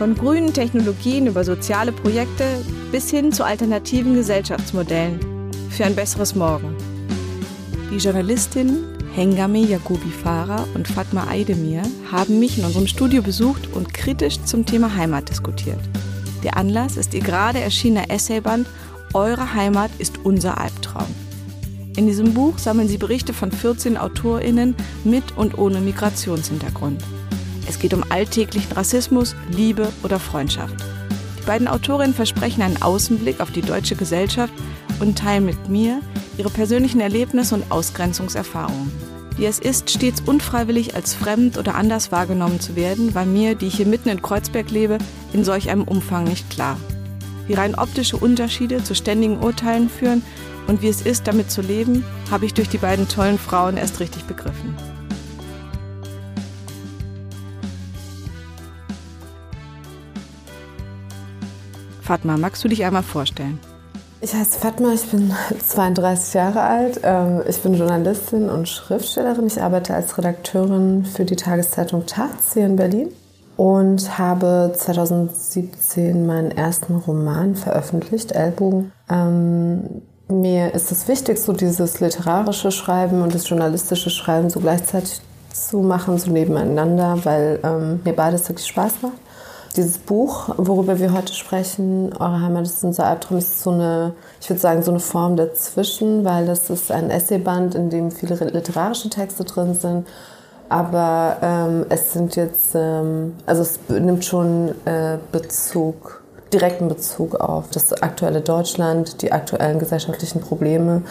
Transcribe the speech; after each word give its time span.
Von 0.00 0.14
grünen 0.14 0.54
Technologien 0.54 1.26
über 1.26 1.44
soziale 1.44 1.92
Projekte 1.92 2.64
bis 2.90 3.10
hin 3.10 3.32
zu 3.32 3.44
alternativen 3.44 4.14
Gesellschaftsmodellen 4.14 5.20
für 5.68 5.84
ein 5.84 5.94
besseres 5.94 6.34
Morgen. 6.34 6.74
Die 7.92 7.98
Journalistinnen 7.98 8.96
Hengame 9.14 9.58
Yagubi 9.58 10.10
Farah 10.10 10.66
und 10.72 10.88
Fatma 10.88 11.26
Aydemir 11.28 11.82
haben 12.10 12.38
mich 12.38 12.56
in 12.56 12.64
unserem 12.64 12.86
Studio 12.86 13.20
besucht 13.20 13.68
und 13.74 13.92
kritisch 13.92 14.42
zum 14.44 14.64
Thema 14.64 14.96
Heimat 14.96 15.28
diskutiert. 15.28 15.80
Der 16.44 16.56
Anlass 16.56 16.96
ist 16.96 17.12
ihr 17.12 17.20
gerade 17.20 17.60
erschienener 17.60 18.10
Essayband 18.10 18.66
Eure 19.12 19.52
Heimat 19.52 19.90
ist 19.98 20.16
unser 20.24 20.56
Albtraum. 20.56 21.14
In 21.98 22.06
diesem 22.06 22.32
Buch 22.32 22.56
sammeln 22.56 22.88
sie 22.88 22.96
Berichte 22.96 23.34
von 23.34 23.52
14 23.52 23.98
AutorInnen 23.98 24.74
mit 25.04 25.36
und 25.36 25.58
ohne 25.58 25.82
Migrationshintergrund. 25.82 27.04
Es 27.70 27.78
geht 27.78 27.94
um 27.94 28.02
alltäglichen 28.08 28.72
Rassismus, 28.72 29.36
Liebe 29.48 29.92
oder 30.02 30.18
Freundschaft. 30.18 30.74
Die 31.38 31.46
beiden 31.46 31.68
Autorinnen 31.68 32.12
versprechen 32.12 32.62
einen 32.62 32.82
Außenblick 32.82 33.40
auf 33.40 33.52
die 33.52 33.60
deutsche 33.60 33.94
Gesellschaft 33.94 34.52
und 34.98 35.16
teilen 35.16 35.44
mit 35.46 35.68
mir 35.68 36.00
ihre 36.36 36.50
persönlichen 36.50 37.00
Erlebnisse 37.00 37.54
und 37.54 37.70
Ausgrenzungserfahrungen. 37.70 38.90
Wie 39.36 39.46
es 39.46 39.60
ist, 39.60 39.88
stets 39.88 40.20
unfreiwillig 40.20 40.96
als 40.96 41.14
fremd 41.14 41.58
oder 41.58 41.76
anders 41.76 42.10
wahrgenommen 42.10 42.58
zu 42.58 42.74
werden, 42.74 43.14
war 43.14 43.24
mir, 43.24 43.54
die 43.54 43.68
ich 43.68 43.76
hier 43.76 43.86
mitten 43.86 44.08
in 44.08 44.20
Kreuzberg 44.20 44.68
lebe, 44.72 44.98
in 45.32 45.44
solch 45.44 45.70
einem 45.70 45.84
Umfang 45.84 46.24
nicht 46.24 46.50
klar. 46.50 46.76
Wie 47.46 47.54
rein 47.54 47.76
optische 47.76 48.16
Unterschiede 48.16 48.82
zu 48.82 48.96
ständigen 48.96 49.38
Urteilen 49.38 49.88
führen 49.88 50.22
und 50.66 50.82
wie 50.82 50.88
es 50.88 51.02
ist, 51.02 51.28
damit 51.28 51.52
zu 51.52 51.62
leben, 51.62 52.04
habe 52.32 52.46
ich 52.46 52.52
durch 52.52 52.68
die 52.68 52.78
beiden 52.78 53.06
tollen 53.06 53.38
Frauen 53.38 53.76
erst 53.76 54.00
richtig 54.00 54.24
begriffen. 54.24 54.74
Fatma, 62.10 62.36
magst 62.36 62.64
du 62.64 62.66
dich 62.66 62.84
einmal 62.84 63.04
vorstellen? 63.04 63.60
Ich 64.20 64.34
heiße 64.34 64.58
Fatma, 64.58 64.92
ich 64.92 65.08
bin 65.12 65.32
32 65.64 66.34
Jahre 66.34 66.60
alt. 66.60 67.00
Ähm, 67.04 67.40
ich 67.48 67.62
bin 67.62 67.74
Journalistin 67.74 68.48
und 68.48 68.68
Schriftstellerin. 68.68 69.46
Ich 69.46 69.62
arbeite 69.62 69.94
als 69.94 70.18
Redakteurin 70.18 71.04
für 71.04 71.24
die 71.24 71.36
Tageszeitung 71.36 72.06
Taz 72.06 72.54
hier 72.54 72.66
in 72.66 72.74
Berlin 72.74 73.10
und 73.56 74.18
habe 74.18 74.72
2017 74.76 76.26
meinen 76.26 76.50
ersten 76.50 76.96
Roman 76.96 77.54
veröffentlicht, 77.54 78.32
Ellbogen. 78.32 78.90
Ähm, 79.08 80.02
mir 80.26 80.74
ist 80.74 80.90
es 80.90 81.06
wichtig, 81.06 81.38
so 81.38 81.52
dieses 81.52 82.00
literarische 82.00 82.72
Schreiben 82.72 83.22
und 83.22 83.36
das 83.36 83.48
journalistische 83.48 84.10
Schreiben 84.10 84.50
so 84.50 84.58
gleichzeitig 84.58 85.20
zu 85.52 85.78
machen, 85.78 86.18
so 86.18 86.32
nebeneinander, 86.32 87.20
weil 87.22 87.60
ähm, 87.62 88.00
mir 88.04 88.14
beides 88.14 88.48
wirklich 88.48 88.66
Spaß 88.66 88.94
macht. 89.02 89.29
Dieses 89.76 89.98
Buch, 89.98 90.48
worüber 90.56 90.98
wir 90.98 91.12
heute 91.12 91.32
sprechen, 91.32 92.12
Eure 92.18 92.40
Heimat 92.40 92.64
ist 92.64 92.82
unser 92.82 93.06
Albtraum, 93.06 93.38
ist 93.38 93.60
so 93.60 93.70
eine, 93.70 94.14
ich 94.40 94.50
würde 94.50 94.60
sagen, 94.60 94.82
so 94.82 94.90
eine 94.90 94.98
Form 94.98 95.36
dazwischen, 95.36 96.24
weil 96.24 96.44
das 96.44 96.70
ist 96.70 96.90
ein 96.90 97.08
Essayband, 97.08 97.76
in 97.76 97.88
dem 97.88 98.10
viele 98.10 98.34
literarische 98.34 99.10
Texte 99.10 99.44
drin 99.44 99.74
sind. 99.74 100.08
Aber 100.68 101.36
ähm, 101.40 101.86
es 101.88 102.12
sind 102.12 102.34
jetzt, 102.34 102.74
ähm, 102.74 103.34
also 103.46 103.62
es 103.62 103.78
nimmt 103.88 104.24
schon 104.24 104.74
äh, 104.86 105.18
Bezug, 105.30 106.22
direkten 106.52 106.88
Bezug 106.88 107.36
auf 107.36 107.70
das 107.70 107.92
aktuelle 107.92 108.40
Deutschland, 108.40 109.22
die 109.22 109.30
aktuellen 109.30 109.78
gesellschaftlichen 109.78 110.40
Probleme, 110.40 111.02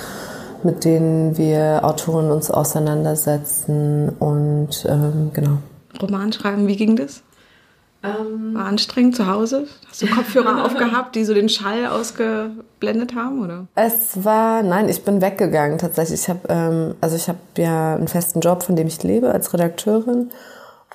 mit 0.63 0.83
denen 0.83 1.37
wir 1.37 1.79
Autoren 1.83 2.29
uns 2.29 2.51
auseinandersetzen 2.51 4.09
und 4.19 4.85
ähm, 4.85 5.31
genau. 5.33 5.57
Roman 6.01 6.33
schreiben, 6.33 6.67
wie 6.67 6.75
ging 6.75 6.97
das? 6.97 7.23
Ähm, 8.01 8.55
War 8.55 8.65
anstrengend 8.65 9.15
zu 9.15 9.27
Hause? 9.27 9.67
Hast 9.89 10.01
du 10.01 10.07
Kopfhörer 10.07 10.63
aufgehabt, 10.65 11.15
die 11.15 11.25
so 11.25 11.33
den 11.33 11.49
Schall 11.49 11.85
ausgeblendet 11.87 13.13
haben, 13.15 13.43
oder? 13.43 13.67
Es 13.75 14.23
war, 14.23 14.63
nein, 14.63 14.87
ich 14.87 15.03
bin 15.03 15.21
weggegangen 15.21 15.77
tatsächlich. 15.77 16.21
Ich 16.21 16.29
habe, 16.29 16.39
ähm, 16.47 16.95
also 17.01 17.17
ich 17.17 17.27
habe 17.27 17.39
ja 17.57 17.95
einen 17.95 18.07
festen 18.07 18.39
Job, 18.39 18.63
von 18.63 18.75
dem 18.75 18.87
ich 18.87 19.03
lebe 19.03 19.31
als 19.31 19.53
Redakteurin 19.53 20.29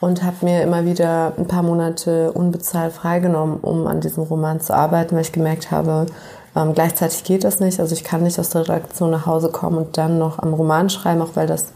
und 0.01 0.23
habe 0.23 0.45
mir 0.47 0.63
immer 0.63 0.87
wieder 0.87 1.35
ein 1.37 1.47
paar 1.47 1.63
Monate 1.63 2.33
unbezahlt 2.33 2.93
freigenommen, 2.95 3.59
um 3.61 3.87
an 3.87 4.01
diesem 4.01 4.23
Roman 4.23 4.61
zu 4.61 4.75
arbeiten, 4.75 5.15
weil 5.15 5.23
ich 5.23 5.33
gemerkt 5.33 5.71
habe, 5.71 6.07
ähm, 6.57 6.73
gleichzeitig 6.73 7.25
geht 7.25 7.45
das 7.45 7.61
nicht. 7.61 7.81
Also 7.81 7.95
ich 7.95 8.05
kann 8.05 8.23
nicht 8.23 8.39
aus 8.39 8.51
der 8.51 8.63
Redaktion 8.63 9.11
nach 9.11 9.27
Hause 9.27 9.51
kommen 9.51 9.77
und 9.77 9.99
dann 9.99 10.19
noch 10.19 10.39
am 10.39 10.55
Roman 10.55 10.89
schreiben, 10.89 11.21
auch 11.21 11.35
weil 11.37 11.47
das 11.47 11.67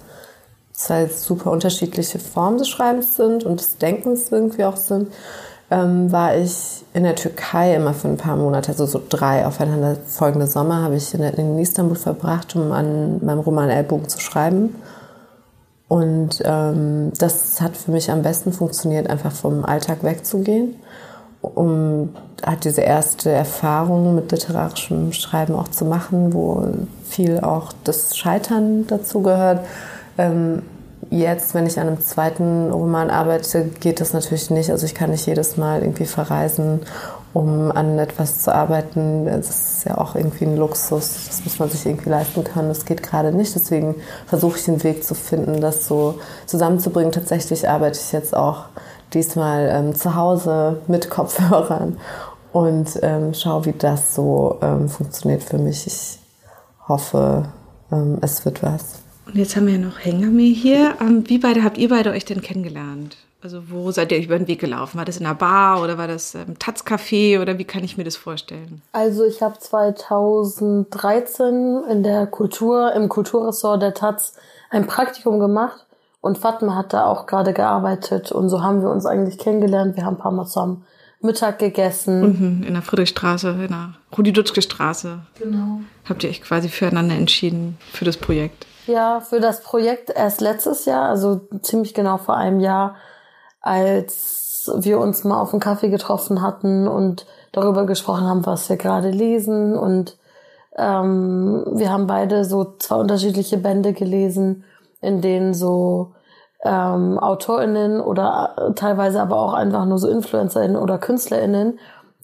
zwei 0.79 1.09
super 1.09 1.51
unterschiedliche 1.51 2.21
Formen 2.21 2.59
des 2.59 2.69
Schreibens 2.69 3.17
sind 3.17 3.43
und 3.45 3.59
des 3.59 3.79
Denkens 3.79 4.31
irgendwie 4.31 4.65
auch 4.65 4.77
sind, 4.77 5.13
ähm, 5.71 6.11
war 6.13 6.37
ich 6.37 6.85
in 6.95 7.03
der 7.03 7.17
Türkei 7.17 7.75
immer 7.75 7.93
für 7.93 8.09
ein 8.09 8.17
paar 8.17 8.37
Monate, 8.37 8.71
also 8.71 8.87
so 8.87 9.03
drei 9.07 9.45
aufeinander 9.45 9.97
folgende 10.07 10.47
Sommer, 10.47 10.83
habe 10.83 10.95
ich 10.95 11.13
in, 11.13 11.23
in 11.23 11.59
Istanbul 11.59 11.97
verbracht, 11.97 12.55
um 12.55 12.71
an 12.71 13.25
meinem 13.25 13.41
Roman 13.41 13.69
Ellbogen 13.69 14.09
zu 14.09 14.21
schreiben. 14.21 14.77
Und 15.89 16.43
ähm, 16.45 17.13
das 17.19 17.61
hat 17.61 17.77
für 17.77 17.91
mich 17.91 18.11
am 18.11 18.23
besten 18.23 18.53
funktioniert, 18.53 19.11
einfach 19.11 19.33
vom 19.33 19.65
Alltag 19.65 20.05
wegzugehen, 20.05 20.77
um 21.43 22.11
hat 22.47 22.65
diese 22.65 22.83
erste 22.83 23.31
Erfahrung 23.31 24.15
mit 24.15 24.31
literarischem 24.31 25.13
Schreiben 25.13 25.57
auch 25.57 25.69
zu 25.69 25.85
machen, 25.85 26.33
wo 26.33 26.69
viel 27.05 27.41
auch 27.41 27.73
das 27.83 28.17
Scheitern 28.17 28.87
dazu 28.87 29.23
gehört 29.23 29.61
ähm, 30.19 30.63
jetzt, 31.11 31.55
wenn 31.55 31.67
ich 31.67 31.79
an 31.79 31.87
einem 31.87 32.01
zweiten 32.01 32.71
Roman 32.71 33.11
arbeite, 33.11 33.65
geht 33.81 34.01
das 34.01 34.13
natürlich 34.13 34.51
nicht. 34.51 34.71
Also 34.71 34.87
ich 34.87 34.95
kann 34.95 35.11
nicht 35.11 35.27
jedes 35.27 35.57
Mal 35.57 35.83
irgendwie 35.83 36.07
verreisen, 36.07 36.81
um 37.33 37.71
an 37.71 37.99
etwas 37.99 38.43
zu 38.43 38.55
arbeiten. 38.55 39.27
Das 39.27 39.49
ist 39.49 39.85
ja 39.85 39.99
auch 39.99 40.15
irgendwie 40.15 40.45
ein 40.45 40.57
Luxus. 40.57 41.27
Das 41.27 41.45
muss 41.45 41.59
man 41.59 41.71
sich 41.71 41.87
irgendwie 41.87 42.11
leisten 42.11 42.45
können. 42.45 42.69
Das 42.69 42.85
geht 42.85 43.03
gerade 43.03 43.33
nicht. 43.33 43.55
Deswegen 43.55 43.97
versuche 44.27 44.59
ich 44.59 44.69
einen 44.69 44.83
Weg 44.83 45.05
zu 45.05 45.15
finden, 45.15 45.61
das 45.61 45.87
so 45.87 46.19
zusammenzubringen. 46.47 47.13
Tatsächlich 47.13 47.69
arbeite 47.69 47.99
ich 47.99 48.13
jetzt 48.13 48.35
auch 48.35 48.65
diesmal 49.15 49.69
ähm, 49.73 49.95
zu 49.95 50.15
Hause 50.15 50.81
mit 50.89 51.11
Kopfhörern 51.11 51.97
und 52.53 52.99
ähm, 53.03 53.35
schaue, 53.35 53.67
wie 53.67 53.73
das 53.73 54.15
so 54.15 54.59
ähm, 54.63 54.89
funktioniert 54.89 55.43
für 55.43 55.59
mich. 55.59 55.87
Ich 55.87 56.19
hoffe, 56.89 57.45
ähm, 57.93 58.19
es 58.21 58.45
wird 58.45 58.63
was. 58.63 59.08
Und 59.29 59.37
jetzt 59.37 59.55
haben 59.57 59.67
wir 59.67 59.75
ja 59.75 59.81
noch 59.81 59.99
Hengame 59.99 60.43
hier. 60.43 60.97
Ähm, 61.01 61.29
wie 61.29 61.39
beide 61.39 61.63
habt 61.63 61.79
ihr 61.79 61.91
beide 61.91 62.11
euch 62.11 62.25
denn 62.25 62.41
kennengelernt? 62.41 63.19
Also 63.43 63.71
wo 63.71 63.91
seid 63.93 64.11
ihr 64.11 64.19
euch 64.19 64.25
über 64.25 64.39
den 64.39 64.49
Weg 64.49 64.59
gelaufen? 64.59 64.99
War 64.99 65.05
das 65.05 65.19
in 65.19 65.27
einer 65.27 65.35
Bar 65.35 65.83
oder 65.83 65.97
war 65.97 66.09
das 66.09 66.35
im 66.35 66.59
Taz-Café 66.59 67.41
oder 67.41 67.57
wie 67.59 67.65
kann 67.65 67.85
ich 67.85 67.97
mir 67.97 68.03
das 68.03 68.17
vorstellen? 68.17 68.83
Also 68.93 69.25
ich 69.25 69.41
habe 69.43 69.57
2013 69.59 71.85
in 71.89 72.03
der 72.03 72.27
Kultur, 72.27 72.93
im 72.95 73.09
Kulturressort 73.09 73.81
der 73.81 73.95
Taz 73.95 74.35
ein 74.71 74.89
Praktikum 74.89 75.39
gemacht 75.39 75.87
und 76.21 76.39
Fatma 76.39 76.75
hat 76.75 76.93
da 76.93 77.05
auch 77.05 77.27
gerade 77.27 77.53
gearbeitet 77.53 78.33
und 78.33 78.49
so 78.49 78.61
haben 78.63 78.83
wir 78.83 78.91
uns 78.91 79.07
eigentlich 79.07 79.39
kennengelernt. 79.39 79.95
Wir 79.95 80.05
haben 80.05 80.17
ein 80.17 80.21
paar 80.21 80.33
Mal 80.33 80.47
zusammen 80.47 80.85
Mittag 81.21 81.61
gegessen. 81.61 82.21
Mhm, 82.21 82.65
in 82.65 82.75
der 82.75 82.83
Friedrichstraße, 82.83 83.51
in 83.51 83.69
der 83.69 83.95
Rudi-Dutschke-Straße. 84.17 85.21
Genau. 85.39 85.81
Habt 86.09 86.25
ihr 86.25 86.31
euch 86.31 86.43
quasi 86.43 86.69
füreinander 86.69 87.15
entschieden 87.15 87.79
für 87.93 88.05
das 88.05 88.17
Projekt? 88.17 88.67
Ja, 88.89 89.21
für 89.21 89.39
das 89.39 89.61
Projekt 89.61 90.09
erst 90.09 90.41
letztes 90.41 90.87
Jahr, 90.87 91.11
also 91.11 91.43
ziemlich 91.61 91.93
genau 91.93 92.17
vor 92.17 92.39
einem 92.39 92.59
Jahr, 92.59 92.97
als 93.61 94.71
wir 94.77 94.99
uns 94.99 95.25
mal 95.25 95.39
auf 95.39 95.53
einen 95.53 95.61
Kaffee 95.61 95.91
getroffen 95.91 96.41
hatten 96.41 96.89
und 96.89 97.27
darüber 97.53 97.85
gesprochen 97.85 98.27
haben, 98.27 98.47
was 98.47 98.67
wir 98.71 98.79
gerade 98.79 99.11
lesen. 99.11 99.77
Und 99.77 100.17
ähm, 100.75 101.67
wir 101.75 101.93
haben 101.93 102.07
beide 102.07 102.47
so 102.47 102.77
zwei 102.79 102.97
unterschiedliche 102.97 103.59
Bände 103.59 103.93
gelesen, 103.93 104.65
in 105.03 105.21
denen 105.21 105.53
so 105.53 106.15
ähm, 106.65 107.19
AutorInnen 107.19 108.01
oder 108.01 108.55
äh, 108.57 108.73
teilweise 108.73 109.21
aber 109.21 109.37
auch 109.37 109.53
einfach 109.53 109.85
nur 109.85 109.99
so 109.99 110.09
InfluencerInnen 110.09 110.79
oder 110.79 110.97
KünstlerInnen, 110.97 111.79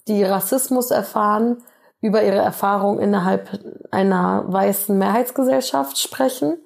die 0.07 0.23
Rassismus 0.23 0.89
erfahren, 0.89 1.57
über 2.05 2.23
ihre 2.23 2.37
Erfahrung 2.37 2.99
innerhalb 2.99 3.59
einer 3.91 4.45
weißen 4.47 4.97
Mehrheitsgesellschaft 4.97 5.97
sprechen 5.97 6.57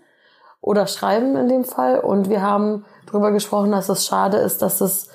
oder 0.62 0.88
schreiben 0.88 1.36
in 1.36 1.47
dem 1.47 1.63
Fall. 1.63 2.00
Und 2.00 2.30
wir 2.30 2.41
haben 2.41 2.86
darüber 3.06 3.31
gesprochen, 3.31 3.71
dass 3.71 3.89
es 3.89 4.06
schade 4.06 4.38
ist, 4.38 4.62
dass 4.62 4.81
es 4.81 5.09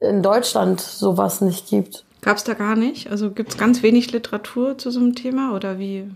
in 0.00 0.22
Deutschland 0.22 0.80
sowas 0.80 1.40
nicht 1.40 1.68
gibt. 1.68 2.04
Gab 2.20 2.36
es 2.36 2.44
da 2.44 2.54
gar 2.54 2.76
nicht? 2.76 3.10
Also 3.10 3.30
gibt 3.30 3.50
es 3.50 3.58
ganz 3.58 3.82
wenig 3.82 4.12
Literatur 4.12 4.78
zu 4.78 4.90
so 4.90 5.00
einem 5.00 5.14
Thema 5.14 5.54
oder 5.54 5.78
wie? 5.78 6.10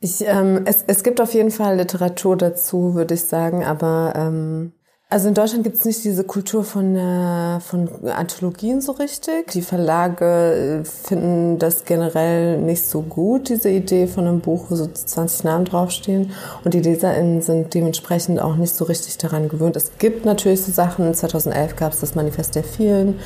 Ich, 0.00 0.20
ähm, 0.26 0.62
es, 0.64 0.82
es 0.86 1.04
gibt 1.04 1.20
auf 1.20 1.32
jeden 1.32 1.52
Fall 1.52 1.76
Literatur 1.76 2.36
dazu, 2.36 2.94
würde 2.94 3.14
ich 3.14 3.24
sagen, 3.24 3.64
aber 3.64 4.14
ähm, 4.16 4.72
also 5.12 5.28
in 5.28 5.34
Deutschland 5.34 5.62
gibt 5.62 5.76
es 5.76 5.84
nicht 5.84 6.02
diese 6.04 6.24
Kultur 6.24 6.64
von, 6.64 6.96
äh, 6.96 7.60
von 7.60 7.86
Anthologien 8.06 8.80
so 8.80 8.92
richtig. 8.92 9.50
Die 9.50 9.60
Verlage 9.60 10.80
äh, 10.80 10.84
finden 10.84 11.58
das 11.58 11.84
generell 11.84 12.56
nicht 12.56 12.86
so 12.86 13.02
gut, 13.02 13.50
diese 13.50 13.68
Idee 13.68 14.06
von 14.06 14.26
einem 14.26 14.40
Buch, 14.40 14.66
wo 14.70 14.74
so 14.74 14.86
20 14.86 15.44
Namen 15.44 15.66
draufstehen. 15.66 16.30
Und 16.64 16.72
die 16.72 16.80
LeserInnen 16.80 17.42
sind 17.42 17.74
dementsprechend 17.74 18.40
auch 18.40 18.56
nicht 18.56 18.74
so 18.74 18.86
richtig 18.86 19.18
daran 19.18 19.50
gewöhnt. 19.50 19.76
Es 19.76 19.98
gibt 19.98 20.24
natürlich 20.24 20.62
so 20.62 20.72
Sachen. 20.72 21.12
2011 21.12 21.76
gab 21.76 21.92
es 21.92 22.00
das 22.00 22.14
Manifest 22.14 22.54
der 22.54 22.64
Vielen. 22.64 23.20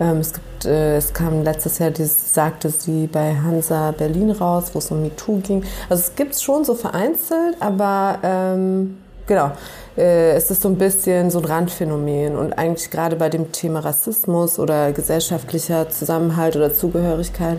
Ähm, 0.00 0.16
es, 0.18 0.32
gibt, 0.32 0.64
äh, 0.64 0.96
es 0.96 1.12
kam 1.12 1.44
letztes 1.44 1.78
Jahr 1.78 1.92
dieses 1.92 2.34
Sagte 2.34 2.70
sie 2.70 3.06
bei 3.06 3.36
Hansa 3.36 3.92
Berlin 3.92 4.32
raus, 4.32 4.70
wo 4.72 4.80
es 4.80 4.90
um 4.90 5.02
MeToo 5.02 5.38
ging. 5.38 5.62
Also 5.88 6.02
es 6.02 6.16
gibt 6.16 6.34
schon 6.34 6.64
so 6.64 6.74
vereinzelt, 6.74 7.56
aber 7.60 8.18
ähm, 8.24 8.98
genau 9.28 9.52
äh, 9.98 10.32
es 10.32 10.50
ist 10.50 10.62
so 10.62 10.68
ein 10.68 10.78
bisschen 10.78 11.30
so 11.30 11.38
ein 11.40 11.44
Randphänomen. 11.44 12.36
Und 12.36 12.52
eigentlich 12.54 12.90
gerade 12.90 13.16
bei 13.16 13.28
dem 13.28 13.52
Thema 13.52 13.80
Rassismus 13.80 14.58
oder 14.58 14.92
gesellschaftlicher 14.92 15.90
Zusammenhalt 15.90 16.56
oder 16.56 16.72
Zugehörigkeit 16.72 17.58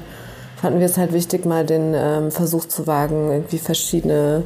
fanden 0.59 0.79
wir 0.79 0.87
es 0.87 0.97
halt 0.97 1.13
wichtig, 1.13 1.45
mal 1.45 1.65
den 1.65 1.93
ähm, 1.95 2.31
Versuch 2.31 2.65
zu 2.65 2.87
wagen, 2.87 3.31
irgendwie 3.31 3.59
verschiedene 3.59 4.43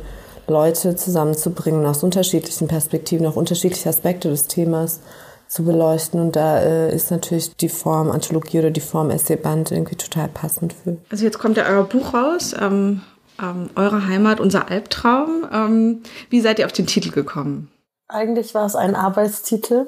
Leute 0.48 0.96
zusammenzubringen 0.96 1.86
aus 1.86 2.04
unterschiedlichen 2.04 2.68
Perspektiven, 2.68 3.26
auch 3.26 3.36
unterschiedliche 3.36 3.90
Aspekte 3.90 4.30
des 4.30 4.48
Themas 4.48 5.00
zu 5.48 5.64
beleuchten. 5.64 6.20
Und 6.20 6.36
da 6.36 6.60
äh, 6.60 6.94
ist 6.94 7.12
natürlich 7.12 7.56
die 7.56 7.70
Form 7.70 8.12
Anthologie 8.12 8.60
oder 8.60 8.72
die 8.72 8.82
Form 8.82 9.10
Essayband 9.10 9.72
irgendwie 9.72 9.96
total 9.96 10.28
passend 10.28 10.74
für. 10.74 10.98
Also 11.10 11.24
jetzt 11.24 11.40
kommt 11.40 11.58
ja 11.58 11.66
euer 11.68 11.84
Buch 11.84 12.14
raus, 12.14 12.54
ähm, 12.60 13.02
ähm, 13.42 13.70
Eure 13.76 14.08
Heimat, 14.08 14.40
unser 14.40 14.70
Albtraum. 14.70 15.46
Ähm, 15.52 16.04
wie 16.30 16.42
seid 16.42 16.60
ihr 16.60 16.66
auf 16.66 16.72
den 16.72 16.88
Titel 16.88 17.12
gekommen? 17.12 17.73
Eigentlich 18.08 18.54
war 18.54 18.66
es 18.66 18.76
ein 18.76 18.96
Arbeitstitel. 18.96 19.88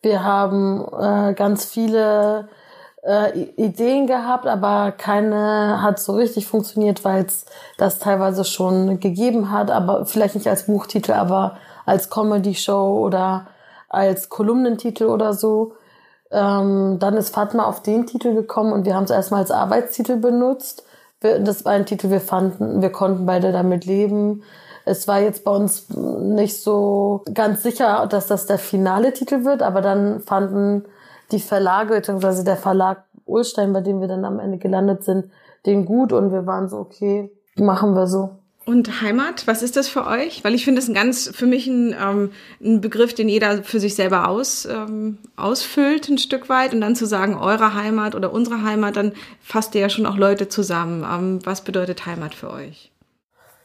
Wir 0.00 0.24
haben 0.24 0.84
äh, 0.98 1.34
ganz 1.34 1.64
viele 1.64 2.48
äh, 3.02 3.38
Ideen 3.56 4.06
gehabt, 4.06 4.46
aber 4.46 4.92
keine 4.92 5.82
hat 5.82 6.00
so 6.00 6.14
richtig 6.14 6.46
funktioniert, 6.46 7.04
weil 7.04 7.24
es 7.24 7.46
das 7.76 7.98
teilweise 7.98 8.44
schon 8.44 9.00
gegeben 9.00 9.50
hat, 9.50 9.70
aber 9.70 10.06
vielleicht 10.06 10.34
nicht 10.34 10.48
als 10.48 10.66
Buchtitel, 10.66 11.12
aber 11.12 11.56
als 11.84 12.10
Comedy-Show 12.10 12.98
oder 12.98 13.48
als 13.88 14.28
Kolumnentitel 14.28 15.04
oder 15.04 15.34
so. 15.34 15.74
Ähm, 16.30 16.98
dann 16.98 17.16
ist 17.16 17.34
Fatma 17.34 17.64
auf 17.64 17.82
den 17.82 18.06
Titel 18.06 18.34
gekommen 18.34 18.72
und 18.72 18.86
wir 18.86 18.94
haben 18.94 19.04
es 19.04 19.10
erstmal 19.10 19.40
als 19.40 19.50
Arbeitstitel 19.50 20.16
benutzt. 20.16 20.84
das 21.20 21.64
war 21.64 21.72
ein 21.72 21.86
Titel, 21.86 22.10
wir 22.10 22.20
fanden, 22.20 22.82
wir 22.82 22.90
konnten 22.90 23.26
beide 23.26 23.52
damit 23.52 23.84
leben. 23.84 24.42
Es 24.84 25.06
war 25.06 25.20
jetzt 25.20 25.44
bei 25.44 25.50
uns 25.52 25.88
nicht 25.90 26.60
so 26.60 27.22
ganz 27.32 27.62
sicher, 27.62 28.06
dass 28.06 28.26
das 28.26 28.46
der 28.46 28.58
finale 28.58 29.12
Titel 29.12 29.44
wird, 29.44 29.62
aber 29.62 29.80
dann 29.80 30.20
fanden 30.20 30.84
die 31.30 31.40
Verlage, 31.40 31.94
beziehungsweise 31.94 32.44
der 32.44 32.56
Verlag 32.56 33.04
Ulstein, 33.24 33.72
bei 33.72 33.80
dem 33.80 34.00
wir 34.00 34.08
dann 34.08 34.24
am 34.24 34.38
Ende 34.38 34.58
gelandet 34.58 35.04
sind, 35.04 35.26
den 35.66 35.84
gut 35.84 36.12
und 36.12 36.32
wir 36.32 36.46
waren 36.46 36.68
so, 36.68 36.78
okay, 36.78 37.30
machen 37.56 37.94
wir 37.94 38.06
so. 38.06 38.30
Und 38.64 39.02
Heimat, 39.02 39.48
was 39.48 39.62
ist 39.62 39.76
das 39.76 39.88
für 39.88 40.06
euch? 40.06 40.44
Weil 40.44 40.54
ich 40.54 40.64
finde 40.64 40.80
es 40.80 40.88
ein 40.88 40.94
ganz, 40.94 41.28
für 41.34 41.46
mich 41.46 41.66
ein, 41.66 41.96
ähm, 42.00 42.30
ein 42.62 42.80
Begriff, 42.80 43.12
den 43.12 43.28
jeder 43.28 43.64
für 43.64 43.80
sich 43.80 43.96
selber 43.96 44.28
aus, 44.28 44.66
ähm, 44.66 45.18
ausfüllt, 45.36 46.08
ein 46.08 46.18
Stück 46.18 46.48
weit. 46.48 46.72
Und 46.72 46.80
dann 46.80 46.94
zu 46.94 47.06
sagen, 47.06 47.34
eure 47.34 47.74
Heimat 47.74 48.14
oder 48.14 48.32
unsere 48.32 48.62
Heimat, 48.62 48.94
dann 48.94 49.12
fasst 49.40 49.74
ihr 49.74 49.80
ja 49.80 49.88
schon 49.88 50.06
auch 50.06 50.16
Leute 50.16 50.48
zusammen. 50.48 51.04
Ähm, 51.04 51.40
was 51.44 51.62
bedeutet 51.62 52.06
Heimat 52.06 52.36
für 52.36 52.50
euch? 52.50 52.92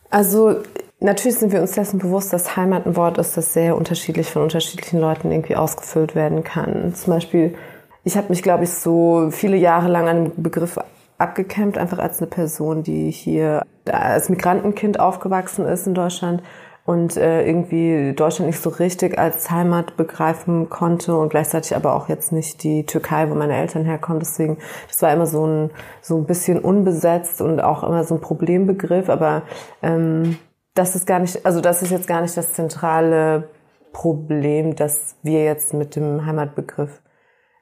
Also 0.10 0.64
natürlich 1.00 1.38
sind 1.38 1.52
wir 1.52 1.62
uns 1.62 1.72
dessen 1.72 2.00
bewusst, 2.00 2.34
dass 2.34 2.56
Heimat 2.56 2.86
ein 2.86 2.96
Wort 2.96 3.18
ist, 3.18 3.38
das 3.38 3.54
sehr 3.54 3.76
unterschiedlich 3.76 4.32
von 4.32 4.44
unterschiedlichen 4.44 5.00
Leuten 5.00 5.32
irgendwie 5.32 5.56
ausgefüllt 5.56 6.16
werden 6.16 6.44
kann. 6.44 6.94
Zum 6.96 7.14
Beispiel, 7.14 7.56
ich 8.04 8.18
habe 8.18 8.30
mich, 8.30 8.44
glaube 8.44 8.64
ich, 8.64 8.72
so 8.72 9.30
viele 9.32 9.58
Jahre 9.58 9.90
lang 9.90 10.08
an 10.08 10.24
dem 10.26 10.44
Begriff 10.44 10.80
abgekämpft, 11.18 11.78
einfach 11.78 12.00
als 12.00 12.20
eine 12.20 12.28
Person, 12.28 12.84
die 12.84 13.12
hier 13.12 13.64
als 13.86 14.30
Migrantenkind 14.30 15.00
aufgewachsen 15.00 15.66
ist 15.66 15.88
in 15.88 15.94
Deutschland 15.94 16.44
und 16.88 17.18
äh, 17.18 17.46
irgendwie 17.46 18.14
Deutschland 18.14 18.48
nicht 18.48 18.62
so 18.62 18.70
richtig 18.70 19.20
als 19.20 19.52
Heimat 19.52 19.98
begreifen 19.98 20.70
konnte 20.70 21.18
und 21.18 21.30
gleichzeitig 21.30 21.76
aber 21.76 21.94
auch 21.94 22.08
jetzt 22.08 22.32
nicht 22.32 22.64
die 22.64 22.86
Türkei, 22.86 23.30
wo 23.30 23.36
meine 23.36 23.58
Eltern 23.58 23.84
herkommen. 23.84 24.20
Deswegen, 24.20 24.58
das 24.88 25.02
war 25.02 25.12
immer 25.12 25.26
so 25.26 25.46
ein 25.46 25.70
so 26.02 26.16
ein 26.16 26.26
bisschen 26.26 26.60
unbesetzt 26.60 27.42
und 27.42 27.60
auch 27.60 27.84
immer 27.84 28.06
so 28.06 28.16
ein 28.16 28.22
Problembegriff. 28.22 29.10
Aber 29.10 29.42
ähm, 29.84 30.38
das 30.78 30.96
ist 30.96 31.08
gar 31.08 31.20
nicht, 31.20 31.46
also 31.46 31.62
das 31.62 31.82
ist 31.82 31.92
jetzt 31.92 32.08
gar 32.08 32.22
nicht 32.22 32.38
das 32.38 32.54
zentrale 32.54 33.50
Problem, 33.94 34.76
das 34.76 35.16
wir 35.24 35.44
jetzt 35.44 35.74
mit 35.74 35.96
dem 35.96 36.26
Heimatbegriff 36.26 37.02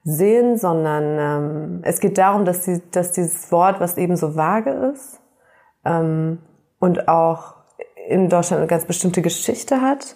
sehen, 0.03 0.57
sondern 0.57 1.17
ähm, 1.19 1.79
es 1.83 1.99
geht 1.99 2.17
darum, 2.17 2.45
dass, 2.45 2.63
die, 2.63 2.81
dass 2.91 3.11
dieses 3.11 3.51
Wort, 3.51 3.79
was 3.79 3.97
eben 3.97 4.17
so 4.17 4.35
vage 4.35 4.91
ist 4.93 5.21
ähm, 5.85 6.39
und 6.79 7.07
auch 7.07 7.55
in 8.07 8.29
Deutschland 8.29 8.59
eine 8.59 8.67
ganz 8.67 8.85
bestimmte 8.85 9.21
Geschichte 9.21 9.81
hat, 9.81 10.15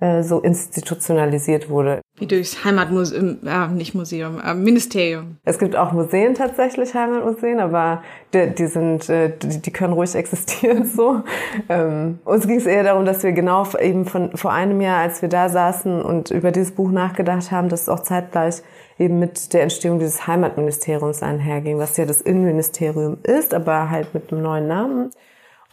äh, 0.00 0.22
so 0.22 0.40
institutionalisiert 0.40 1.68
wurde. 1.68 2.00
Wie 2.18 2.26
durchs 2.26 2.64
Heimatmuseum, 2.64 3.38
äh, 3.46 3.68
nicht 3.68 3.94
Museum, 3.94 4.40
äh, 4.40 4.54
Ministerium. 4.54 5.36
Es 5.44 5.58
gibt 5.58 5.76
auch 5.76 5.92
Museen 5.92 6.34
tatsächlich, 6.34 6.94
Heimatmuseen, 6.94 7.60
aber 7.60 8.02
die, 8.34 8.50
die 8.54 8.66
sind, 8.66 9.08
äh, 9.08 9.32
die, 9.36 9.60
die 9.62 9.70
können 9.70 9.92
ruhig 9.92 10.14
existieren 10.14 10.84
so. 10.96 11.22
Ähm, 11.68 12.18
uns 12.24 12.46
ging 12.46 12.58
es 12.58 12.66
eher 12.66 12.82
darum, 12.82 13.04
dass 13.04 13.22
wir 13.22 13.32
genau 13.32 13.66
eben 13.80 14.04
von 14.04 14.36
vor 14.36 14.52
einem 14.52 14.80
Jahr, 14.80 15.00
als 15.00 15.22
wir 15.22 15.28
da 15.28 15.48
saßen 15.48 16.02
und 16.02 16.30
über 16.30 16.50
dieses 16.50 16.72
Buch 16.72 16.90
nachgedacht 16.90 17.50
haben, 17.50 17.68
dass 17.68 17.82
es 17.82 17.88
auch 17.88 18.00
zeitgleich 18.00 18.62
eben 18.98 19.18
mit 19.18 19.52
der 19.52 19.62
Entstehung 19.62 19.98
dieses 19.98 20.26
Heimatministeriums 20.26 21.22
einherging, 21.22 21.78
was 21.78 21.96
ja 21.96 22.04
das 22.04 22.20
Innenministerium 22.20 23.18
ist, 23.22 23.54
aber 23.54 23.90
halt 23.90 24.12
mit 24.14 24.32
einem 24.32 24.42
neuen 24.42 24.66
Namen. 24.66 25.10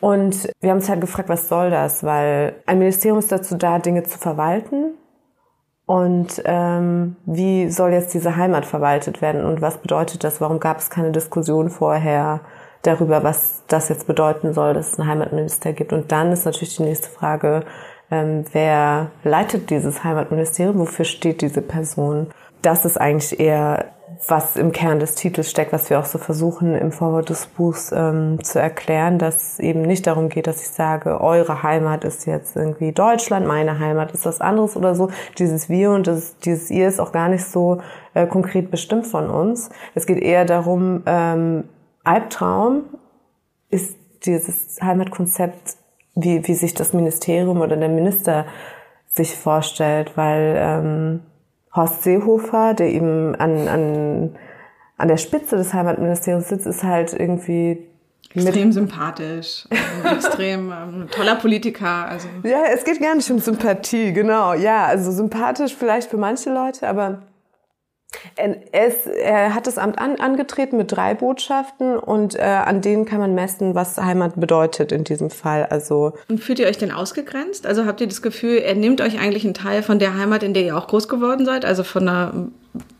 Und 0.01 0.49
wir 0.61 0.71
haben 0.71 0.77
uns 0.77 0.89
halt 0.89 1.01
gefragt, 1.01 1.29
was 1.29 1.49
soll 1.49 1.71
das? 1.71 2.03
Weil 2.03 2.55
ein 2.65 2.79
Ministerium 2.79 3.19
ist 3.19 3.31
dazu 3.31 3.55
da, 3.55 3.79
Dinge 3.79 4.03
zu 4.03 4.19
verwalten. 4.19 4.93
Und 5.85 6.41
ähm, 6.45 7.15
wie 7.25 7.69
soll 7.69 7.91
jetzt 7.91 8.13
diese 8.13 8.35
Heimat 8.35 8.65
verwaltet 8.65 9.21
werden 9.21 9.45
und 9.45 9.61
was 9.61 9.77
bedeutet 9.77 10.23
das? 10.23 10.41
Warum 10.41 10.59
gab 10.59 10.79
es 10.79 10.89
keine 10.89 11.11
Diskussion 11.11 11.69
vorher 11.69 12.39
darüber, 12.81 13.23
was 13.23 13.63
das 13.67 13.89
jetzt 13.89 14.07
bedeuten 14.07 14.53
soll, 14.53 14.73
dass 14.73 14.93
es 14.93 14.99
einen 14.99 15.09
Heimatminister 15.09 15.73
gibt? 15.73 15.93
Und 15.93 16.11
dann 16.11 16.31
ist 16.31 16.45
natürlich 16.45 16.75
die 16.77 16.83
nächste 16.83 17.09
Frage, 17.09 17.63
ähm, 18.09 18.45
wer 18.51 19.11
leitet 19.23 19.69
dieses 19.69 20.03
Heimatministerium? 20.03 20.79
Wofür 20.79 21.05
steht 21.05 21.41
diese 21.41 21.61
Person? 21.61 22.31
Das 22.63 22.85
ist 22.85 22.99
eigentlich 22.99 23.39
eher 23.39 23.85
was 24.27 24.55
im 24.55 24.71
Kern 24.71 24.99
des 24.99 25.15
Titels 25.15 25.49
steckt, 25.49 25.73
was 25.73 25.89
wir 25.89 25.99
auch 25.99 26.05
so 26.05 26.17
versuchen 26.17 26.75
im 26.75 26.91
Vorwort 26.91 27.29
des 27.29 27.47
Buchs 27.47 27.91
ähm, 27.91 28.43
zu 28.43 28.59
erklären, 28.59 29.17
dass 29.19 29.59
eben 29.59 29.81
nicht 29.81 30.07
darum 30.07 30.29
geht, 30.29 30.47
dass 30.47 30.61
ich 30.61 30.69
sage, 30.69 31.21
eure 31.21 31.63
Heimat 31.63 32.03
ist 32.03 32.25
jetzt 32.25 32.55
irgendwie 32.55 32.91
Deutschland, 32.91 33.47
meine 33.47 33.79
Heimat 33.79 34.11
ist 34.11 34.25
was 34.25 34.41
anderes 34.41 34.77
oder 34.77 34.95
so. 34.95 35.09
Dieses 35.37 35.69
Wir 35.69 35.91
und 35.91 36.07
das, 36.07 36.37
dieses 36.39 36.69
Ihr 36.69 36.87
ist 36.87 36.99
auch 36.99 37.11
gar 37.11 37.29
nicht 37.29 37.45
so 37.45 37.81
äh, 38.13 38.27
konkret 38.27 38.71
bestimmt 38.71 39.07
von 39.07 39.29
uns. 39.29 39.69
Es 39.95 40.05
geht 40.05 40.21
eher 40.21 40.45
darum, 40.45 41.03
ähm, 41.05 41.65
Albtraum 42.03 42.83
ist 43.69 43.97
dieses 44.25 44.79
Heimatkonzept, 44.81 45.77
wie, 46.15 46.47
wie 46.47 46.53
sich 46.53 46.73
das 46.73 46.93
Ministerium 46.93 47.61
oder 47.61 47.75
der 47.75 47.89
Minister 47.89 48.45
sich 49.07 49.35
vorstellt, 49.35 50.15
weil 50.15 50.55
ähm, 50.57 51.21
Horst 51.75 52.03
Seehofer, 52.03 52.73
der 52.73 52.89
eben 52.89 53.35
an, 53.35 53.67
an, 53.67 54.35
an 54.97 55.07
der 55.07 55.17
Spitze 55.17 55.57
des 55.57 55.73
Heimatministeriums 55.73 56.49
sitzt, 56.49 56.67
ist 56.67 56.83
halt 56.83 57.13
irgendwie 57.13 57.87
Extrem 58.33 58.71
sympathisch, 58.73 59.65
also 60.03 60.15
extrem 60.15 60.71
ähm, 60.71 61.07
toller 61.09 61.35
Politiker. 61.35 62.07
Also. 62.09 62.27
Ja, 62.43 62.63
es 62.73 62.83
geht 62.83 62.99
gar 62.99 63.15
nicht 63.15 63.29
um 63.31 63.39
Sympathie, 63.39 64.11
genau. 64.11 64.53
Ja, 64.53 64.85
also 64.85 65.11
sympathisch 65.11 65.73
vielleicht 65.73 66.09
für 66.09 66.17
manche 66.17 66.51
Leute, 66.53 66.87
aber 66.87 67.21
er, 68.35 68.87
ist, 68.87 69.07
er 69.07 69.53
hat 69.55 69.67
das 69.67 69.77
Amt 69.77 69.99
an, 69.99 70.15
angetreten 70.19 70.77
mit 70.77 70.91
drei 70.91 71.13
Botschaften 71.13 71.97
und 71.97 72.35
äh, 72.35 72.41
an 72.41 72.81
denen 72.81 73.05
kann 73.05 73.19
man 73.19 73.33
messen, 73.35 73.75
was 73.75 73.97
Heimat 73.97 74.39
bedeutet 74.39 74.91
in 74.91 75.03
diesem 75.03 75.29
Fall. 75.29 75.65
Also 75.65 76.13
und 76.29 76.39
fühlt 76.39 76.59
ihr 76.59 76.67
euch 76.67 76.77
denn 76.77 76.91
ausgegrenzt? 76.91 77.65
Also 77.65 77.85
habt 77.85 78.01
ihr 78.01 78.07
das 78.07 78.21
Gefühl, 78.21 78.57
er 78.57 78.75
nimmt 78.75 79.01
euch 79.01 79.19
eigentlich 79.19 79.45
einen 79.45 79.53
Teil 79.53 79.83
von 79.83 79.99
der 79.99 80.17
Heimat, 80.17 80.43
in 80.43 80.53
der 80.53 80.63
ihr 80.63 80.77
auch 80.77 80.87
groß 80.87 81.07
geworden 81.07 81.45
seid, 81.45 81.65
also 81.65 81.83
von 81.83 82.07
einer 82.07 82.49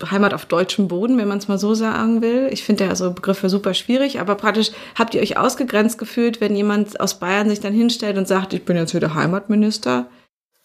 Heimat 0.10 0.34
auf 0.34 0.46
deutschem 0.46 0.88
Boden, 0.88 1.18
wenn 1.18 1.28
man 1.28 1.38
es 1.38 1.48
mal 1.48 1.58
so 1.58 1.74
sagen 1.74 2.22
will. 2.22 2.48
Ich 2.52 2.64
finde 2.64 2.86
ja 2.86 2.90
also 2.90 3.12
Begriffe 3.12 3.50
super 3.50 3.74
schwierig, 3.74 4.20
aber 4.20 4.36
praktisch 4.36 4.72
habt 4.96 5.16
ihr 5.16 5.22
euch 5.22 5.38
ausgegrenzt 5.38 5.98
gefühlt, 5.98 6.42
wenn 6.42 6.56
jemand 6.56 7.00
aus 7.00 7.16
Bayern 7.16 7.50
sich 7.50 7.60
dann 7.60 7.74
hinstellt 7.74 8.18
und 8.18 8.28
sagt, 8.28 8.54
ich 8.54 8.66
bin 8.66 8.78
jetzt 8.78 8.92
hier 8.92 9.00
der 9.00 9.16
Heimatminister? 9.16 10.06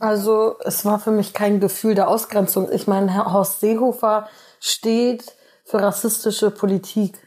Also 0.01 0.57
es 0.65 0.85
war 0.85 0.99
für 0.99 1.11
mich 1.11 1.35
kein 1.35 1.61
Gefühl 1.61 1.95
der 1.95 2.09
Ausgrenzung. 2.09 2.69
Ich 2.73 2.87
meine, 2.87 3.13
Herr 3.13 3.33
Horst 3.33 3.61
Seehofer 3.61 4.29
steht 4.59 5.25
für 5.65 5.83
rassistische 5.83 6.51
Politik. 6.51 7.19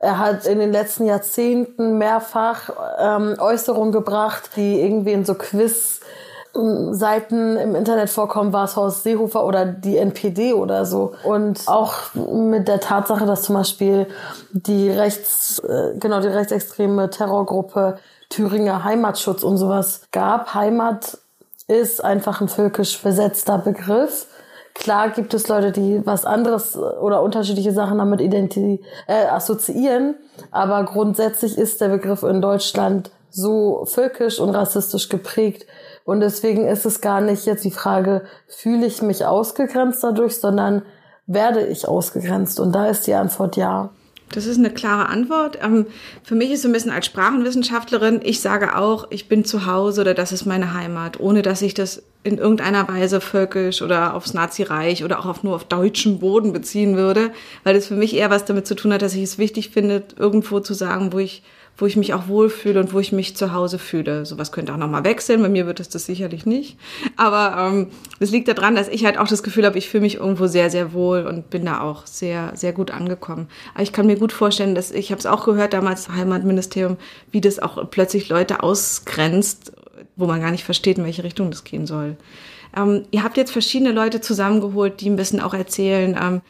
Er 0.00 0.18
hat 0.18 0.44
in 0.44 0.58
den 0.58 0.72
letzten 0.72 1.06
Jahrzehnten 1.06 1.98
mehrfach 1.98 2.70
ähm, 2.98 3.36
Äußerungen 3.38 3.92
gebracht, 3.92 4.50
die 4.56 4.80
irgendwie 4.80 5.12
in 5.12 5.24
so 5.24 5.34
Quiz 5.34 6.00
Seiten 6.92 7.56
im 7.56 7.74
Internet 7.74 8.08
vorkommen, 8.08 8.52
war 8.52 8.64
es 8.64 8.76
Horst 8.76 9.02
Seehofer 9.02 9.44
oder 9.44 9.66
die 9.66 9.98
NPD 9.98 10.54
oder 10.54 10.86
so. 10.86 11.12
Und 11.22 11.60
auch 11.66 12.14
mit 12.14 12.66
der 12.66 12.80
Tatsache, 12.80 13.26
dass 13.26 13.42
zum 13.42 13.56
Beispiel 13.56 14.06
die 14.52 14.90
rechts, 14.90 15.58
äh, 15.58 15.98
genau, 15.98 16.20
die 16.20 16.28
rechtsextreme 16.28 17.10
Terrorgruppe 17.10 17.98
Thüringer 18.30 18.84
Heimatschutz 18.84 19.42
und 19.42 19.56
sowas 19.58 20.02
gab. 20.12 20.54
Heimat 20.54 21.18
ist 21.68 22.04
einfach 22.04 22.40
ein 22.40 22.48
völkisch 22.48 22.98
versetzter 22.98 23.58
Begriff. 23.58 24.26
Klar 24.74 25.10
gibt 25.10 25.32
es 25.32 25.48
Leute, 25.48 25.72
die 25.72 26.04
was 26.04 26.24
anderes 26.24 26.76
oder 26.76 27.22
unterschiedliche 27.22 27.72
Sachen 27.72 27.98
damit 27.98 28.20
identi 28.20 28.82
äh, 29.06 29.26
assoziieren, 29.26 30.16
aber 30.50 30.84
grundsätzlich 30.84 31.56
ist 31.56 31.80
der 31.80 31.88
Begriff 31.88 32.22
in 32.22 32.42
Deutschland 32.42 33.10
so 33.30 33.84
völkisch 33.86 34.38
und 34.38 34.50
rassistisch 34.50 35.08
geprägt. 35.08 35.66
Und 36.04 36.20
deswegen 36.20 36.66
ist 36.66 36.86
es 36.86 37.00
gar 37.00 37.20
nicht 37.20 37.46
jetzt 37.46 37.64
die 37.64 37.70
Frage, 37.70 38.22
fühle 38.46 38.86
ich 38.86 39.02
mich 39.02 39.24
ausgegrenzt 39.24 40.04
dadurch, 40.04 40.36
sondern 40.38 40.82
werde 41.26 41.66
ich 41.66 41.88
ausgegrenzt? 41.88 42.60
Und 42.60 42.72
da 42.72 42.86
ist 42.86 43.06
die 43.06 43.14
Antwort 43.14 43.56
ja. 43.56 43.90
Das 44.32 44.46
ist 44.46 44.58
eine 44.58 44.70
klare 44.70 45.08
Antwort. 45.08 45.58
Ähm, 45.62 45.86
für 46.22 46.34
mich 46.34 46.50
ist 46.50 46.62
so 46.62 46.68
ein 46.68 46.72
bisschen 46.72 46.90
als 46.90 47.06
Sprachenwissenschaftlerin, 47.06 48.20
ich 48.22 48.40
sage 48.40 48.76
auch, 48.76 49.06
ich 49.10 49.28
bin 49.28 49.44
zu 49.44 49.66
Hause 49.66 50.00
oder 50.00 50.14
das 50.14 50.32
ist 50.32 50.46
meine 50.46 50.74
Heimat, 50.74 51.20
ohne 51.20 51.42
dass 51.42 51.62
ich 51.62 51.74
das 51.74 52.02
in 52.24 52.38
irgendeiner 52.38 52.88
Weise 52.88 53.20
völkisch 53.20 53.82
oder 53.82 54.14
aufs 54.14 54.34
Nazireich 54.34 55.04
oder 55.04 55.20
auch 55.20 55.26
auf 55.26 55.44
nur 55.44 55.54
auf 55.54 55.64
deutschem 55.64 56.18
Boden 56.18 56.52
beziehen 56.52 56.96
würde, 56.96 57.30
weil 57.62 57.74
das 57.74 57.86
für 57.86 57.94
mich 57.94 58.16
eher 58.16 58.30
was 58.30 58.44
damit 58.44 58.66
zu 58.66 58.74
tun 58.74 58.92
hat, 58.92 59.02
dass 59.02 59.14
ich 59.14 59.22
es 59.22 59.38
wichtig 59.38 59.70
finde, 59.70 60.02
irgendwo 60.18 60.58
zu 60.58 60.74
sagen, 60.74 61.12
wo 61.12 61.20
ich 61.20 61.44
wo 61.78 61.86
ich 61.86 61.96
mich 61.96 62.14
auch 62.14 62.28
wohlfühle 62.28 62.80
und 62.80 62.92
wo 62.92 63.00
ich 63.00 63.12
mich 63.12 63.36
zu 63.36 63.52
Hause 63.52 63.78
fühle. 63.78 64.24
Sowas 64.24 64.50
könnte 64.50 64.72
auch 64.72 64.78
nochmal 64.78 65.04
wechseln. 65.04 65.42
Bei 65.42 65.48
mir 65.48 65.66
wird 65.66 65.78
es 65.78 65.88
das 65.88 66.06
sicherlich 66.06 66.46
nicht. 66.46 66.78
Aber 67.16 67.56
ähm, 67.58 67.88
das 68.18 68.30
liegt 68.30 68.48
daran, 68.48 68.74
dass 68.74 68.88
ich 68.88 69.04
halt 69.04 69.18
auch 69.18 69.28
das 69.28 69.42
Gefühl 69.42 69.66
habe, 69.66 69.76
ich 69.76 69.88
fühle 69.88 70.02
mich 70.02 70.16
irgendwo 70.16 70.46
sehr, 70.46 70.70
sehr 70.70 70.92
wohl 70.94 71.26
und 71.26 71.50
bin 71.50 71.66
da 71.66 71.80
auch 71.80 72.06
sehr, 72.06 72.52
sehr 72.54 72.72
gut 72.72 72.90
angekommen. 72.90 73.48
Aber 73.74 73.82
ich 73.82 73.92
kann 73.92 74.06
mir 74.06 74.16
gut 74.16 74.32
vorstellen, 74.32 74.74
dass 74.74 74.90
ich 74.90 75.10
habe 75.10 75.18
es 75.18 75.26
auch 75.26 75.44
gehört 75.44 75.74
damals 75.74 76.08
Heimatministerium, 76.08 76.96
wie 77.30 77.42
das 77.42 77.58
auch 77.58 77.90
plötzlich 77.90 78.28
Leute 78.30 78.62
ausgrenzt, 78.62 79.72
wo 80.16 80.26
man 80.26 80.40
gar 80.40 80.50
nicht 80.50 80.64
versteht, 80.64 80.96
in 80.96 81.04
welche 81.04 81.24
Richtung 81.24 81.50
das 81.50 81.64
gehen 81.64 81.86
soll. 81.86 82.16
Ähm, 82.74 83.04
ihr 83.10 83.22
habt 83.22 83.36
jetzt 83.36 83.52
verschiedene 83.52 83.92
Leute 83.92 84.22
zusammengeholt, 84.22 85.00
die 85.00 85.10
ein 85.10 85.16
bisschen 85.16 85.40
auch 85.40 85.54
erzählen, 85.54 86.18
ähm, 86.20 86.40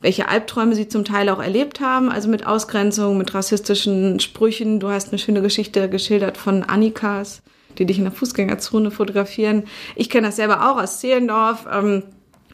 welche 0.00 0.28
Albträume 0.28 0.74
sie 0.74 0.88
zum 0.88 1.04
Teil 1.04 1.28
auch 1.28 1.40
erlebt 1.40 1.80
haben, 1.80 2.10
also 2.10 2.28
mit 2.28 2.46
Ausgrenzung, 2.46 3.18
mit 3.18 3.34
rassistischen 3.34 4.20
Sprüchen. 4.20 4.80
Du 4.80 4.88
hast 4.88 5.08
eine 5.08 5.18
schöne 5.18 5.42
Geschichte 5.42 5.88
geschildert 5.88 6.36
von 6.36 6.62
Annikas, 6.62 7.42
die 7.78 7.86
dich 7.86 7.98
in 7.98 8.04
der 8.04 8.12
Fußgängerzone 8.12 8.90
fotografieren. 8.90 9.64
Ich 9.96 10.10
kenne 10.10 10.28
das 10.28 10.36
selber 10.36 10.70
auch 10.70 10.82
aus 10.82 11.00
Zehlendorf. 11.00 11.66
Ähm, 11.72 12.04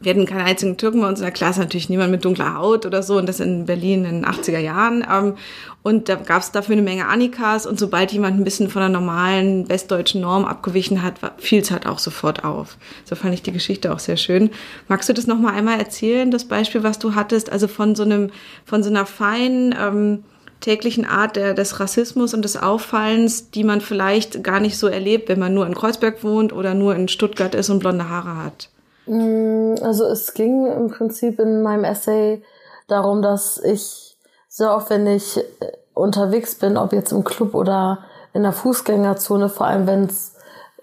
wir 0.01 0.13
hatten 0.13 0.25
keinen 0.25 0.41
einzigen 0.41 0.77
Türken 0.77 1.01
bei 1.01 1.07
uns 1.07 1.19
in 1.19 1.25
der 1.25 1.33
Klasse, 1.33 1.59
natürlich 1.59 1.89
niemand 1.89 2.11
mit 2.11 2.25
dunkler 2.25 2.55
Haut 2.55 2.85
oder 2.85 3.03
so 3.03 3.17
und 3.17 3.27
das 3.27 3.39
in 3.39 3.65
Berlin 3.65 4.05
in 4.05 4.21
den 4.21 4.25
80er 4.25 4.59
Jahren. 4.59 5.05
Ähm, 5.09 5.35
und 5.83 6.09
da 6.09 6.15
gab 6.15 6.41
es 6.41 6.51
dafür 6.51 6.73
eine 6.73 6.81
Menge 6.81 7.07
Annikas 7.07 7.65
und 7.65 7.79
sobald 7.79 8.11
jemand 8.11 8.37
ein 8.37 8.43
bisschen 8.43 8.69
von 8.69 8.81
der 8.81 8.89
normalen 8.89 9.67
westdeutschen 9.69 10.21
Norm 10.21 10.45
abgewichen 10.45 11.01
hat, 11.01 11.15
fiel 11.37 11.61
es 11.61 11.71
halt 11.71 11.85
auch 11.85 11.99
sofort 11.99 12.43
auf. 12.43 12.77
So 13.05 13.15
fand 13.15 13.33
ich 13.33 13.41
die 13.41 13.51
Geschichte 13.51 13.93
auch 13.93 13.99
sehr 13.99 14.17
schön. 14.17 14.51
Magst 14.87 15.09
du 15.09 15.13
das 15.13 15.27
nochmal 15.27 15.55
einmal 15.55 15.79
erzählen, 15.79 16.31
das 16.31 16.45
Beispiel, 16.45 16.83
was 16.83 16.99
du 16.99 17.15
hattest, 17.15 17.51
also 17.51 17.67
von 17.67 17.95
so 17.95 18.03
einem, 18.03 18.31
von 18.65 18.83
so 18.83 18.89
einer 18.89 19.05
feinen, 19.05 19.75
ähm, 19.79 20.23
täglichen 20.61 21.05
Art 21.05 21.35
der, 21.35 21.53
des 21.53 21.79
Rassismus 21.79 22.33
und 22.33 22.43
des 22.43 22.55
Auffallens, 22.55 23.51
die 23.51 23.63
man 23.63 23.81
vielleicht 23.81 24.43
gar 24.43 24.59
nicht 24.59 24.77
so 24.77 24.87
erlebt, 24.87 25.27
wenn 25.27 25.39
man 25.39 25.53
nur 25.53 25.65
in 25.65 25.73
Kreuzberg 25.73 26.23
wohnt 26.23 26.53
oder 26.53 26.73
nur 26.73 26.95
in 26.95 27.07
Stuttgart 27.07 27.55
ist 27.55 27.69
und 27.69 27.79
blonde 27.79 28.07
Haare 28.07 28.37
hat? 28.37 28.69
Mm, 29.05 29.75
also 29.81 30.05
es 30.05 30.33
ging 30.33 30.67
im 30.67 30.89
Prinzip 30.89 31.39
in 31.39 31.61
meinem 31.61 31.83
Essay 31.83 32.43
darum, 32.87 33.21
dass 33.21 33.57
ich 33.57 34.17
sehr 34.47 34.75
oft, 34.75 34.89
wenn 34.89 35.07
ich 35.07 35.37
äh, 35.37 35.43
unterwegs 35.93 36.55
bin, 36.55 36.77
ob 36.77 36.93
jetzt 36.93 37.11
im 37.11 37.23
Club 37.23 37.53
oder 37.55 37.99
in 38.33 38.43
der 38.43 38.53
Fußgängerzone, 38.53 39.49
vor 39.49 39.67
allem 39.67 39.87
wenn 39.87 40.03
es 40.05 40.35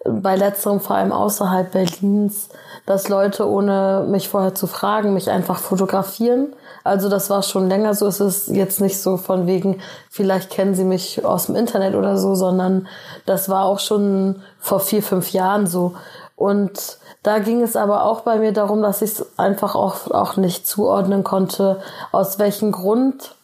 bei 0.05 0.37
letzterem 0.37 0.81
vor 0.81 0.97
allem 0.97 1.13
außerhalb 1.13 1.73
Berlins, 1.73 2.49
dass 2.87 3.09
Leute 3.09 3.49
ohne 3.49 4.07
mich 4.09 4.29
vorher 4.29 4.55
zu 4.55 4.67
fragen, 4.67 5.13
mich 5.13 5.31
einfach 5.31 5.59
fotografieren. 5.59 6.55
Also 6.85 7.09
das 7.09 7.31
war 7.31 7.43
schon 7.43 7.69
länger 7.69 7.95
so. 7.95 8.07
Es 8.07 8.21
ist 8.21 8.49
jetzt 8.49 8.81
nicht 8.81 9.01
so 9.01 9.17
von 9.17 9.47
wegen, 9.47 9.81
vielleicht 10.11 10.51
kennen 10.51 10.75
sie 10.75 10.85
mich 10.85 11.25
aus 11.25 11.47
dem 11.47 11.57
Internet 11.57 11.95
oder 11.95 12.17
so, 12.17 12.35
sondern 12.35 12.87
das 13.27 13.49
war 13.49 13.65
auch 13.65 13.81
schon 13.81 14.43
vor 14.59 14.81
vier, 14.81 15.03
fünf 15.03 15.33
Jahren 15.33 15.67
so. 15.67 15.95
Und 16.38 16.99
da 17.25 17.40
ging 17.40 17.62
es 17.62 17.75
aber 17.75 18.04
auch 18.04 18.21
bei 18.21 18.38
mir 18.38 18.52
darum, 18.52 18.80
dass 18.80 19.02
ich 19.02 19.11
es 19.11 19.38
einfach 19.40 19.75
auch, 19.75 20.09
auch 20.12 20.37
nicht 20.37 20.68
zuordnen 20.68 21.25
konnte, 21.25 21.80
aus 22.12 22.38
welchem 22.38 22.71
Grund 22.71 23.35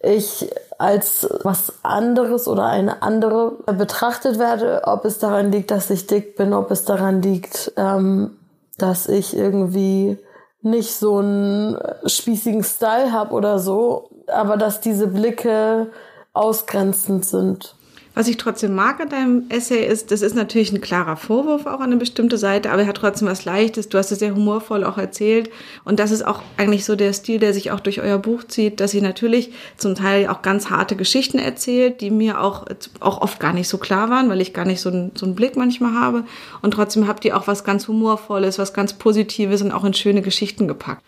ich 0.00 0.48
als 0.78 1.28
was 1.42 1.72
anderes 1.82 2.46
oder 2.46 2.66
eine 2.66 3.02
andere 3.02 3.56
betrachtet 3.66 4.38
werde, 4.38 4.82
ob 4.84 5.04
es 5.04 5.18
daran 5.18 5.50
liegt, 5.50 5.72
dass 5.72 5.90
ich 5.90 6.06
dick 6.06 6.36
bin, 6.36 6.52
ob 6.52 6.70
es 6.70 6.84
daran 6.84 7.20
liegt, 7.20 7.72
ähm, 7.76 8.36
dass 8.78 9.08
ich 9.08 9.36
irgendwie 9.36 10.16
nicht 10.62 10.94
so 10.94 11.18
einen 11.18 11.76
spießigen 12.04 12.62
Style 12.62 13.10
habe 13.10 13.34
oder 13.34 13.58
so, 13.58 14.10
aber 14.28 14.56
dass 14.56 14.80
diese 14.80 15.08
Blicke 15.08 15.88
ausgrenzend 16.32 17.24
sind. 17.24 17.75
Was 18.16 18.28
ich 18.28 18.38
trotzdem 18.38 18.74
mag 18.74 18.98
an 18.98 19.10
deinem 19.10 19.44
Essay 19.50 19.86
ist, 19.86 20.10
das 20.10 20.22
ist 20.22 20.34
natürlich 20.34 20.72
ein 20.72 20.80
klarer 20.80 21.18
Vorwurf 21.18 21.66
auch 21.66 21.80
an 21.80 21.90
eine 21.90 21.96
bestimmte 21.96 22.38
Seite, 22.38 22.70
aber 22.70 22.80
er 22.80 22.88
hat 22.88 22.96
trotzdem 22.96 23.28
was 23.28 23.44
Leichtes. 23.44 23.90
Du 23.90 23.98
hast 23.98 24.10
es 24.10 24.20
sehr 24.20 24.34
humorvoll 24.34 24.84
auch 24.84 24.96
erzählt. 24.96 25.50
Und 25.84 26.00
das 26.00 26.12
ist 26.12 26.26
auch 26.26 26.40
eigentlich 26.56 26.86
so 26.86 26.96
der 26.96 27.12
Stil, 27.12 27.38
der 27.40 27.52
sich 27.52 27.72
auch 27.72 27.80
durch 27.80 28.00
euer 28.00 28.16
Buch 28.16 28.44
zieht, 28.44 28.80
dass 28.80 28.94
ihr 28.94 29.02
natürlich 29.02 29.52
zum 29.76 29.94
Teil 29.94 30.28
auch 30.28 30.40
ganz 30.40 30.70
harte 30.70 30.96
Geschichten 30.96 31.38
erzählt, 31.38 32.00
die 32.00 32.10
mir 32.10 32.40
auch, 32.40 32.64
auch 33.00 33.20
oft 33.20 33.38
gar 33.38 33.52
nicht 33.52 33.68
so 33.68 33.76
klar 33.76 34.08
waren, 34.08 34.30
weil 34.30 34.40
ich 34.40 34.54
gar 34.54 34.64
nicht 34.64 34.80
so 34.80 34.88
einen, 34.88 35.12
so 35.14 35.26
einen 35.26 35.34
Blick 35.34 35.58
manchmal 35.58 35.92
habe. 35.92 36.24
Und 36.62 36.70
trotzdem 36.70 37.06
habt 37.06 37.22
ihr 37.26 37.36
auch 37.36 37.46
was 37.48 37.64
ganz 37.64 37.86
Humorvolles, 37.86 38.58
was 38.58 38.72
ganz 38.72 38.94
Positives 38.94 39.60
und 39.60 39.72
auch 39.72 39.84
in 39.84 39.92
schöne 39.92 40.22
Geschichten 40.22 40.66
gepackt. 40.66 41.04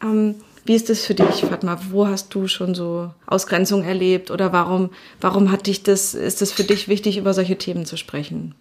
Ähm, 0.00 0.36
wie 0.64 0.74
ist 0.74 0.88
das 0.88 1.04
für 1.04 1.14
dich, 1.14 1.44
Fatma? 1.44 1.78
Wo 1.90 2.06
hast 2.06 2.34
du 2.34 2.48
schon 2.48 2.74
so 2.74 3.10
Ausgrenzung 3.26 3.84
erlebt 3.84 4.30
oder 4.30 4.52
warum, 4.52 4.90
warum 5.20 5.52
hat 5.52 5.66
dich 5.66 5.82
das, 5.82 6.14
ist 6.14 6.42
es 6.42 6.52
für 6.52 6.64
dich 6.64 6.88
wichtig, 6.88 7.18
über 7.18 7.34
solche 7.34 7.56
Themen 7.56 7.84
zu 7.84 7.96
sprechen? 7.96 8.54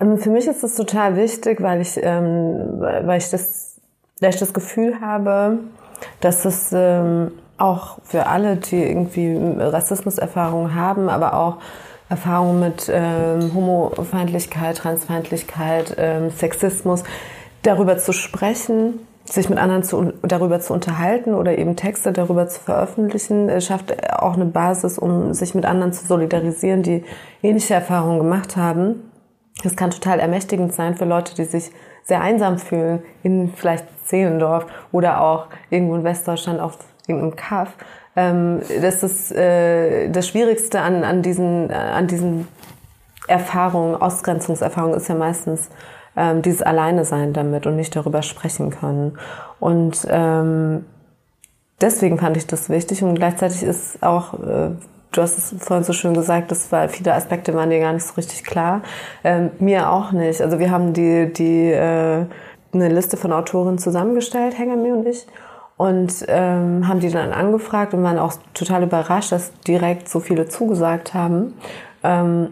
Ähm, 0.00 0.18
für 0.18 0.30
mich 0.30 0.46
ist 0.46 0.64
es 0.64 0.74
total 0.74 1.16
wichtig, 1.16 1.60
weil 1.60 1.80
ich, 1.80 1.98
ähm, 2.02 2.80
weil 2.80 3.18
ich 3.18 3.30
das, 3.30 3.80
weil 4.20 4.30
ich 4.30 4.36
das 4.36 4.52
Gefühl 4.52 5.00
habe, 5.00 5.58
dass 6.20 6.44
es 6.44 6.70
ähm, 6.72 7.32
auch 7.58 7.98
für 8.04 8.26
alle, 8.26 8.56
die 8.56 8.82
irgendwie 8.82 9.36
Rassismuserfahrungen 9.36 10.74
haben, 10.74 11.08
aber 11.08 11.34
auch 11.34 11.58
Erfahrungen 12.08 12.60
mit 12.60 12.90
ähm, 12.92 13.52
Homofeindlichkeit, 13.54 14.78
Transfeindlichkeit, 14.78 15.94
ähm, 15.98 16.30
Sexismus, 16.30 17.02
darüber 17.62 17.98
zu 17.98 18.12
sprechen, 18.12 19.00
sich 19.30 19.48
mit 19.48 19.58
anderen 19.58 19.82
zu, 19.82 20.12
darüber 20.22 20.60
zu 20.60 20.72
unterhalten 20.72 21.34
oder 21.34 21.58
eben 21.58 21.76
Texte 21.76 22.12
darüber 22.12 22.48
zu 22.48 22.60
veröffentlichen, 22.60 23.48
äh, 23.48 23.60
schafft 23.60 24.12
auch 24.12 24.34
eine 24.34 24.46
Basis, 24.46 24.98
um 24.98 25.34
sich 25.34 25.54
mit 25.54 25.66
anderen 25.66 25.92
zu 25.92 26.06
solidarisieren, 26.06 26.82
die 26.82 27.04
ähnliche 27.42 27.74
Erfahrungen 27.74 28.18
gemacht 28.18 28.56
haben. 28.56 29.10
Das 29.62 29.76
kann 29.76 29.90
total 29.90 30.20
ermächtigend 30.20 30.72
sein 30.74 30.94
für 30.96 31.04
Leute, 31.04 31.34
die 31.34 31.44
sich 31.44 31.70
sehr 32.04 32.20
einsam 32.20 32.58
fühlen, 32.58 33.02
in 33.22 33.52
vielleicht 33.54 33.84
Zehlendorf 34.06 34.66
oder 34.92 35.20
auch 35.20 35.46
irgendwo 35.70 35.96
in 35.96 36.04
Westdeutschland 36.04 36.60
auf 36.60 36.78
irgendeinem 37.06 37.36
Kaff. 37.36 37.72
Ähm, 38.14 38.60
das 38.80 39.02
ist 39.02 39.32
äh, 39.32 40.08
das 40.10 40.28
Schwierigste 40.28 40.80
an, 40.80 41.02
an, 41.04 41.22
diesen, 41.22 41.70
an 41.70 42.06
diesen 42.06 42.46
Erfahrungen, 43.26 44.00
Ausgrenzungserfahrungen 44.00 44.96
ist 44.96 45.08
ja 45.08 45.14
meistens 45.14 45.68
ähm, 46.16 46.42
dieses 46.42 46.62
Alleine 46.62 47.04
sein 47.04 47.32
damit 47.32 47.66
und 47.66 47.76
nicht 47.76 47.94
darüber 47.94 48.22
sprechen 48.22 48.70
können. 48.70 49.18
Und 49.60 50.06
ähm, 50.10 50.84
deswegen 51.80 52.18
fand 52.18 52.36
ich 52.36 52.46
das 52.46 52.68
wichtig 52.68 53.02
und 53.02 53.14
gleichzeitig 53.14 53.62
ist 53.62 54.02
auch, 54.02 54.34
äh, 54.34 54.70
du 55.12 55.22
hast 55.22 55.38
es 55.38 55.54
vorhin 55.64 55.84
so 55.84 55.92
schön 55.92 56.14
gesagt, 56.14 56.50
das 56.50 56.70
war 56.72 56.88
viele 56.88 57.14
Aspekte 57.14 57.54
waren 57.54 57.70
dir 57.70 57.80
gar 57.80 57.92
nicht 57.92 58.06
so 58.06 58.14
richtig 58.14 58.44
klar. 58.44 58.82
Ähm, 59.24 59.50
mir 59.58 59.90
auch 59.90 60.12
nicht. 60.12 60.40
Also 60.40 60.58
wir 60.58 60.70
haben 60.70 60.92
die, 60.92 61.32
die 61.32 61.70
äh, 61.70 62.26
eine 62.72 62.88
Liste 62.88 63.16
von 63.16 63.32
Autoren 63.32 63.78
zusammengestellt, 63.78 64.58
Hengami 64.58 64.92
und 64.92 65.06
ich 65.06 65.26
und 65.76 66.24
ähm, 66.28 66.88
haben 66.88 67.00
die 67.00 67.10
dann 67.10 67.32
angefragt 67.32 67.92
und 67.92 68.02
waren 68.02 68.18
auch 68.18 68.34
total 68.54 68.82
überrascht, 68.84 69.32
dass 69.32 69.52
direkt 69.60 70.08
so 70.08 70.20
viele 70.20 70.48
zugesagt 70.48 71.12
haben. 71.12 71.54
Ähm, 72.02 72.48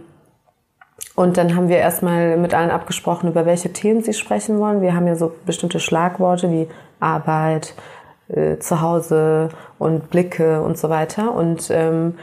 und 1.17 1.37
dann 1.37 1.55
haben 1.55 1.69
wir 1.69 1.79
erstmal 1.79 2.37
mit 2.37 2.55
allen 2.55 2.71
abgesprochen, 2.71 3.31
über 3.31 3.47
welche 3.47 3.73
Themen 3.73 4.03
sie 4.03 4.15
sprechen 4.15 4.59
wollen. 4.59 4.83
Wir 4.83 4.95
haben 4.95 5.07
ja 5.07 5.15
so 5.15 5.33
bestimmte 5.47 5.79
Schlagworte 5.79 6.51
wie 6.51 6.69
Arbeit, 6.99 7.75
äh, 8.29 8.59
Zuhause 8.59 9.51
und 9.79 10.11
Blicke 10.11 10.61
und 10.63 10.77
so 10.77 10.89
weiter. 10.91 11.33
Und 11.33 11.71
ähm, 11.71 12.15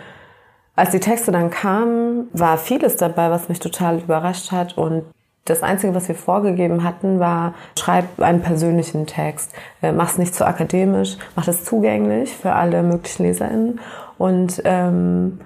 als 0.76 0.92
die 0.92 1.00
Texte 1.00 1.32
dann 1.32 1.52
kamen, 1.52 2.28
war 2.34 2.58
vieles 2.58 2.98
dabei, 2.98 3.32
was 3.32 3.48
mich 3.48 3.60
total 3.60 4.00
überrascht 4.00 4.52
hat. 4.52 4.78
Und 4.78 5.06
das 5.46 5.64
Einzige, 5.64 5.96
was 5.96 6.10
wir 6.10 6.16
vorgegeben 6.16 6.84
hatten, 6.84 7.20
war, 7.20 7.54
schreib 7.80 8.20
einen 8.20 8.42
persönlichen 8.42 9.08
Text. 9.08 9.54
Äh, 9.82 9.94
mach 9.94 10.10
es 10.10 10.18
nicht 10.18 10.36
zu 10.36 10.46
akademisch, 10.46 11.18
mach 11.38 11.48
es 11.48 11.64
zugänglich 11.64 12.36
für 12.36 12.52
alle 12.52 12.84
möglichen 12.84 13.24
LeserInnen. 13.24 13.80
Und 14.18 14.62
ähm, 14.66 15.40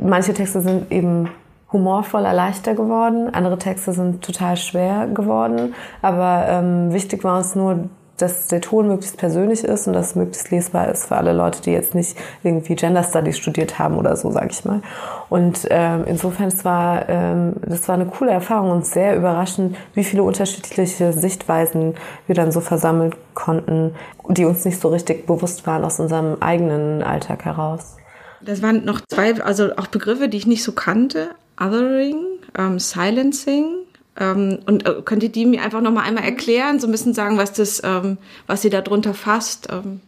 manche 0.00 0.34
Texte 0.34 0.60
sind 0.60 0.92
eben 0.92 1.30
humorvoller, 1.76 2.32
leichter 2.32 2.74
geworden. 2.74 3.32
Andere 3.32 3.58
Texte 3.58 3.92
sind 3.92 4.24
total 4.24 4.56
schwer 4.56 5.06
geworden. 5.06 5.74
Aber 6.02 6.46
ähm, 6.48 6.92
wichtig 6.92 7.22
war 7.24 7.38
uns 7.38 7.54
nur, 7.54 7.88
dass 8.16 8.46
der 8.46 8.60
Ton 8.60 8.88
möglichst 8.88 9.18
persönlich 9.18 9.62
ist 9.62 9.86
und 9.86 9.92
dass 9.92 10.08
es 10.08 10.14
möglichst 10.14 10.50
lesbar 10.50 10.88
ist 10.88 11.06
für 11.06 11.16
alle 11.16 11.32
Leute, 11.32 11.60
die 11.60 11.72
jetzt 11.72 11.94
nicht 11.94 12.16
irgendwie 12.42 12.74
Gender 12.74 13.02
Studies 13.02 13.36
studiert 13.36 13.78
haben 13.78 13.98
oder 13.98 14.16
so, 14.16 14.30
sage 14.30 14.48
ich 14.50 14.64
mal. 14.64 14.80
Und 15.28 15.66
ähm, 15.70 16.04
insofern, 16.06 16.48
es 16.48 16.64
war, 16.64 17.08
ähm, 17.08 17.54
das 17.66 17.88
war 17.88 17.94
eine 17.94 18.06
coole 18.06 18.30
Erfahrung 18.30 18.70
und 18.70 18.86
sehr 18.86 19.16
überraschend, 19.16 19.76
wie 19.94 20.04
viele 20.04 20.22
unterschiedliche 20.22 21.12
Sichtweisen 21.12 21.94
wir 22.26 22.34
dann 22.34 22.52
so 22.52 22.60
versammeln 22.60 23.14
konnten, 23.34 23.94
die 24.28 24.46
uns 24.46 24.64
nicht 24.64 24.80
so 24.80 24.88
richtig 24.88 25.26
bewusst 25.26 25.66
waren 25.66 25.84
aus 25.84 26.00
unserem 26.00 26.38
eigenen 26.40 27.02
Alltag 27.02 27.44
heraus. 27.44 27.96
Das 28.40 28.62
waren 28.62 28.84
noch 28.84 29.00
zwei, 29.00 29.42
also 29.42 29.76
auch 29.76 29.88
Begriffe, 29.88 30.28
die 30.28 30.38
ich 30.38 30.46
nicht 30.46 30.62
so 30.62 30.72
kannte. 30.72 31.30
Othering, 31.60 32.38
ähm, 32.56 32.78
Silencing 32.78 33.86
ähm, 34.18 34.60
und 34.66 34.86
äh, 34.86 35.02
könnt 35.02 35.22
ihr 35.22 35.30
die 35.30 35.46
mir 35.46 35.62
einfach 35.62 35.80
nochmal 35.80 36.04
einmal 36.04 36.24
erklären, 36.24 36.80
so 36.80 36.86
ein 36.86 36.92
bisschen 36.92 37.14
sagen, 37.14 37.38
was 37.38 37.52
das, 37.52 37.82
ähm, 37.84 38.18
was 38.46 38.62
sie 38.62 38.70
darunter 38.70 39.14
fasst? 39.14 39.68
Ähm. 39.70 40.00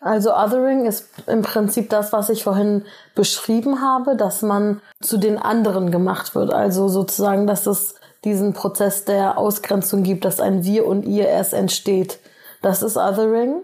Also 0.00 0.34
Othering 0.34 0.86
ist 0.86 1.08
im 1.26 1.42
Prinzip 1.42 1.90
das, 1.90 2.12
was 2.12 2.28
ich 2.28 2.44
vorhin 2.44 2.84
beschrieben 3.14 3.80
habe, 3.80 4.16
dass 4.16 4.42
man 4.42 4.80
zu 5.00 5.16
den 5.16 5.38
anderen 5.38 5.90
gemacht 5.90 6.34
wird. 6.34 6.52
Also 6.52 6.88
sozusagen, 6.88 7.46
dass 7.46 7.66
es 7.66 7.94
diesen 8.24 8.52
Prozess 8.52 9.04
der 9.04 9.38
Ausgrenzung 9.38 10.02
gibt, 10.02 10.24
dass 10.24 10.40
ein 10.40 10.64
Wir 10.64 10.86
und 10.86 11.04
Ihr 11.04 11.28
erst 11.28 11.54
entsteht. 11.54 12.18
Das 12.62 12.82
ist 12.82 12.96
Othering. 12.96 13.62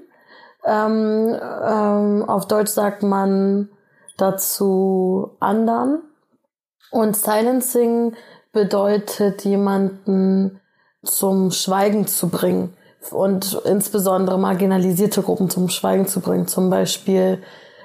Ähm, 0.65 1.37
ähm, 1.41 2.25
auf 2.29 2.47
Deutsch 2.47 2.71
sagt 2.71 3.03
man 3.03 3.69
dazu 4.17 5.33
anderen. 5.41 6.03
Und 6.93 7.17
Silencing 7.17 8.15
bedeutet, 8.53 9.45
jemanden 9.45 10.61
zum 11.03 11.51
Schweigen 11.51 12.07
zu 12.07 12.29
bringen 12.29 12.77
und 13.11 13.61
insbesondere 13.65 14.39
marginalisierte 14.39 15.23
Gruppen 15.23 15.51
zum 15.51 15.71
Schweigen 15.71 16.07
zu 16.07 16.21
bringen. 16.21 16.47
Zum 16.47 16.69
Beispiel, 16.71 17.43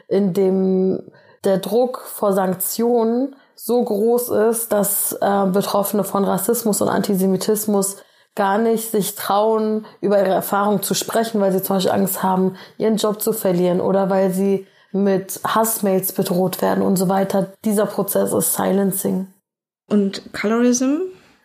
indem 0.09 1.01
der 1.45 1.57
Druck 1.57 2.01
vor 2.01 2.33
Sanktionen 2.33 3.35
so 3.55 3.81
groß 3.81 4.29
ist, 4.29 4.73
dass 4.73 5.13
äh, 5.13 5.45
Betroffene 5.47 6.03
von 6.03 6.25
Rassismus 6.25 6.81
und 6.81 6.89
Antisemitismus 6.89 7.97
gar 8.35 8.57
nicht 8.57 8.91
sich 8.91 9.15
trauen, 9.15 9.85
über 10.01 10.19
ihre 10.19 10.29
Erfahrung 10.33 10.83
zu 10.83 10.93
sprechen, 10.93 11.39
weil 11.39 11.53
sie 11.53 11.63
zum 11.63 11.77
Beispiel 11.77 11.93
Angst 11.93 12.21
haben, 12.21 12.55
ihren 12.77 12.97
Job 12.97 13.21
zu 13.21 13.31
verlieren 13.31 13.79
oder 13.79 14.09
weil 14.09 14.31
sie 14.31 14.67
mit 14.91 15.39
Hassmails 15.43 16.13
bedroht 16.13 16.61
werden 16.61 16.83
und 16.83 16.95
so 16.95 17.09
weiter. 17.09 17.53
Dieser 17.65 17.85
Prozess 17.85 18.33
ist 18.33 18.53
Silencing. 18.53 19.27
Und 19.89 20.33
Colorism? 20.33 20.97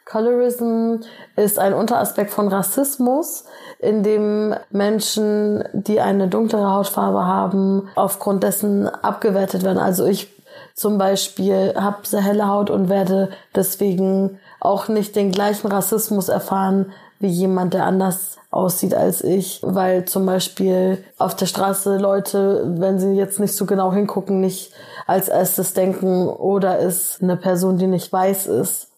Colorism 0.05 0.97
ist 1.37 1.59
ein 1.59 1.75
Unteraspekt 1.75 2.31
von 2.31 2.49
Rassismus, 2.49 3.45
in 3.79 4.03
dem 4.03 4.55
Menschen, 4.71 5.65
die 5.73 6.01
eine 6.01 6.29
dunklere 6.29 6.71
Hautfarbe 6.71 7.25
haben, 7.25 7.89
aufgrund 7.95 8.43
dessen 8.43 8.89
abgewertet 8.89 9.63
werden. 9.63 9.79
Also 9.79 10.05
ich 10.05 10.29
zum 10.75 10.99
Beispiel 10.99 11.75
habe 11.77 12.07
sehr 12.07 12.23
helle 12.23 12.49
Haut 12.49 12.71
und 12.71 12.89
werde 12.89 13.31
deswegen 13.55 14.39
auch 14.61 14.89
nicht 14.89 15.17
den 15.17 15.33
gleichen 15.33 15.69
Rassismus 15.69 16.29
erfahren 16.29 16.93
wie 17.23 17.29
jemand, 17.29 17.73
der 17.73 17.87
anders 17.87 18.37
aussieht 18.51 18.95
als 18.95 19.23
ich, 19.23 19.61
weil 19.63 20.05
zum 20.05 20.27
Beispiel 20.27 21.03
auf 21.17 21.35
der 21.35 21.47
Straße 21.47 21.97
Leute, 21.97 22.75
wenn 22.77 22.99
sie 22.99 23.13
jetzt 23.13 23.41
nicht 23.41 23.55
so 23.55 23.65
genau 23.65 23.93
hingucken, 23.93 24.41
nicht 24.41 24.73
als 25.07 25.29
erstes 25.29 25.73
denken, 25.73 26.29
oder 26.29 26.79
ist 26.79 27.23
eine 27.23 27.37
Person, 27.37 27.79
die 27.79 27.87
nicht 27.87 28.13
weiß 28.13 28.49
ist. 28.49 28.89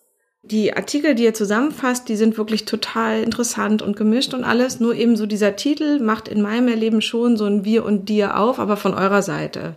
Die 0.42 0.76
Artikel, 0.76 1.14
die 1.14 1.24
ihr 1.24 1.34
zusammenfasst, 1.34 2.08
die 2.08 2.16
sind 2.16 2.36
wirklich 2.36 2.64
total 2.64 3.22
interessant 3.22 3.80
und 3.80 3.96
gemischt 3.96 4.34
und 4.34 4.44
alles. 4.44 4.80
Nur 4.80 4.94
eben 4.94 5.16
so 5.16 5.24
dieser 5.24 5.56
Titel 5.56 6.00
macht 6.00 6.28
in 6.28 6.42
meinem 6.42 6.68
Erleben 6.68 7.00
schon 7.00 7.36
so 7.36 7.46
ein 7.46 7.64
Wir 7.64 7.84
und 7.84 8.08
Dir 8.08 8.38
auf, 8.38 8.58
aber 8.58 8.76
von 8.76 8.92
eurer 8.92 9.22
Seite. 9.22 9.76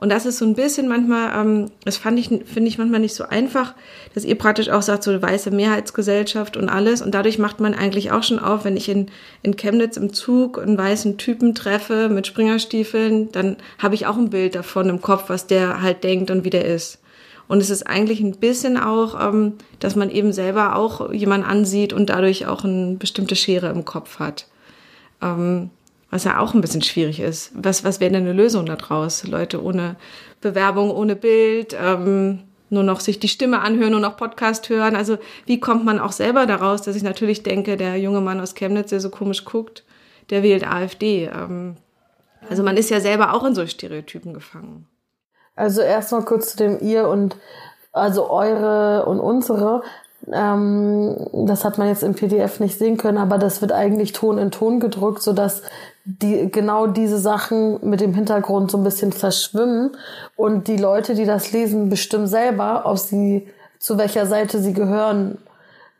Und 0.00 0.10
das 0.10 0.26
ist 0.26 0.38
so 0.38 0.44
ein 0.44 0.54
bisschen 0.54 0.86
manchmal, 0.86 1.32
ähm, 1.34 1.72
das 1.84 1.96
fand 1.96 2.20
ich, 2.20 2.28
finde 2.28 2.68
ich 2.68 2.78
manchmal 2.78 3.00
nicht 3.00 3.16
so 3.16 3.24
einfach, 3.24 3.74
dass 4.14 4.24
ihr 4.24 4.38
praktisch 4.38 4.68
auch 4.68 4.80
sagt, 4.80 5.02
so 5.02 5.20
weiße 5.20 5.50
Mehrheitsgesellschaft 5.50 6.56
und 6.56 6.68
alles. 6.68 7.02
Und 7.02 7.16
dadurch 7.16 7.40
macht 7.40 7.58
man 7.58 7.74
eigentlich 7.74 8.12
auch 8.12 8.22
schon 8.22 8.38
auf, 8.38 8.64
wenn 8.64 8.76
ich 8.76 8.88
in, 8.88 9.10
in 9.42 9.56
Chemnitz 9.56 9.96
im 9.96 10.12
Zug 10.12 10.62
einen 10.62 10.78
weißen 10.78 11.18
Typen 11.18 11.52
treffe 11.52 12.08
mit 12.10 12.28
Springerstiefeln, 12.28 13.32
dann 13.32 13.56
habe 13.78 13.96
ich 13.96 14.06
auch 14.06 14.16
ein 14.16 14.30
Bild 14.30 14.54
davon 14.54 14.88
im 14.88 15.02
Kopf, 15.02 15.24
was 15.26 15.48
der 15.48 15.82
halt 15.82 16.04
denkt 16.04 16.30
und 16.30 16.44
wie 16.44 16.50
der 16.50 16.64
ist. 16.64 17.00
Und 17.48 17.60
es 17.60 17.70
ist 17.70 17.84
eigentlich 17.84 18.20
ein 18.20 18.36
bisschen 18.36 18.76
auch, 18.76 19.20
ähm, 19.20 19.54
dass 19.80 19.96
man 19.96 20.10
eben 20.10 20.32
selber 20.32 20.76
auch 20.76 21.12
jemand 21.12 21.44
ansieht 21.44 21.92
und 21.92 22.08
dadurch 22.08 22.46
auch 22.46 22.62
eine 22.62 22.94
bestimmte 22.94 23.34
Schere 23.34 23.70
im 23.70 23.84
Kopf 23.84 24.20
hat. 24.20 24.46
Ähm, 25.20 25.70
was 26.10 26.24
ja 26.24 26.38
auch 26.38 26.54
ein 26.54 26.60
bisschen 26.60 26.82
schwierig 26.82 27.20
ist. 27.20 27.52
Was, 27.54 27.84
was 27.84 28.00
wäre 28.00 28.12
denn 28.12 28.22
eine 28.22 28.32
Lösung 28.32 28.66
daraus? 28.66 29.26
Leute 29.26 29.62
ohne 29.62 29.96
Bewerbung, 30.40 30.90
ohne 30.90 31.16
Bild, 31.16 31.76
ähm, 31.80 32.44
nur 32.70 32.82
noch 32.82 33.00
sich 33.00 33.18
die 33.18 33.28
Stimme 33.28 33.60
anhören, 33.60 33.92
nur 33.92 34.00
noch 34.00 34.16
Podcast 34.16 34.68
hören. 34.68 34.96
Also 34.96 35.18
wie 35.46 35.60
kommt 35.60 35.84
man 35.84 35.98
auch 35.98 36.12
selber 36.12 36.46
daraus, 36.46 36.82
dass 36.82 36.96
ich 36.96 37.02
natürlich 37.02 37.42
denke, 37.42 37.76
der 37.76 37.96
junge 37.96 38.20
Mann 38.20 38.40
aus 38.40 38.54
Chemnitz, 38.54 38.90
der 38.90 39.00
so 39.00 39.10
komisch 39.10 39.44
guckt, 39.44 39.84
der 40.30 40.42
wählt 40.42 40.66
AfD. 40.66 41.26
Ähm, 41.26 41.76
also 42.48 42.62
man 42.62 42.76
ist 42.76 42.90
ja 42.90 43.00
selber 43.00 43.34
auch 43.34 43.44
in 43.44 43.54
so 43.54 43.66
Stereotypen 43.66 44.34
gefangen. 44.34 44.86
Also 45.56 45.80
erst 45.80 46.12
mal 46.12 46.24
kurz 46.24 46.52
zu 46.52 46.58
dem 46.58 46.78
ihr 46.80 47.08
und 47.08 47.36
also 47.92 48.30
eure 48.30 49.06
und 49.06 49.20
unsere. 49.20 49.82
Ähm, 50.32 51.16
das 51.46 51.64
hat 51.64 51.78
man 51.78 51.88
jetzt 51.88 52.02
im 52.02 52.14
PDF 52.14 52.60
nicht 52.60 52.78
sehen 52.78 52.96
können, 52.96 53.18
aber 53.18 53.38
das 53.38 53.60
wird 53.60 53.72
eigentlich 53.72 54.12
Ton 54.12 54.38
in 54.38 54.50
Ton 54.50 54.78
gedrückt, 54.80 55.22
sodass 55.22 55.62
die 56.10 56.50
genau 56.50 56.86
diese 56.86 57.18
Sachen 57.18 57.78
mit 57.86 58.00
dem 58.00 58.14
Hintergrund 58.14 58.70
so 58.70 58.78
ein 58.78 58.84
bisschen 58.84 59.12
verschwimmen 59.12 59.90
und 60.36 60.66
die 60.66 60.78
Leute, 60.78 61.14
die 61.14 61.26
das 61.26 61.52
lesen, 61.52 61.90
bestimmen 61.90 62.26
selber, 62.26 62.84
ob 62.86 62.96
sie 62.96 63.46
zu 63.78 63.98
welcher 63.98 64.24
Seite 64.24 64.58
sie 64.58 64.72
gehören 64.72 65.36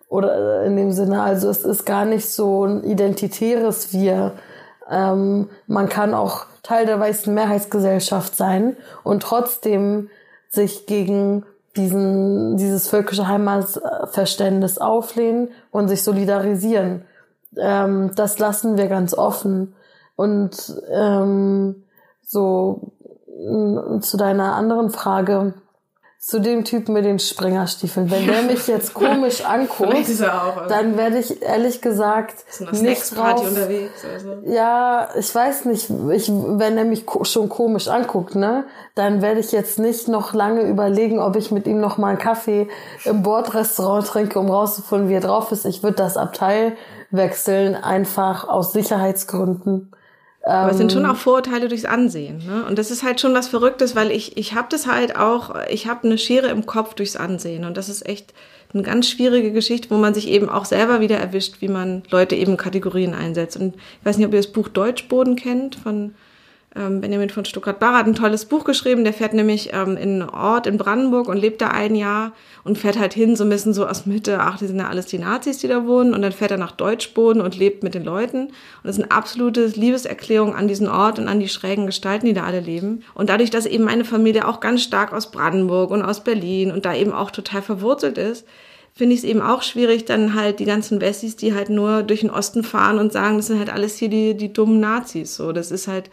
oder 0.08 0.64
in 0.64 0.76
dem 0.76 0.92
Sinne. 0.92 1.22
Also 1.22 1.50
es 1.50 1.62
ist 1.62 1.84
gar 1.84 2.06
nicht 2.06 2.26
so 2.26 2.64
ein 2.64 2.84
identitäres 2.84 3.92
Wir. 3.92 4.32
Ähm, 4.90 5.50
man 5.66 5.90
kann 5.90 6.14
auch 6.14 6.46
Teil 6.62 6.86
der 6.86 6.98
weißen 6.98 7.32
Mehrheitsgesellschaft 7.34 8.34
sein 8.34 8.78
und 9.04 9.22
trotzdem 9.22 10.08
sich 10.48 10.86
gegen 10.86 11.44
diesen, 11.76 12.56
dieses 12.56 12.88
völkische 12.88 13.28
Heimatverständnis 13.28 14.78
auflehnen 14.78 15.50
und 15.70 15.88
sich 15.88 16.02
solidarisieren. 16.02 17.04
Ähm, 17.58 18.12
das 18.14 18.38
lassen 18.38 18.78
wir 18.78 18.86
ganz 18.88 19.12
offen. 19.12 19.74
Und 20.18 20.82
ähm, 20.90 21.84
so 22.26 22.90
zu 24.00 24.16
deiner 24.16 24.56
anderen 24.56 24.90
Frage, 24.90 25.54
zu 26.18 26.40
dem 26.40 26.64
Typen 26.64 26.94
mit 26.94 27.04
den 27.04 27.20
Springerstiefeln. 27.20 28.10
Wenn 28.10 28.26
der 28.26 28.42
mich 28.42 28.66
jetzt 28.66 28.94
komisch 28.94 29.44
anguckt, 29.44 29.94
auch, 29.94 30.56
also. 30.56 30.68
dann 30.68 30.98
werde 30.98 31.18
ich 31.18 31.40
ehrlich 31.40 31.80
gesagt 31.80 32.34
nicht 32.72 33.16
drauf. 33.16 33.46
Unterwegs, 33.48 34.04
also. 34.12 34.38
Ja, 34.44 35.08
ich 35.16 35.32
weiß 35.32 35.66
nicht. 35.66 35.88
Ich, 36.12 36.28
wenn 36.28 36.76
er 36.76 36.84
mich 36.84 37.06
schon 37.22 37.48
komisch 37.48 37.86
anguckt, 37.86 38.34
ne, 38.34 38.64
dann 38.96 39.22
werde 39.22 39.38
ich 39.38 39.52
jetzt 39.52 39.78
nicht 39.78 40.08
noch 40.08 40.34
lange 40.34 40.62
überlegen, 40.62 41.20
ob 41.20 41.36
ich 41.36 41.52
mit 41.52 41.68
ihm 41.68 41.80
noch 41.80 41.96
mal 41.96 42.08
einen 42.08 42.18
Kaffee 42.18 42.66
im 43.04 43.22
Bordrestaurant 43.22 44.08
trinke, 44.08 44.40
um 44.40 44.50
rauszufinden, 44.50 45.08
wie 45.08 45.14
er 45.14 45.20
drauf 45.20 45.52
ist. 45.52 45.64
Ich 45.64 45.84
würde 45.84 45.98
das 45.98 46.16
Abteil 46.16 46.76
wechseln, 47.12 47.76
einfach 47.76 48.48
aus 48.48 48.72
Sicherheitsgründen. 48.72 49.92
Aber 50.48 50.70
es 50.70 50.78
sind 50.78 50.92
schon 50.92 51.04
ähm, 51.04 51.10
auch 51.10 51.16
Vorurteile 51.16 51.68
durchs 51.68 51.84
Ansehen. 51.84 52.38
Ne? 52.46 52.64
Und 52.66 52.78
das 52.78 52.90
ist 52.90 53.02
halt 53.02 53.20
schon 53.20 53.34
was 53.34 53.48
Verrücktes, 53.48 53.94
weil 53.94 54.10
ich, 54.10 54.38
ich 54.38 54.54
habe 54.54 54.68
das 54.70 54.86
halt 54.86 55.16
auch, 55.16 55.54
ich 55.68 55.86
habe 55.86 56.04
eine 56.04 56.16
Schere 56.16 56.48
im 56.48 56.64
Kopf 56.64 56.94
durchs 56.94 57.16
Ansehen. 57.16 57.66
Und 57.66 57.76
das 57.76 57.90
ist 57.90 58.06
echt 58.08 58.32
eine 58.72 58.82
ganz 58.82 59.10
schwierige 59.10 59.52
Geschichte, 59.52 59.90
wo 59.90 59.98
man 59.98 60.14
sich 60.14 60.28
eben 60.28 60.48
auch 60.48 60.64
selber 60.64 61.00
wieder 61.00 61.18
erwischt, 61.18 61.56
wie 61.60 61.68
man 61.68 62.02
Leute 62.10 62.34
eben 62.34 62.56
Kategorien 62.56 63.14
einsetzt. 63.14 63.58
Und 63.58 63.74
ich 63.74 64.06
weiß 64.06 64.16
nicht, 64.16 64.26
ob 64.26 64.32
ihr 64.32 64.38
das 64.38 64.52
Buch 64.52 64.68
Deutschboden 64.68 65.36
kennt 65.36 65.76
von 65.76 66.14
ähm, 66.78 67.00
Benjamin 67.00 67.30
von 67.30 67.44
Stuttgart-Barre 67.44 67.98
hat 67.98 68.06
ein 68.06 68.14
tolles 68.14 68.44
Buch 68.44 68.64
geschrieben. 68.64 69.04
Der 69.04 69.12
fährt 69.12 69.34
nämlich 69.34 69.70
ähm, 69.72 69.96
in 69.96 70.22
einen 70.22 70.30
Ort 70.30 70.66
in 70.66 70.78
Brandenburg 70.78 71.28
und 71.28 71.36
lebt 71.36 71.60
da 71.60 71.68
ein 71.68 71.94
Jahr 71.94 72.32
und 72.64 72.78
fährt 72.78 72.98
halt 72.98 73.14
hin, 73.14 73.36
so 73.36 73.44
ein 73.44 73.50
bisschen 73.50 73.74
so 73.74 73.86
aus 73.86 74.06
Mitte, 74.06 74.38
ach, 74.40 74.58
die 74.58 74.66
sind 74.66 74.78
ja 74.78 74.88
alles 74.88 75.06
die 75.06 75.18
Nazis, 75.18 75.58
die 75.58 75.68
da 75.68 75.86
wohnen. 75.86 76.14
Und 76.14 76.22
dann 76.22 76.32
fährt 76.32 76.50
er 76.50 76.58
nach 76.58 76.72
Deutschboden 76.72 77.42
und 77.42 77.56
lebt 77.56 77.82
mit 77.82 77.94
den 77.94 78.04
Leuten. 78.04 78.46
Und 78.46 78.54
das 78.84 78.96
ist 78.96 79.02
eine 79.02 79.12
absolute 79.12 79.66
Liebeserklärung 79.66 80.54
an 80.54 80.68
diesen 80.68 80.88
Ort 80.88 81.18
und 81.18 81.28
an 81.28 81.40
die 81.40 81.48
schrägen 81.48 81.86
Gestalten, 81.86 82.26
die 82.26 82.34
da 82.34 82.44
alle 82.44 82.60
leben. 82.60 83.02
Und 83.14 83.28
dadurch, 83.28 83.50
dass 83.50 83.66
eben 83.66 83.84
meine 83.84 84.04
Familie 84.04 84.46
auch 84.46 84.60
ganz 84.60 84.82
stark 84.82 85.12
aus 85.12 85.30
Brandenburg 85.30 85.90
und 85.90 86.02
aus 86.02 86.22
Berlin 86.22 86.70
und 86.70 86.84
da 86.84 86.94
eben 86.94 87.12
auch 87.12 87.30
total 87.30 87.62
verwurzelt 87.62 88.18
ist, 88.18 88.46
finde 88.98 89.14
ich 89.14 89.20
es 89.20 89.24
eben 89.24 89.40
auch 89.40 89.62
schwierig, 89.62 90.06
dann 90.06 90.34
halt 90.34 90.58
die 90.58 90.64
ganzen 90.64 91.00
Wessis, 91.00 91.36
die 91.36 91.54
halt 91.54 91.70
nur 91.70 92.02
durch 92.02 92.20
den 92.20 92.30
Osten 92.30 92.64
fahren 92.64 92.98
und 92.98 93.12
sagen, 93.12 93.36
das 93.36 93.46
sind 93.46 93.60
halt 93.60 93.70
alles 93.70 93.96
hier 93.96 94.08
die, 94.08 94.36
die 94.36 94.52
dummen 94.52 94.80
Nazis. 94.80 95.36
So, 95.36 95.52
das 95.52 95.70
ist 95.70 95.86
halt 95.86 96.10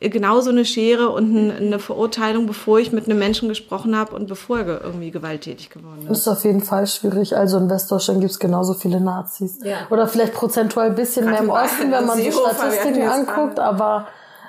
genauso 0.00 0.50
eine 0.50 0.64
Schere 0.64 1.10
und 1.10 1.50
eine 1.50 1.78
Verurteilung, 1.78 2.46
bevor 2.46 2.78
ich 2.78 2.92
mit 2.92 3.06
einem 3.06 3.18
Menschen 3.18 3.48
gesprochen 3.48 3.96
habe 3.96 4.14
und 4.14 4.28
bevor 4.28 4.60
er 4.60 4.82
irgendwie 4.82 5.10
gewalttätig 5.10 5.70
geworden 5.70 6.02
ist. 6.02 6.10
Das 6.10 6.18
ist 6.18 6.28
auf 6.28 6.44
jeden 6.44 6.60
Fall 6.60 6.86
schwierig. 6.86 7.36
Also 7.36 7.58
in 7.58 7.68
Westdeutschland 7.68 8.20
gibt 8.20 8.32
es 8.32 8.38
genauso 8.38 8.74
viele 8.74 9.00
Nazis. 9.00 9.58
Ja. 9.62 9.76
Oder 9.90 10.06
vielleicht 10.06 10.34
prozentual 10.34 10.86
ein 10.86 10.94
bisschen 10.94 11.26
mehr 11.26 11.40
im 11.40 11.50
Osten, 11.50 11.90
wenn 11.90 12.06
man 12.06 12.18
die 12.18 12.30
Statistiken 12.30 13.08
anguckt, 13.08 13.58
aber 13.58 14.06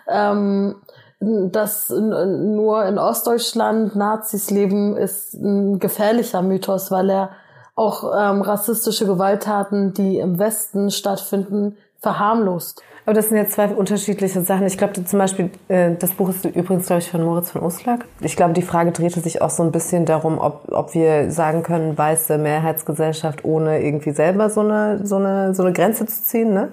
ähm, 0.07 0.75
dass 1.19 1.89
nur 1.89 2.85
in 2.85 2.97
Ostdeutschland 2.97 3.95
Nazis 3.95 4.49
leben, 4.51 4.95
ist 4.95 5.33
ein 5.33 5.79
gefährlicher 5.79 6.41
Mythos, 6.41 6.91
weil 6.91 7.09
er 7.09 7.31
auch 7.75 8.03
ähm, 8.15 8.41
rassistische 8.41 9.05
Gewalttaten, 9.05 9.93
die 9.93 10.17
im 10.17 10.39
Westen 10.39 10.91
stattfinden, 10.91 11.77
verharmlost. 11.99 12.81
Aber 13.09 13.15
das 13.15 13.29
sind 13.29 13.37
jetzt 13.37 13.53
zwei 13.53 13.65
unterschiedliche 13.69 14.41
Sachen. 14.41 14.67
Ich 14.67 14.77
glaube 14.77 15.03
zum 15.03 15.17
Beispiel, 15.17 15.49
äh, 15.67 15.95
das 15.97 16.11
Buch 16.11 16.29
ist 16.29 16.45
übrigens, 16.45 16.85
glaube 16.85 16.99
ich, 16.99 17.09
von 17.09 17.23
Moritz 17.23 17.49
von 17.49 17.63
Uslag. 17.63 18.05
Ich 18.21 18.35
glaube, 18.35 18.53
die 18.53 18.61
Frage 18.61 18.91
drehte 18.91 19.19
sich 19.19 19.41
auch 19.41 19.49
so 19.49 19.63
ein 19.63 19.71
bisschen 19.71 20.05
darum, 20.05 20.37
ob, 20.37 20.71
ob 20.71 20.93
wir 20.93 21.31
sagen 21.31 21.63
können, 21.63 21.97
weiße 21.97 22.37
Mehrheitsgesellschaft, 22.37 23.43
ohne 23.43 23.81
irgendwie 23.81 24.11
selber 24.11 24.51
so 24.51 24.61
eine, 24.61 25.07
so 25.07 25.15
eine, 25.15 25.55
so 25.55 25.63
eine 25.63 25.73
Grenze 25.73 26.05
zu 26.05 26.21
ziehen. 26.21 26.53
Ne? 26.53 26.69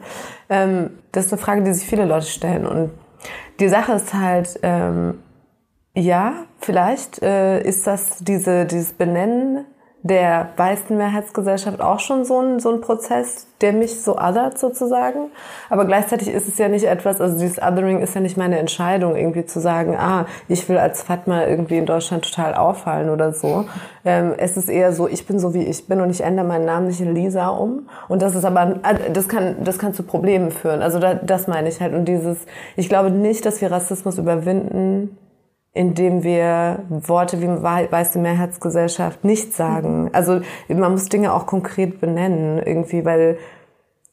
Ähm, 0.51 0.91
das 1.11 1.25
ist 1.25 1.33
eine 1.33 1.41
Frage, 1.41 1.63
die 1.63 1.73
sich 1.73 1.89
viele 1.89 2.05
Leute 2.05 2.27
stellen. 2.27 2.67
Und 2.67 2.91
die 3.59 3.69
Sache 3.69 3.93
ist 3.93 4.13
halt, 4.13 4.61
ähm, 4.63 5.15
ja, 5.95 6.35
vielleicht 6.59 7.23
äh, 7.23 7.63
ist 7.63 7.87
das 7.87 8.19
diese, 8.19 8.67
dieses 8.67 8.93
Benennen 8.93 9.65
der 10.07 10.51
weißen 10.57 10.97
Mehrheitsgesellschaft 10.97 11.81
auch 11.81 12.01
schon 12.01 12.25
so 12.25 12.41
ein, 12.41 12.61
so 12.61 12.71
ein 12.71 12.81
Prozess, 12.81 13.47
der 13.61 13.73
mich 13.73 14.03
so 14.03 14.17
othert 14.19 14.59
sozusagen. 14.59 15.31
Aber 15.71 15.85
gleichzeitig 15.85 16.29
ist 16.29 16.49
es 16.49 16.59
ja 16.59 16.69
nicht 16.69 16.85
etwas, 16.85 17.21
also 17.21 17.39
dieses 17.39 17.59
Othering 17.59 18.01
ist 18.01 18.15
ja 18.15 18.21
nicht 18.21 18.37
meine 18.37 18.59
Entscheidung, 18.59 19.17
irgendwie 19.17 19.47
zu 19.47 19.61
sagen, 19.61 19.97
ah, 19.97 20.27
ich 20.49 20.69
will 20.69 20.79
als 20.79 21.03
Fatma 21.03 21.47
irgendwie 21.47 21.79
in 21.79 21.87
Deutschland 21.87 22.25
total 22.25 22.55
auffallen 22.55 23.11
oder 23.11 23.33
so. 23.33 23.65
Ähm, 24.05 24.35
es 24.37 24.57
ist 24.57 24.69
eher 24.69 24.93
so, 24.93 25.09
ich 25.09 25.27
bin 25.27 25.39
so 25.39 25.55
wie 25.55 25.65
ich 25.65 25.87
bin 25.87 26.01
und 26.01 26.11
ich 26.11 26.23
ändere 26.23 26.47
meinen 26.47 26.67
Namen 26.67 26.89
nicht 26.89 27.01
in 27.01 27.15
Lisa 27.15 27.49
um. 27.49 27.89
Und 28.09 28.23
das 28.23 28.35
ist 28.35 28.45
aber, 28.45 28.77
äh, 28.83 29.11
das 29.13 29.29
kann, 29.29 29.65
das 29.65 29.79
kann 29.79 29.95
zu 29.95 30.03
Problemen 30.03 30.51
führen. 30.51 30.83
Also 30.83 30.99
da, 30.99 31.15
das 31.15 31.47
meine 31.47 31.69
ich 31.69 31.81
halt. 31.81 31.95
Und 31.95 32.07
dieses, 32.07 32.39
ich 32.77 32.89
glaube 32.89 33.11
nicht, 33.11 33.47
dass 33.47 33.61
wir 33.61 33.73
Rassismus 33.73 34.19
überwinden, 34.19 35.17
indem 35.77 36.23
wir 36.23 36.85
Worte 36.89 37.43
wie 37.43 37.49
weiße 37.49 38.19
Mehrheitsgesellschaft 38.19 39.25
nicht 39.25 39.53
sagen. 39.53 40.09
Also 40.15 40.41
man 40.69 40.93
muss 40.93 41.11
Dinge 41.11 41.35
auch 41.35 41.45
konkret 41.45 42.01
benennen, 42.01 42.63
irgendwie, 42.65 43.05
weil 43.05 43.37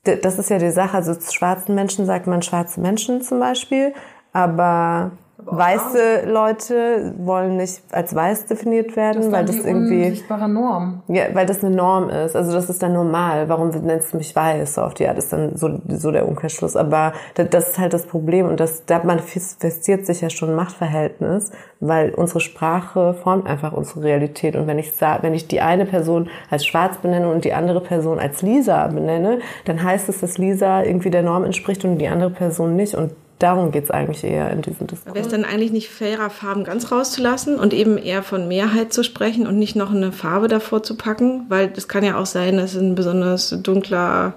das 0.04 0.38
ist 0.38 0.50
ja 0.50 0.58
die 0.58 0.72
Sache. 0.72 0.98
Also 0.98 1.16
zu 1.16 1.32
schwarzen 1.32 1.74
Menschen 1.74 2.06
sagt 2.06 2.28
man 2.28 2.42
schwarze 2.42 2.82
Menschen 2.82 3.22
zum 3.22 3.40
Beispiel, 3.40 3.94
aber 4.34 5.12
weiße 5.46 6.26
Leute 6.26 7.14
wollen 7.18 7.58
nicht 7.58 7.82
als 7.92 8.14
weiß 8.16 8.46
definiert 8.46 8.96
werden, 8.96 9.24
das 9.24 9.32
weil 9.32 9.46
das 9.46 9.58
irgendwie 9.58 10.04
unsichtbare 10.06 10.50
Norm. 10.50 11.02
Ja, 11.08 11.24
weil 11.34 11.46
das 11.46 11.64
eine 11.64 11.76
Norm 11.76 12.10
ist. 12.10 12.36
Also 12.36 12.54
das 12.54 12.70
ist 12.70 12.82
dann 12.82 12.94
normal. 12.94 13.50
Warum 13.50 13.70
nennst 13.70 14.14
du 14.14 14.18
mich 14.18 14.36
weiß? 14.36 14.76
So 14.76 14.82
auf 14.82 14.94
die 14.94 15.08
Art 15.08 15.18
ist 15.18 15.34
dann 15.34 15.56
so 15.56 15.80
so 15.88 16.12
der 16.12 16.28
Umkehrschluss. 16.28 16.76
Aber 16.76 17.14
das 17.36 17.70
ist 17.70 17.80
halt 17.80 17.94
das 17.94 18.06
Problem 18.06 18.48
und 18.48 18.60
das 18.60 18.86
da 18.86 19.04
manifestiert 19.04 20.06
sich 20.06 20.22
ja 20.22 20.30
schon 20.30 20.50
ein 20.50 20.56
Machtverhältnis, 20.56 21.52
weil 21.80 22.12
unsere 22.12 22.40
Sprache 22.40 23.14
formt 23.14 23.48
einfach 23.48 23.74
unsere 23.74 24.04
Realität. 24.04 24.56
Und 24.56 24.68
wenn 24.68 24.80
ich 24.80 24.94
sag, 24.94 25.24
wenn 25.24 25.34
ich 25.34 25.48
die 25.48 25.62
eine 25.62 25.86
Person 25.86 26.30
als 26.50 26.66
Schwarz 26.66 26.98
benenne 26.98 27.30
und 27.30 27.46
die 27.46 27.54
andere 27.54 27.82
Person 27.82 28.20
als 28.20 28.42
Lisa 28.42 28.88
benenne, 28.88 29.40
dann 29.66 29.84
heißt 29.84 30.10
es, 30.10 30.22
dass 30.22 30.38
Lisa 30.38 30.84
irgendwie 30.84 31.10
der 31.10 31.24
Norm 31.24 31.44
entspricht 31.44 31.84
und 31.86 31.98
die 31.98 32.08
andere 32.08 32.30
Person 32.30 32.76
nicht. 32.76 32.96
Und 32.96 33.12
darum 33.44 33.72
geht 33.72 33.84
es 33.84 33.92
eigentlich 33.92 34.24
eher 34.24 34.50
in 34.52 34.62
diesem 34.62 34.88
Diskurs. 34.88 35.14
Wäre 35.14 35.26
es 35.26 35.32
dann 35.32 35.44
eigentlich 35.44 35.72
nicht 35.72 35.90
fairer, 35.90 36.30
Farben 36.30 36.64
ganz 36.64 36.92
rauszulassen 36.92 37.60
und 37.60 37.74
eben 37.74 37.98
eher 37.98 38.24
von 38.24 38.48
Mehrheit 38.48 38.94
zu 38.94 39.04
sprechen 39.04 39.46
und 39.46 39.60
nicht 39.60 39.76
noch 39.76 39.92
eine 39.92 40.12
Farbe 40.12 40.48
davor 40.48 40.82
zu 40.82 40.96
packen? 40.96 41.46
Weil 41.50 41.72
es 41.76 41.88
kann 41.88 42.04
ja 42.04 42.18
auch 42.18 42.26
sein, 42.26 42.58
dass 42.58 42.76
ein 42.76 42.96
besonders 42.96 43.50
dunkler 43.62 44.36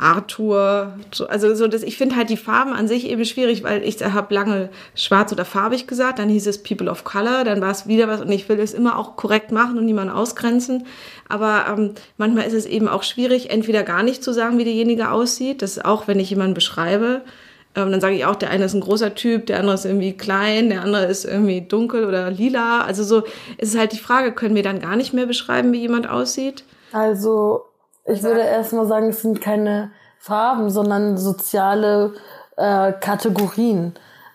Arthur, 0.00 0.94
also 1.28 1.54
so 1.54 1.68
das, 1.68 1.82
ich 1.82 1.98
finde 1.98 2.16
halt 2.16 2.30
die 2.30 2.38
Farben 2.38 2.72
an 2.72 2.88
sich 2.88 3.06
eben 3.06 3.24
schwierig, 3.26 3.64
weil 3.64 3.82
ich 3.82 4.02
habe 4.02 4.34
lange 4.34 4.70
schwarz 4.94 5.30
oder 5.30 5.44
farbig 5.44 5.86
gesagt, 5.86 6.18
dann 6.18 6.30
hieß 6.30 6.46
es 6.46 6.62
People 6.62 6.90
of 6.90 7.04
Color, 7.04 7.44
dann 7.44 7.60
war 7.60 7.70
es 7.70 7.86
wieder 7.86 8.08
was 8.08 8.22
und 8.22 8.32
ich 8.32 8.48
will 8.48 8.58
es 8.60 8.72
immer 8.72 8.98
auch 8.98 9.16
korrekt 9.16 9.52
machen 9.52 9.76
und 9.76 9.84
niemanden 9.84 10.14
ausgrenzen, 10.14 10.86
aber 11.28 11.66
ähm, 11.68 11.94
manchmal 12.16 12.46
ist 12.46 12.54
es 12.54 12.64
eben 12.64 12.88
auch 12.88 13.02
schwierig, 13.02 13.50
entweder 13.50 13.82
gar 13.82 14.02
nicht 14.02 14.24
zu 14.24 14.32
sagen, 14.32 14.56
wie 14.56 14.64
derjenige 14.64 15.10
aussieht, 15.10 15.60
das 15.60 15.72
ist 15.72 15.84
auch, 15.84 16.08
wenn 16.08 16.18
ich 16.18 16.30
jemanden 16.30 16.54
beschreibe, 16.54 17.20
ähm, 17.76 17.92
dann 17.92 18.00
sage 18.00 18.14
ich 18.14 18.24
auch, 18.24 18.36
der 18.36 18.50
eine 18.50 18.64
ist 18.64 18.74
ein 18.74 18.80
großer 18.80 19.14
Typ, 19.14 19.46
der 19.46 19.60
andere 19.60 19.74
ist 19.74 19.84
irgendwie 19.84 20.16
klein, 20.16 20.70
der 20.70 20.82
andere 20.82 21.04
ist 21.06 21.24
irgendwie 21.24 21.60
dunkel 21.60 22.04
oder 22.04 22.30
lila. 22.30 22.82
Also 22.82 23.04
so 23.04 23.20
ist 23.58 23.74
es 23.74 23.78
halt 23.78 23.92
die 23.92 23.98
Frage, 23.98 24.32
können 24.32 24.56
wir 24.56 24.62
dann 24.62 24.80
gar 24.80 24.96
nicht 24.96 25.12
mehr 25.12 25.26
beschreiben, 25.26 25.72
wie 25.72 25.80
jemand 25.80 26.08
aussieht? 26.08 26.64
Also 26.92 27.66
ich 28.04 28.22
würde 28.22 28.40
erstmal 28.40 28.86
sagen, 28.86 29.10
es 29.10 29.22
sind 29.22 29.40
keine 29.40 29.92
Farben, 30.18 30.70
sondern 30.70 31.16
soziale 31.16 32.14
äh, 32.56 32.92
Kategorien. 32.92 33.94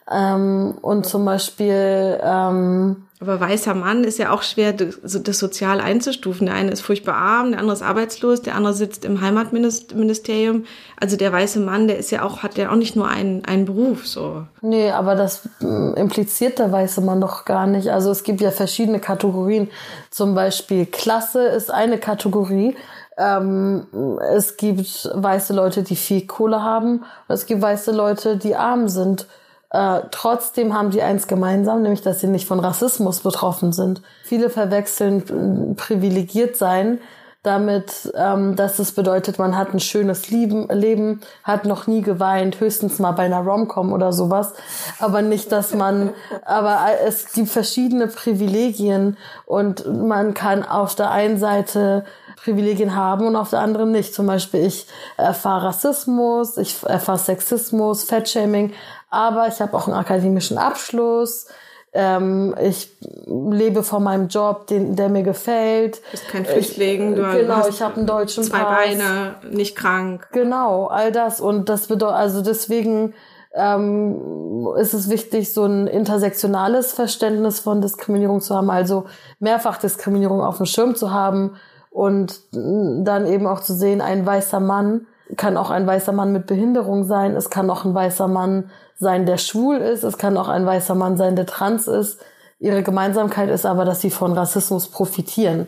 Ähm, 0.10 0.78
und 0.82 1.06
zum 1.06 1.26
Beispiel 1.26 2.19
ähm, 2.24 3.05
aber 3.21 3.39
weißer 3.39 3.73
Mann 3.73 4.04
ist 4.04 4.19
ja 4.19 4.32
auch 4.32 4.43
schwer, 4.43 4.73
das, 4.73 4.99
sozial 5.39 5.80
einzustufen. 5.80 6.47
Der 6.47 6.56
eine 6.56 6.71
ist 6.71 6.82
furchtbar 6.82 7.15
arm, 7.15 7.51
der 7.51 7.62
andere 7.62 7.75
ist 7.75 7.82
arbeitslos, 7.82 8.41
der 8.41 8.56
andere 8.56 8.73
sitzt 8.73 9.06
im 9.06 9.21
Heimatministerium. 9.21 10.65
Also 10.99 11.15
der 11.15 11.32
weiße 11.32 11.62
Mann, 11.62 11.88
der 11.88 11.97
ist 11.97 12.12
ja 12.12 12.23
auch, 12.23 12.43
hat 12.43 12.58
ja 12.58 12.71
auch 12.71 12.75
nicht 12.75 12.97
nur 12.97 13.08
einen, 13.08 13.45
einen 13.45 13.63
Beruf, 13.63 14.06
so. 14.06 14.43
Nee, 14.62 14.91
aber 14.91 15.15
das 15.15 15.47
hm, 15.60 15.93
impliziert 15.95 16.60
der 16.60 16.73
weiße 16.73 16.99
Mann 16.99 17.21
doch 17.21 17.45
gar 17.45 17.67
nicht. 17.67 17.89
Also 17.89 18.12
es 18.12 18.23
gibt 18.23 18.41
ja 18.41 18.51
verschiedene 18.51 18.99
Kategorien. 18.99 19.69
Zum 20.10 20.36
Beispiel 20.36 20.86
Klasse 20.86 21.45
ist 21.45 21.71
eine 21.71 21.97
Kategorie. 21.97 22.75
Ähm, 23.17 23.88
es 24.36 24.58
gibt 24.58 25.10
weiße 25.13 25.54
Leute, 25.54 25.84
die 25.84 25.95
viel 25.95 26.28
Kohle 26.28 26.62
haben. 26.62 27.06
Und 27.30 27.36
es 27.36 27.45
gibt 27.45 27.62
weiße 27.62 27.93
Leute, 27.93 28.36
die 28.36 28.58
arm 28.58 28.89
sind. 28.89 29.28
Äh, 29.76 30.08
trotzdem 30.12 30.74
haben 30.74 30.92
die 30.92 31.02
eins 31.02 31.28
gemeinsam, 31.28 31.82
nämlich 31.82 32.02
dass 32.02 32.22
sie 32.22 32.28
nicht 32.28 32.48
von 32.48 32.62
Rassismus 32.62 33.20
betroffen 33.20 33.74
sind. 33.74 34.02
Viele 34.24 34.50
verwechseln 34.50 35.74
äh, 35.74 35.76
privilegiert 35.76 36.56
sein 36.56 37.00
damit, 37.44 38.12
ähm, 38.16 38.56
dass 38.56 38.80
es 38.80 38.94
bedeutet, 38.94 39.38
man 39.38 39.56
hat 39.58 39.74
ein 39.74 39.80
schönes 39.80 40.30
Leben, 40.30 40.68
Leben, 40.70 41.22
hat 41.44 41.66
noch 41.66 41.88
nie 41.88 42.02
geweint, 42.02 42.60
höchstens 42.60 43.00
mal 43.00 43.12
bei 43.12 43.24
einer 43.24 43.42
Romcom 43.42 43.94
oder 43.94 44.14
sowas, 44.14 44.54
aber 45.00 45.22
nicht, 45.22 45.52
dass 45.52 45.74
man, 45.74 46.12
aber 46.46 46.80
es 47.06 47.34
gibt 47.34 47.50
verschiedene 47.50 48.08
Privilegien 48.08 49.18
und 49.46 49.86
man 50.08 50.34
kann 50.34 50.64
auf 50.64 50.96
der 50.96 51.12
einen 51.12 51.38
Seite 51.38 52.06
Privilegien 52.46 52.96
haben 52.96 53.26
und 53.26 53.36
auf 53.36 53.50
der 53.50 53.60
anderen 53.60 53.92
nicht. 53.92 54.14
Zum 54.14 54.28
Beispiel 54.28 54.66
ich 54.66 54.86
erfahre 55.18 55.68
Rassismus, 55.68 56.58
ich 56.58 56.84
erfahre 56.84 57.18
Sexismus, 57.18 58.04
Fettshaming, 58.04 58.72
aber 59.10 59.48
ich 59.48 59.62
habe 59.62 59.76
auch 59.76 59.88
einen 59.88 59.98
akademischen 59.98 60.58
Abschluss. 60.58 61.48
Ähm, 61.94 62.54
ich 62.62 62.91
lebe 63.26 63.82
von 63.82 64.04
meinem 64.04 64.28
Job, 64.28 64.68
den, 64.68 64.98
der 64.98 65.08
mir 65.08 65.24
gefällt. 65.24 65.98
Du 65.98 66.12
bist 66.12 66.28
kein 66.28 66.46
Flüchtling, 66.46 67.15
du 67.15 67.22
genau, 67.22 67.68
ich 67.68 67.82
habe 67.82 67.96
einen 67.96 68.06
deutschen 68.06 68.44
zwei 68.44 68.60
Pass. 68.60 68.78
Beine, 68.78 69.36
nicht 69.50 69.78
krank. 69.78 70.28
Genau, 70.34 70.88
all 70.88 71.13
das 71.13 71.39
und 71.39 71.70
das 71.70 71.88
bedeutet 71.88 72.18
also 72.18 72.41
deswegen 72.41 73.13
ähm, 73.54 74.68
ist 74.78 74.94
es 74.94 75.10
wichtig, 75.10 75.54
so 75.54 75.63
ein 75.63 75.88
intersektionales 75.88 76.91
Verständnis 76.91 77.62
von 77.62 77.82
Diskriminierung 77.82 78.41
zu 78.41 78.54
haben, 78.56 78.70
also 78.70 79.06
Mehrfachdiskriminierung 79.39 80.41
auf 80.41 80.58
dem 80.58 80.65
Schirm 80.65 80.96
zu 80.96 81.12
haben 81.12 81.56
und 81.89 82.41
dann 82.52 83.26
eben 83.26 83.48
auch 83.48 83.62
zu 83.62 83.74
sehen, 83.74 84.02
ein 84.02 84.26
weißer 84.26 84.60
Mann 84.60 85.08
kann 85.38 85.58
auch 85.58 85.70
ein 85.70 85.88
weißer 85.88 86.12
Mann 86.12 86.32
mit 86.32 86.48
Behinderung 86.48 87.04
sein, 87.06 87.36
es 87.36 87.50
kann 87.50 87.70
auch 87.70 87.86
ein 87.86 87.94
weißer 87.94 88.28
Mann 88.28 88.70
sein, 88.98 89.26
der 89.26 89.38
schwul 89.38 89.78
ist, 89.78 90.04
es 90.04 90.18
kann 90.18 90.38
auch 90.38 90.48
ein 90.48 90.66
weißer 90.66 90.96
Mann 90.96 91.18
sein, 91.18 91.36
der 91.36 91.46
trans 91.46 91.88
ist. 91.88 92.20
Ihre 92.60 92.84
Gemeinsamkeit 92.84 93.50
ist 93.50 93.66
aber, 93.66 93.84
dass 93.86 94.02
sie 94.02 94.10
von 94.10 94.34
Rassismus 94.34 94.88
profitieren. 94.88 95.68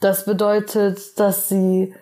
Das 0.00 0.24
bedeutet, 0.24 1.18
dass 1.18 1.48
sie 1.48 1.94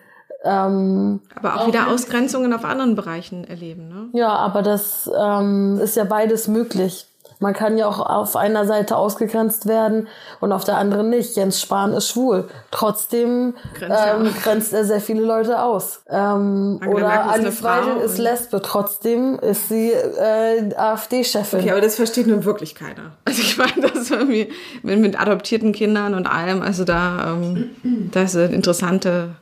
ähm, 0.43 1.21
aber 1.35 1.55
auch, 1.55 1.61
auch 1.61 1.67
wieder 1.67 1.87
Ausgrenzungen 1.87 2.53
auf 2.53 2.65
anderen 2.65 2.95
Bereichen 2.95 3.43
erleben. 3.43 3.87
Ne? 3.87 4.09
Ja, 4.13 4.35
aber 4.35 4.61
das 4.61 5.09
ähm, 5.17 5.79
ist 5.81 5.95
ja 5.95 6.03
beides 6.03 6.47
möglich. 6.47 7.07
Man 7.39 7.53
kann 7.53 7.77
ja 7.77 7.87
auch 7.87 7.99
auf 7.99 8.35
einer 8.35 8.65
Seite 8.65 8.97
ausgegrenzt 8.97 9.67
werden 9.67 10.07
und 10.39 10.51
auf 10.51 10.63
der 10.63 10.77
anderen 10.77 11.09
nicht. 11.09 11.35
Jens 11.35 11.61
Spahn 11.61 11.93
ist 11.93 12.09
schwul. 12.09 12.49
Trotzdem 12.71 13.53
grenzt, 13.75 13.97
ähm, 14.07 14.33
grenzt 14.41 14.73
er 14.73 14.85
sehr 14.85 15.01
viele 15.01 15.21
Leute 15.21 15.61
aus. 15.61 16.01
Ähm, 16.09 16.79
oder 16.87 17.29
Alice 17.29 17.61
Weidel 17.61 17.97
ist 17.97 18.17
Lesbe. 18.17 18.61
Trotzdem 18.61 19.37
ist 19.39 19.69
sie 19.69 19.91
äh, 19.91 20.73
AfD-Chefin. 20.75 21.59
Okay, 21.59 21.71
aber 21.71 21.81
das 21.81 21.95
versteht 21.95 22.27
nun 22.27 22.43
wirklich 22.43 22.73
keiner. 22.75 23.11
Also 23.25 23.41
ich 23.41 23.57
meine, 23.57 23.91
das 23.93 24.09
irgendwie 24.09 24.51
mit, 24.81 24.99
mit 24.99 25.19
adoptierten 25.19 25.73
Kindern 25.73 26.13
und 26.13 26.27
allem. 26.27 26.61
Also 26.61 26.85
da, 26.85 27.33
ähm, 27.33 28.09
da 28.11 28.23
ist 28.23 28.35
eine 28.35 28.45
interessante 28.47 29.35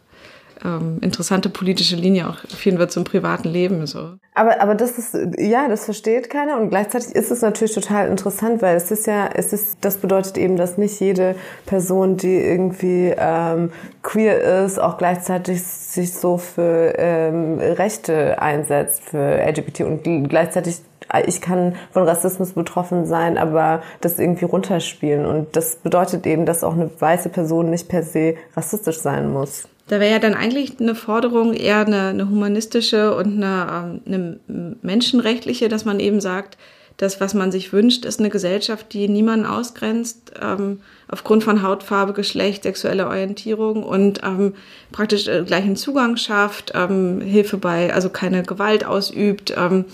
ähm, 0.63 1.00
interessante 1.02 1.50
politische 1.50 1.96
Linie 1.96 2.30
auch 2.30 2.38
führen 2.50 2.80
wird 2.80 2.91
zum 2.91 3.04
privaten 3.04 3.50
Leben. 3.50 3.86
So. 3.88 4.13
Aber, 4.34 4.62
aber 4.62 4.76
das 4.76 4.98
ist, 4.98 5.18
ja, 5.38 5.68
das 5.68 5.86
versteht 5.86 6.30
keiner 6.30 6.58
und 6.60 6.70
gleichzeitig 6.70 7.15
ist 7.15 7.32
es 7.32 7.41
natürlich 7.41 7.74
total 7.74 8.08
interessant, 8.08 8.62
weil 8.62 8.76
es 8.76 8.91
ist 8.91 9.08
ja, 9.08 9.30
es 9.34 9.54
ist, 9.54 9.78
das 9.82 9.98
bedeutet 9.98 10.38
eben, 10.38 10.58
dass 10.58 10.78
nicht 10.78 11.00
jede 11.00 11.36
Person, 11.65 12.18
die 12.18 12.36
irgendwie 12.36 13.13
ähm, 13.18 13.72
queer 14.04 14.65
ist, 14.65 14.80
auch 14.80 14.98
gleichzeitig 14.98 15.63
sich 15.63 16.13
so 16.13 16.38
für 16.38 16.94
ähm, 16.98 17.60
Rechte 17.60 18.41
einsetzt, 18.41 19.04
für 19.04 19.38
LGBT 19.38 19.82
und 19.82 20.30
gleichzeitig 20.30 20.82
ich 21.26 21.41
kann 21.41 21.76
von 21.91 22.04
Rassismus 22.04 22.54
betroffen 22.54 23.06
sein, 23.06 23.38
aber 23.38 23.82
das 24.02 24.20
irgendwie 24.20 24.46
runterspielen. 24.46 25.26
Und 25.26 25.56
das 25.56 25.78
bedeutet 25.78 26.26
eben, 26.26 26.46
dass 26.46 26.63
auch 26.63 26.74
eine 26.74 26.89
weiße 27.00 27.30
Person 27.30 27.70
nicht 27.70 27.88
per 27.88 28.04
se 28.04 28.36
rassistisch 28.56 29.00
sein 29.00 29.32
muss. 29.32 29.68
Da 29.88 30.00
wäre 30.00 30.13
ja 30.13 30.20
dann 30.20 30.34
eigentlich 30.34 30.80
eine 30.80 30.96
Forderung 30.96 31.54
eher 31.54 31.86
eine, 31.86 32.08
eine 32.08 32.30
humanistische 32.30 33.15
und 33.15 33.44
eine, 33.44 34.02
ähm, 34.08 34.39
eine 34.48 34.76
menschenrechtliche, 34.82 35.70
dass 35.70 35.86
man 35.86 36.00
eben 36.00 36.22
sagt, 36.22 36.58
das, 36.98 37.20
was 37.20 37.34
man 37.34 37.52
sich 37.52 37.74
wünscht, 37.74 38.06
ist 38.06 38.20
eine 38.20 38.30
Gesellschaft, 38.30 38.94
die 38.94 39.10
niemanden 39.10 39.46
ausgrenzt, 39.46 40.32
ähm, 40.41 40.80
aufgrund 41.10 41.44
von 41.44 41.62
Hautfarbe, 41.62 42.13
Geschlecht, 42.13 42.63
sexueller 42.63 43.08
Orientierung 43.08 43.84
und 43.84 44.22
ähm, 44.24 44.54
praktisch 44.94 45.28
äh, 45.28 45.44
gleichen 45.44 45.76
Zugang 45.76 46.15
schafft, 46.15 46.72
ähm, 46.74 47.20
Hilfe 47.20 47.58
bei, 47.58 47.94
also 47.94 48.10
keine 48.10 48.44
Gewalt 48.44 48.86
ausübt, 48.86 49.54
ähm, 49.58 49.86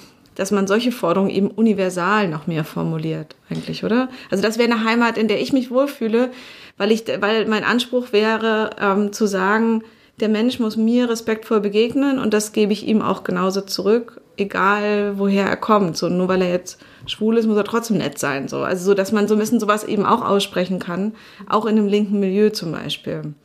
dass 0.41 0.49
man 0.49 0.65
solche 0.65 0.91
Forderungen 0.91 1.29
eben 1.29 1.51
universal 1.51 2.27
noch 2.27 2.47
mehr 2.47 2.63
formuliert, 2.63 3.35
eigentlich, 3.51 3.83
oder? 3.83 4.09
Also 4.31 4.41
das 4.41 4.57
wäre 4.57 4.71
eine 4.71 4.83
Heimat, 4.83 5.15
in 5.19 5.27
der 5.27 5.39
ich 5.39 5.53
mich 5.53 5.69
wohlfühle, 5.69 6.31
weil 6.77 6.91
ich, 6.91 7.03
weil 7.19 7.45
mein 7.45 7.63
Anspruch 7.63 8.11
wäre, 8.11 8.71
ähm, 8.81 9.13
zu 9.13 9.27
sagen, 9.27 9.83
der 10.19 10.29
Mensch 10.29 10.59
muss 10.59 10.77
mir 10.77 11.07
respektvoll 11.07 11.59
begegnen 11.59 12.17
und 12.17 12.33
das 12.33 12.53
gebe 12.53 12.73
ich 12.73 12.87
ihm 12.87 13.03
auch 13.03 13.23
genauso 13.23 13.61
zurück, 13.61 14.19
egal 14.35 15.19
woher 15.19 15.45
er 15.45 15.57
kommt. 15.57 15.95
So 15.95 16.09
nur 16.09 16.27
weil 16.27 16.41
er 16.41 16.49
jetzt 16.49 16.81
schwul 17.05 17.37
ist, 17.37 17.45
muss 17.45 17.57
er 17.57 17.63
trotzdem 17.63 17.99
nett 17.99 18.17
sein. 18.17 18.47
So 18.47 18.61
also 18.61 18.83
so, 18.83 18.93
dass 18.95 19.11
man 19.11 19.27
so 19.27 19.35
ein 19.35 19.39
bisschen 19.39 19.59
sowas 19.59 19.83
eben 19.83 20.07
auch 20.07 20.25
aussprechen 20.25 20.79
kann, 20.79 21.13
auch 21.47 21.67
in 21.67 21.77
einem 21.77 21.87
linken 21.87 22.19
Milieu 22.19 22.49
zum 22.49 22.71
Beispiel. 22.71 23.35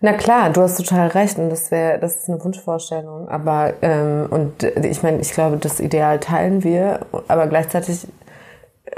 Na 0.00 0.12
klar, 0.12 0.50
du 0.50 0.60
hast 0.62 0.76
total 0.76 1.08
recht 1.08 1.38
und 1.38 1.50
das 1.50 1.72
wäre, 1.72 1.98
das 1.98 2.16
ist 2.16 2.28
eine 2.28 2.42
Wunschvorstellung. 2.42 3.28
Aber 3.28 3.74
ähm, 3.82 4.26
und 4.30 4.62
ich 4.62 5.02
meine, 5.02 5.20
ich 5.20 5.32
glaube, 5.32 5.56
das 5.56 5.80
Ideal 5.80 6.20
teilen 6.20 6.62
wir, 6.62 7.00
aber 7.26 7.48
gleichzeitig 7.48 8.06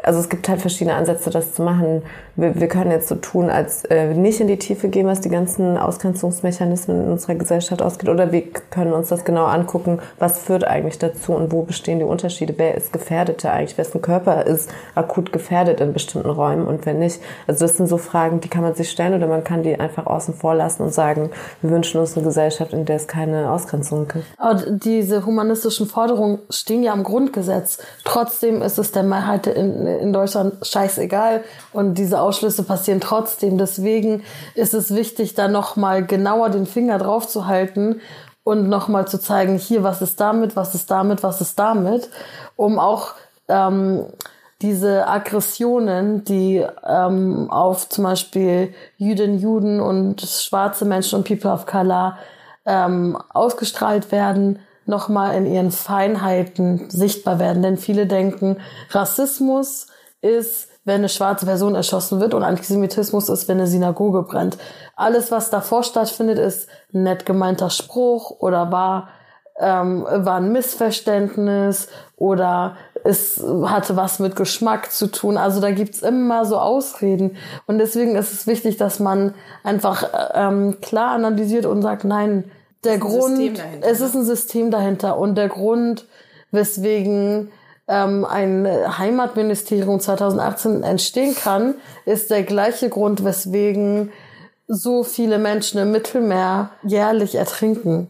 also 0.02 0.20
es 0.20 0.28
gibt 0.28 0.48
halt 0.48 0.60
verschiedene 0.60 0.96
Ansätze, 0.96 1.30
das 1.30 1.54
zu 1.54 1.62
machen. 1.62 2.02
Wir, 2.36 2.58
wir 2.58 2.68
können 2.68 2.90
jetzt 2.90 3.08
so 3.08 3.16
tun, 3.16 3.50
als 3.50 3.84
äh, 3.86 4.14
nicht 4.14 4.40
in 4.40 4.48
die 4.48 4.58
Tiefe 4.58 4.88
gehen, 4.88 5.06
was 5.06 5.20
die 5.20 5.28
ganzen 5.28 5.76
Ausgrenzungsmechanismen 5.76 7.04
in 7.04 7.12
unserer 7.12 7.34
Gesellschaft 7.34 7.82
ausgeht, 7.82 8.08
oder 8.08 8.32
wir 8.32 8.42
können 8.70 8.92
uns 8.92 9.08
das 9.08 9.24
genau 9.24 9.44
angucken, 9.44 10.00
was 10.18 10.38
führt 10.38 10.64
eigentlich 10.64 10.98
dazu 10.98 11.32
und 11.32 11.52
wo 11.52 11.62
bestehen 11.62 11.98
die 11.98 12.04
Unterschiede, 12.04 12.54
wer 12.56 12.74
ist 12.74 12.92
Gefährdeter 12.92 13.52
eigentlich, 13.52 13.78
wessen 13.78 14.02
Körper 14.02 14.46
ist 14.46 14.70
akut 14.94 15.32
gefährdet 15.32 15.80
in 15.80 15.92
bestimmten 15.92 16.30
Räumen 16.30 16.66
und 16.66 16.86
wer 16.86 16.94
nicht. 16.94 17.20
Also 17.46 17.64
das 17.64 17.76
sind 17.76 17.86
so 17.86 17.98
Fragen, 17.98 18.40
die 18.40 18.48
kann 18.48 18.62
man 18.62 18.74
sich 18.74 18.90
stellen 18.90 19.14
oder 19.14 19.26
man 19.26 19.44
kann 19.44 19.62
die 19.62 19.78
einfach 19.78 20.06
außen 20.06 20.34
vor 20.34 20.54
lassen 20.54 20.82
und 20.82 20.94
sagen, 20.94 21.30
wir 21.62 21.70
wünschen 21.70 22.00
uns 22.00 22.16
eine 22.16 22.24
Gesellschaft, 22.24 22.72
in 22.72 22.84
der 22.84 22.96
es 22.96 23.06
keine 23.06 23.50
Ausgrenzung 23.50 24.08
gibt. 24.08 24.24
Aber 24.36 24.60
diese 24.70 25.26
humanistischen 25.26 25.86
Forderungen 25.86 26.38
stehen 26.48 26.82
ja 26.82 26.92
im 26.94 27.04
Grundgesetz. 27.04 27.78
Trotzdem 28.04 28.62
ist 28.62 28.78
es 28.78 28.92
der 28.92 29.02
Mehrheit 29.02 29.46
in 29.46 29.89
in 29.98 30.12
Deutschland 30.12 30.66
scheißegal 30.66 31.42
und 31.72 31.94
diese 31.94 32.20
Ausschlüsse 32.20 32.62
passieren 32.62 33.00
trotzdem. 33.00 33.58
Deswegen 33.58 34.22
ist 34.54 34.74
es 34.74 34.94
wichtig, 34.94 35.34
da 35.34 35.48
nochmal 35.48 36.04
genauer 36.04 36.50
den 36.50 36.66
Finger 36.66 36.98
drauf 36.98 37.26
zu 37.26 37.46
halten 37.46 38.00
und 38.44 38.68
nochmal 38.68 39.06
zu 39.06 39.18
zeigen, 39.18 39.58
hier, 39.58 39.82
was 39.82 40.02
ist 40.02 40.20
damit, 40.20 40.56
was 40.56 40.74
ist 40.74 40.90
damit, 40.90 41.22
was 41.22 41.40
ist 41.40 41.58
damit, 41.58 42.08
um 42.56 42.78
auch 42.78 43.14
ähm, 43.48 44.06
diese 44.62 45.06
Aggressionen, 45.08 46.24
die 46.24 46.64
ähm, 46.86 47.50
auf 47.50 47.88
zum 47.88 48.04
Beispiel 48.04 48.74
Jüdinnen, 48.96 49.38
Juden 49.38 49.80
und 49.80 50.20
schwarze 50.20 50.84
Menschen 50.84 51.18
und 51.18 51.26
People 51.26 51.50
of 51.50 51.66
Color 51.66 52.18
ähm, 52.66 53.16
ausgestrahlt 53.30 54.12
werden, 54.12 54.58
nochmal 54.86 55.34
in 55.36 55.46
ihren 55.46 55.70
Feinheiten 55.70 56.90
sichtbar 56.90 57.38
werden. 57.38 57.62
Denn 57.62 57.76
viele 57.76 58.06
denken, 58.06 58.58
Rassismus 58.90 59.86
ist, 60.20 60.68
wenn 60.84 60.96
eine 60.96 61.08
schwarze 61.08 61.46
Person 61.46 61.74
erschossen 61.74 62.20
wird 62.20 62.34
und 62.34 62.42
Antisemitismus 62.42 63.28
ist, 63.28 63.48
wenn 63.48 63.58
eine 63.58 63.66
Synagoge 63.66 64.22
brennt. 64.22 64.58
Alles, 64.96 65.30
was 65.30 65.50
davor 65.50 65.82
stattfindet, 65.82 66.38
ist 66.38 66.68
ein 66.92 67.04
nett 67.04 67.26
gemeinter 67.26 67.70
Spruch 67.70 68.30
oder 68.40 68.72
war, 68.72 69.08
ähm, 69.58 70.04
war 70.04 70.36
ein 70.36 70.52
Missverständnis 70.52 71.88
oder 72.16 72.76
es 73.04 73.42
hatte 73.64 73.96
was 73.96 74.18
mit 74.18 74.36
Geschmack 74.36 74.92
zu 74.92 75.06
tun. 75.10 75.36
Also 75.36 75.60
da 75.60 75.70
gibt's 75.70 76.02
immer 76.02 76.44
so 76.44 76.58
Ausreden. 76.58 77.36
Und 77.66 77.78
deswegen 77.78 78.16
ist 78.16 78.32
es 78.32 78.46
wichtig, 78.46 78.76
dass 78.76 79.00
man 79.00 79.34
einfach 79.64 80.04
ähm, 80.34 80.78
klar 80.80 81.12
analysiert 81.12 81.66
und 81.66 81.82
sagt, 81.82 82.04
nein, 82.04 82.50
der 82.84 82.98
Grund, 82.98 83.62
es 83.82 84.00
ist 84.00 84.14
ein 84.14 84.24
System 84.24 84.70
dahinter 84.70 85.18
und 85.18 85.34
der 85.34 85.48
Grund, 85.48 86.06
weswegen 86.50 87.50
ähm, 87.88 88.24
ein 88.24 88.66
Heimatministerium 88.66 90.00
2018 90.00 90.82
entstehen 90.82 91.34
kann, 91.34 91.74
ist 92.06 92.30
der 92.30 92.42
gleiche 92.42 92.88
Grund, 92.88 93.24
weswegen 93.24 94.12
so 94.66 95.02
viele 95.02 95.38
Menschen 95.38 95.80
im 95.80 95.90
Mittelmeer 95.90 96.70
jährlich 96.82 97.34
ertrinken. 97.34 98.08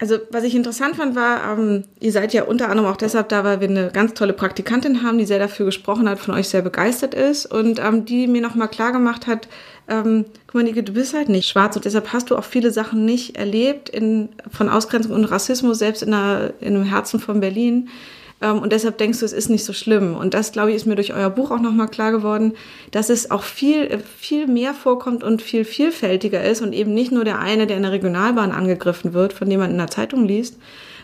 Also 0.00 0.16
was 0.30 0.44
ich 0.44 0.54
interessant 0.54 0.96
fand 0.96 1.14
war, 1.14 1.58
ähm, 1.58 1.84
ihr 2.00 2.10
seid 2.10 2.32
ja 2.32 2.44
unter 2.44 2.70
anderem 2.70 2.90
auch 2.90 2.96
deshalb 2.96 3.28
da, 3.28 3.44
weil 3.44 3.60
wir 3.60 3.68
eine 3.68 3.90
ganz 3.90 4.14
tolle 4.14 4.32
Praktikantin 4.32 5.02
haben, 5.02 5.18
die 5.18 5.26
sehr 5.26 5.38
dafür 5.38 5.66
gesprochen 5.66 6.08
hat, 6.08 6.18
von 6.18 6.32
euch 6.32 6.48
sehr 6.48 6.62
begeistert 6.62 7.12
ist 7.12 7.44
und 7.44 7.78
ähm, 7.78 8.06
die 8.06 8.26
mir 8.26 8.40
nochmal 8.40 8.68
klar 8.68 8.92
gemacht 8.92 9.26
hat, 9.26 9.46
ähm, 9.88 10.24
guck 10.46 10.54
mal, 10.54 10.62
Nike, 10.62 10.82
du 10.82 10.94
bist 10.94 11.12
halt 11.12 11.28
nicht 11.28 11.50
schwarz 11.50 11.76
und 11.76 11.84
deshalb 11.84 12.14
hast 12.14 12.30
du 12.30 12.36
auch 12.36 12.44
viele 12.44 12.70
Sachen 12.70 13.04
nicht 13.04 13.36
erlebt 13.36 13.90
in, 13.90 14.30
von 14.50 14.70
Ausgrenzung 14.70 15.12
und 15.12 15.26
Rassismus, 15.26 15.78
selbst 15.78 16.02
in, 16.02 16.12
der, 16.12 16.54
in 16.60 16.76
einem 16.76 16.84
Herzen 16.84 17.20
von 17.20 17.40
Berlin. 17.40 17.90
Ähm, 18.40 18.60
und 18.60 18.72
deshalb 18.72 18.98
denkst 18.98 19.20
du, 19.20 19.24
es 19.24 19.32
ist 19.32 19.50
nicht 19.50 19.64
so 19.64 19.72
schlimm. 19.72 20.16
Und 20.16 20.34
das, 20.34 20.52
glaube 20.52 20.70
ich, 20.70 20.76
ist 20.76 20.86
mir 20.86 20.96
durch 20.96 21.12
euer 21.12 21.30
Buch 21.30 21.50
auch 21.50 21.60
nochmal 21.60 21.88
klar 21.88 22.12
geworden, 22.12 22.54
dass 22.90 23.10
es 23.10 23.30
auch 23.30 23.42
viel, 23.42 23.98
viel 24.18 24.46
mehr 24.46 24.74
vorkommt 24.74 25.22
und 25.22 25.42
viel 25.42 25.64
vielfältiger 25.64 26.42
ist 26.42 26.62
und 26.62 26.72
eben 26.72 26.94
nicht 26.94 27.12
nur 27.12 27.24
der 27.24 27.38
eine, 27.38 27.66
der 27.66 27.76
in 27.76 27.82
der 27.82 27.92
Regionalbahn 27.92 28.52
angegriffen 28.52 29.12
wird, 29.12 29.32
von 29.32 29.48
dem 29.48 29.60
man 29.60 29.70
in 29.70 29.78
der 29.78 29.88
Zeitung 29.88 30.26
liest, 30.26 30.56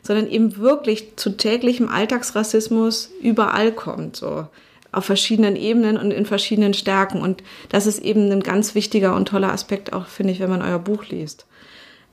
sondern 0.02 0.28
eben 0.28 0.56
wirklich 0.56 1.16
zu 1.16 1.36
täglichem 1.36 1.88
Alltagsrassismus 1.88 3.10
überall 3.20 3.72
kommt, 3.72 4.16
so 4.16 4.46
auf 4.92 5.04
verschiedenen 5.04 5.56
Ebenen 5.56 5.98
und 5.98 6.10
in 6.10 6.24
verschiedenen 6.24 6.72
Stärken. 6.72 7.20
Und 7.20 7.42
das 7.68 7.86
ist 7.86 7.98
eben 7.98 8.30
ein 8.32 8.42
ganz 8.42 8.74
wichtiger 8.74 9.14
und 9.14 9.28
toller 9.28 9.52
Aspekt 9.52 9.92
auch, 9.92 10.06
finde 10.06 10.32
ich, 10.32 10.40
wenn 10.40 10.48
man 10.48 10.62
euer 10.62 10.78
Buch 10.78 11.04
liest. 11.06 11.44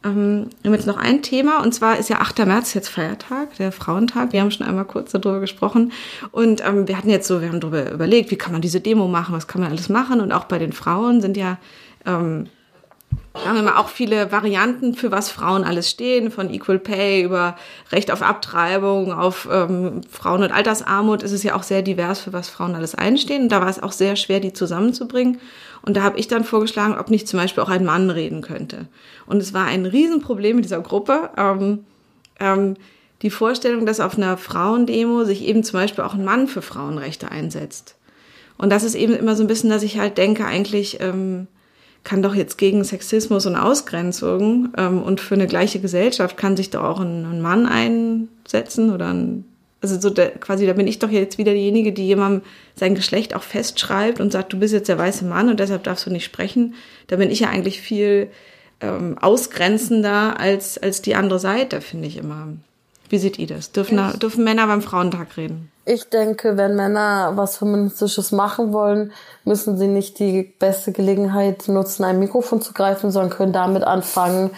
Ähm, 0.03 0.49
wir 0.61 0.69
haben 0.69 0.75
jetzt 0.75 0.87
noch 0.87 0.97
ein 0.97 1.21
Thema 1.21 1.61
und 1.61 1.73
zwar 1.73 1.97
ist 1.97 2.09
ja 2.09 2.19
8. 2.19 2.45
März 2.45 2.73
jetzt 2.73 2.89
Feiertag, 2.89 3.55
der 3.57 3.71
Frauentag. 3.71 4.33
Wir 4.33 4.41
haben 4.41 4.51
schon 4.51 4.67
einmal 4.67 4.85
kurz 4.85 5.11
darüber 5.11 5.39
gesprochen 5.39 5.91
und 6.31 6.65
ähm, 6.65 6.87
wir 6.87 6.97
hatten 6.97 7.09
jetzt 7.09 7.27
so, 7.27 7.41
wir 7.41 7.49
haben 7.49 7.59
darüber 7.59 7.91
überlegt, 7.91 8.31
wie 8.31 8.37
kann 8.37 8.51
man 8.51 8.61
diese 8.61 8.81
Demo 8.81 9.07
machen, 9.07 9.35
was 9.35 9.47
kann 9.47 9.61
man 9.61 9.71
alles 9.71 9.89
machen 9.89 10.21
und 10.21 10.31
auch 10.31 10.45
bei 10.45 10.59
den 10.59 10.73
Frauen 10.73 11.21
sind 11.21 11.37
ja 11.37 11.57
ähm, 12.05 12.47
haben 13.33 13.57
immer 13.57 13.79
auch 13.79 13.89
viele 13.89 14.31
Varianten, 14.31 14.93
für 14.93 15.11
was 15.11 15.31
Frauen 15.31 15.63
alles 15.63 15.89
stehen, 15.89 16.29
von 16.29 16.53
Equal 16.53 16.79
Pay 16.79 17.23
über 17.23 17.55
Recht 17.91 18.11
auf 18.11 18.21
Abtreibung, 18.21 19.11
auf 19.11 19.47
ähm, 19.51 20.01
Frauen- 20.09 20.43
und 20.43 20.51
Altersarmut 20.51 21.23
ist 21.23 21.31
es 21.31 21.43
ja 21.43 21.55
auch 21.55 21.63
sehr 21.63 21.81
divers, 21.81 22.21
für 22.21 22.33
was 22.33 22.49
Frauen 22.49 22.75
alles 22.75 22.93
einstehen. 22.93 23.43
Und 23.43 23.49
da 23.49 23.59
war 23.61 23.69
es 23.69 23.81
auch 23.81 23.91
sehr 23.91 24.15
schwer, 24.15 24.39
die 24.39 24.53
zusammenzubringen. 24.53 25.39
Und 25.85 25.97
da 25.97 26.03
habe 26.03 26.17
ich 26.17 26.27
dann 26.27 26.43
vorgeschlagen, 26.43 26.97
ob 26.97 27.09
nicht 27.09 27.27
zum 27.27 27.39
Beispiel 27.39 27.61
auch 27.61 27.69
ein 27.69 27.85
Mann 27.85 28.09
reden 28.09 28.41
könnte. 28.41 28.87
Und 29.25 29.37
es 29.37 29.53
war 29.53 29.65
ein 29.65 29.85
Riesenproblem 29.85 30.55
mit 30.55 30.65
dieser 30.65 30.81
Gruppe. 30.81 31.29
Ähm, 31.37 31.85
ähm, 32.39 32.75
die 33.21 33.29
Vorstellung, 33.29 33.85
dass 33.85 33.99
auf 33.99 34.17
einer 34.17 34.37
Frauendemo 34.37 35.23
sich 35.23 35.43
eben 35.43 35.63
zum 35.63 35.79
Beispiel 35.79 36.03
auch 36.03 36.13
ein 36.13 36.25
Mann 36.25 36.47
für 36.47 36.61
Frauenrechte 36.61 37.31
einsetzt. 37.31 37.95
Und 38.57 38.69
das 38.69 38.83
ist 38.83 38.95
eben 38.95 39.13
immer 39.13 39.35
so 39.35 39.43
ein 39.43 39.47
bisschen, 39.47 39.69
dass 39.69 39.83
ich 39.83 39.97
halt 39.97 40.17
denke, 40.17 40.45
eigentlich 40.45 40.99
ähm, 41.01 41.47
kann 42.03 42.21
doch 42.21 42.35
jetzt 42.35 42.57
gegen 42.57 42.83
Sexismus 42.83 43.45
und 43.45 43.55
Ausgrenzung 43.55 44.69
ähm, 44.77 45.01
und 45.01 45.21
für 45.21 45.35
eine 45.35 45.47
gleiche 45.47 45.79
Gesellschaft 45.79 46.37
kann 46.37 46.57
sich 46.57 46.69
doch 46.69 46.83
auch 46.83 46.99
ein, 46.99 47.25
ein 47.25 47.41
Mann 47.41 47.65
einsetzen 47.65 48.93
oder 48.93 49.13
ein, 49.13 49.45
also 49.83 49.99
so 49.99 50.09
der, 50.09 50.31
quasi, 50.31 50.65
da 50.65 50.73
bin 50.73 50.87
ich 50.87 50.99
doch 50.99 51.09
jetzt 51.09 51.37
wieder 51.37 51.51
diejenige, 51.51 51.91
die 51.91 52.07
jemandem 52.07 52.41
sein 52.75 52.95
Geschlecht 52.95 53.35
auch 53.35 53.43
festschreibt 53.43 54.21
und 54.21 54.31
sagt, 54.31 54.53
du 54.53 54.59
bist 54.59 54.73
jetzt 54.73 54.87
der 54.87 54.97
weiße 54.97 55.25
Mann 55.25 55.49
und 55.49 55.59
deshalb 55.59 55.83
darfst 55.83 56.05
du 56.05 56.09
nicht 56.09 56.23
sprechen. 56.23 56.73
Da 57.07 57.17
bin 57.17 57.29
ich 57.29 57.41
ja 57.41 57.49
eigentlich 57.49 57.81
viel 57.81 58.29
ähm, 58.79 59.17
ausgrenzender 59.19 60.39
als, 60.39 60.77
als 60.77 61.01
die 61.01 61.15
andere 61.15 61.39
Seite, 61.39 61.81
finde 61.81 62.07
ich 62.07 62.17
immer. 62.17 62.47
Wie 63.09 63.17
seht 63.19 63.37
ihr 63.37 63.47
das? 63.47 63.73
Dürfen, 63.73 63.99
ich, 63.99 64.19
dürfen 64.19 64.45
Männer 64.45 64.65
beim 64.67 64.81
Frauentag 64.81 65.35
reden? 65.35 65.69
Ich 65.85 66.05
denke, 66.05 66.55
wenn 66.55 66.75
Männer 66.77 67.33
was 67.35 67.57
Feministisches 67.57 68.31
machen 68.31 68.71
wollen, 68.71 69.11
müssen 69.43 69.77
sie 69.77 69.87
nicht 69.87 70.17
die 70.17 70.43
beste 70.57 70.93
Gelegenheit 70.93 71.67
nutzen, 71.67 72.05
ein 72.05 72.19
Mikrofon 72.19 72.61
zu 72.61 72.71
greifen, 72.71 73.11
sondern 73.11 73.37
können 73.37 73.53
damit 73.53 73.83
anfangen, 73.83 74.51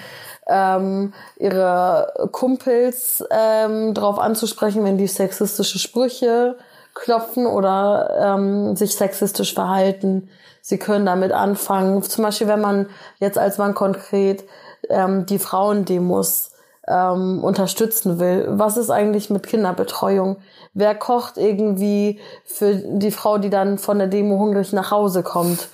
ähm, 0.48 1.14
ihre 1.38 2.30
Kumpels 2.32 3.24
ähm, 3.32 3.94
darauf 3.94 4.20
anzusprechen, 4.20 4.84
wenn 4.84 4.98
die 4.98 5.08
sexistische 5.08 5.80
Sprüche 5.80 6.58
klopfen 6.94 7.46
oder 7.46 8.36
ähm, 8.38 8.76
sich 8.76 8.96
sexistisch 8.96 9.54
verhalten. 9.54 10.30
Sie 10.62 10.80
können 10.80 11.06
damit 11.06 11.32
anfangen. 11.32 12.02
Zum 12.02 12.24
Beispiel, 12.24 12.48
wenn 12.48 12.62
man 12.62 12.88
jetzt 13.20 13.38
als 13.38 13.58
Mann 13.58 13.76
konkret 13.76 14.46
ähm, 14.90 15.26
die 15.26 15.40
Frauendemos 15.40 16.52
ähm, 16.88 17.44
unterstützen 17.44 18.20
will. 18.20 18.46
Was 18.50 18.78
ist 18.78 18.90
eigentlich 18.90 19.30
mit 19.30 19.48
Kinderbetreuung? 19.48 20.38
Wer 20.74 20.96
kocht 20.96 21.38
irgendwie 21.38 22.20
für 22.46 22.76
die 22.76 23.12
Frau, 23.12 23.38
die 23.38 23.50
dann 23.50 23.78
von 23.78 23.98
der 23.98 24.08
Demo 24.08 24.38
hungrig 24.38 24.74
nach 24.74 24.92
Hause 24.92 25.24
kommt? 25.24 25.70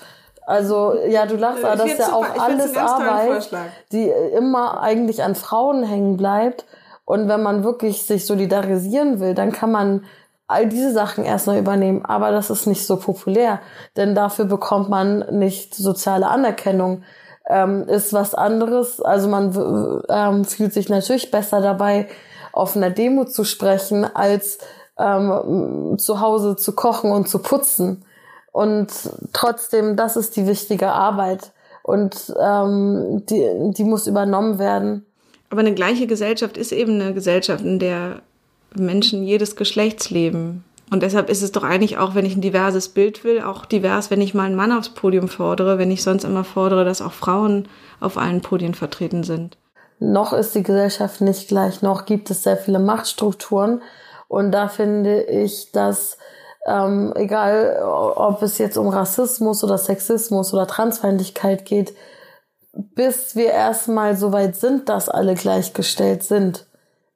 Also 0.52 0.96
ja, 1.08 1.26
du 1.26 1.38
lachst, 1.38 1.64
aber 1.64 1.78
das 1.78 1.94
ist 1.94 2.00
ja 2.00 2.12
auch 2.12 2.26
alles 2.38 2.76
Arbeit, 2.76 3.50
die 3.94 4.10
immer 4.36 4.82
eigentlich 4.82 5.24
an 5.24 5.36
Frauen 5.36 5.82
hängen 5.82 6.18
bleibt. 6.18 6.66
Und 7.06 7.30
wenn 7.30 7.42
man 7.42 7.64
wirklich 7.64 8.02
sich 8.06 8.26
solidarisieren 8.26 9.22
will, 9.22 9.34
dann 9.34 9.54
kann 9.54 9.72
man 9.72 10.04
all 10.48 10.68
diese 10.68 10.92
Sachen 10.92 11.24
erstmal 11.24 11.58
übernehmen. 11.58 12.04
Aber 12.04 12.32
das 12.32 12.50
ist 12.50 12.68
nicht 12.68 12.86
so 12.86 12.98
populär, 12.98 13.62
denn 13.96 14.14
dafür 14.14 14.44
bekommt 14.44 14.90
man 14.90 15.20
nicht 15.32 15.74
soziale 15.74 16.28
Anerkennung. 16.28 17.04
Ähm, 17.48 17.88
ist 17.88 18.12
was 18.12 18.36
anderes. 18.36 19.00
Also 19.00 19.30
man 19.30 20.04
ähm, 20.10 20.44
fühlt 20.44 20.74
sich 20.74 20.90
natürlich 20.90 21.32
besser 21.32 21.62
dabei, 21.62 22.10
auf 22.52 22.76
einer 22.76 22.90
Demo 22.90 23.24
zu 23.24 23.46
sprechen, 23.46 24.04
als 24.04 24.58
ähm, 25.00 25.96
zu 25.98 26.20
Hause 26.20 26.58
zu 26.58 26.76
kochen 26.76 27.14
und 27.14 27.30
zu 27.30 27.40
putzen. 27.40 28.04
Und 28.52 28.92
trotzdem, 29.34 29.96
das 29.96 30.18
ist 30.18 30.36
die 30.36 30.48
wichtige 30.48 30.92
Arbeit. 30.92 31.52
Und 31.84 32.34
ähm, 32.40 33.24
die, 33.28 33.72
die 33.72 33.84
muss 33.84 34.08
übernommen 34.08 34.60
werden. 34.60 35.06
Aber 35.50 35.62
eine 35.62 35.74
gleiche 35.74 36.08
Gesellschaft 36.08 36.58
ist 36.58 36.72
eben 36.72 37.02
eine 37.02 37.14
Gesellschaft, 37.14 37.64
in 37.64 37.80
der 37.80 38.22
Menschen 38.76 39.24
jedes 39.24 39.56
Geschlechts 39.56 40.10
leben. 40.10 40.64
Und 40.92 41.04
deshalb 41.04 41.30
ist 41.30 41.42
es 41.42 41.54
doch 41.54 41.64
eigentlich 41.64 41.98
auch, 41.98 42.16
wenn 42.16 42.26
ich 42.26 42.36
ein 42.36 42.42
diverses 42.42 42.90
Bild 42.90 43.24
will, 43.24 43.42
auch 43.42 43.66
divers, 43.66 44.12
wenn 44.12 44.22
ich 44.22 44.34
mal 44.34 44.46
einen 44.46 44.56
Mann 44.56 44.74
aufs 44.74 44.90
Podium 44.90 45.30
fordere, 45.30 45.78
wenn 45.78 45.90
ich 45.90 46.04
sonst 46.04 46.26
immer 46.26 46.44
fordere, 46.44 46.84
dass 46.84 47.02
auch 47.02 47.14
Frauen 47.14 47.68
auf 48.02 48.18
allen 48.18 48.42
Podien 48.42 48.74
vertreten 48.74 49.24
sind. 49.24 49.58
Noch 50.00 50.34
ist 50.34 50.54
die 50.54 50.64
Gesellschaft 50.64 51.22
nicht 51.22 51.48
gleich, 51.48 51.82
noch 51.82 52.06
gibt 52.06 52.30
es 52.30 52.44
sehr 52.44 52.58
viele 52.58 52.80
Machtstrukturen. 52.80 53.82
Und 54.28 54.52
da 54.52 54.68
finde 54.68 55.22
ich, 55.24 55.72
dass 55.72 56.18
ähm, 56.68 57.14
egal 57.16 57.82
ob 57.84 58.42
es 58.42 58.58
jetzt 58.58 58.78
um 58.78 58.90
Rassismus 58.90 59.64
oder 59.64 59.78
Sexismus 59.78 60.54
oder 60.54 60.68
Transfeindlichkeit 60.68 61.66
geht, 61.66 61.94
bis 62.74 63.36
wir 63.36 63.52
erstmal 63.52 64.16
so 64.16 64.32
weit 64.32 64.56
sind, 64.56 64.88
dass 64.90 65.10
alle 65.10 65.36
gleichgestellt 65.36 66.24
sind, 66.24 66.66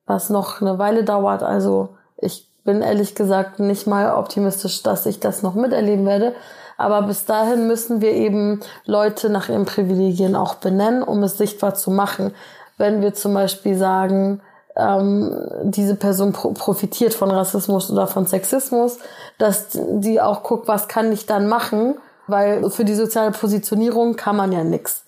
was 0.06 0.30
noch 0.30 0.62
eine 0.62 0.80
Weile 0.80 1.04
dauert. 1.04 1.44
Also 1.44 1.90
ich 2.18 2.50
bin 2.64 2.82
ehrlich 2.82 3.16
gesagt 3.16 3.60
nicht 3.60 3.88
mal 3.88 4.16
optimistisch, 4.16 4.84
dass 4.84 5.06
ich 5.06 5.20
das 5.20 5.44
noch 5.44 5.56
miterleben 5.56 6.06
werde. 6.06 6.34
Aber 6.78 7.04
bis 7.04 7.24
dahin 7.26 7.68
müssen 7.68 8.02
wir 8.02 8.12
eben 8.12 8.60
Leute 8.86 9.30
nach 9.30 9.48
ihren 9.48 9.66
Privilegien 9.66 10.36
auch 10.36 10.56
benennen, 10.56 11.04
um 11.04 11.24
es 11.24 11.38
sichtbar 11.38 11.74
zu 11.76 11.90
machen. 11.90 12.34
Wenn 12.78 13.02
wir 13.02 13.14
zum 13.14 13.34
Beispiel 13.34 13.78
sagen, 13.78 14.42
ähm, 14.76 15.34
diese 15.64 15.96
Person 15.96 16.34
pro 16.34 16.52
profitiert 16.52 17.14
von 17.14 17.32
Rassismus 17.32 17.92
oder 17.92 18.08
von 18.08 18.26
Sexismus, 18.28 19.00
dass 19.38 19.70
die 19.72 20.20
auch 20.20 20.44
guckt, 20.44 20.68
was 20.68 20.88
kann 20.88 21.12
ich 21.12 21.26
dann 21.26 21.48
machen, 21.48 21.96
weil 22.28 22.70
für 22.70 22.86
die 22.86 22.96
soziale 22.96 23.32
Positionierung 23.32 24.16
kann 24.16 24.36
man 24.36 24.52
ja 24.52 24.64
nichts. 24.64 25.06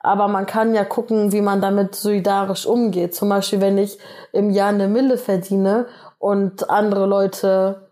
Aber 0.00 0.26
man 0.28 0.46
kann 0.46 0.74
ja 0.74 0.84
gucken, 0.84 1.30
wie 1.30 1.42
man 1.42 1.60
damit 1.60 1.94
solidarisch 1.94 2.66
umgeht. 2.66 3.14
Zum 3.14 3.28
Beispiel, 3.28 3.60
wenn 3.60 3.78
ich 3.78 3.98
im 4.32 4.50
Jahr 4.50 4.70
eine 4.70 4.88
Mille 4.88 5.16
verdiene 5.16 5.86
und 6.18 6.70
andere 6.70 7.06
Leute 7.06 7.82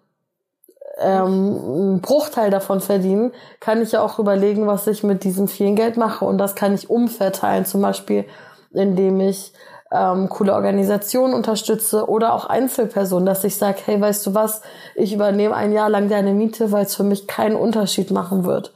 ähm, 0.98 1.60
einen 1.64 2.00
Bruchteil 2.00 2.50
davon 2.50 2.80
verdienen, 2.80 3.32
kann 3.60 3.80
ich 3.80 3.92
ja 3.92 4.02
auch 4.02 4.18
überlegen, 4.18 4.66
was 4.66 4.88
ich 4.88 5.04
mit 5.04 5.22
diesem 5.22 5.46
vielen 5.46 5.76
Geld 5.76 5.96
mache. 5.96 6.24
Und 6.24 6.38
das 6.38 6.56
kann 6.56 6.74
ich 6.74 6.90
umverteilen, 6.90 7.64
zum 7.64 7.80
Beispiel, 7.80 8.24
indem 8.72 9.20
ich 9.20 9.52
ähm, 9.92 10.28
coole 10.28 10.54
Organisationen 10.54 11.34
unterstütze 11.34 12.08
oder 12.08 12.32
auch 12.32 12.46
Einzelpersonen, 12.46 13.26
dass 13.26 13.44
ich 13.44 13.56
sage, 13.56 13.78
hey, 13.84 14.00
weißt 14.00 14.26
du 14.26 14.34
was, 14.34 14.62
ich 14.94 15.12
übernehme 15.12 15.54
ein 15.54 15.72
Jahr 15.72 15.90
lang 15.90 16.08
deine 16.08 16.32
Miete, 16.32 16.70
weil 16.72 16.84
es 16.84 16.94
für 16.94 17.02
mich 17.02 17.26
keinen 17.26 17.56
Unterschied 17.56 18.10
machen 18.10 18.44
wird. 18.44 18.72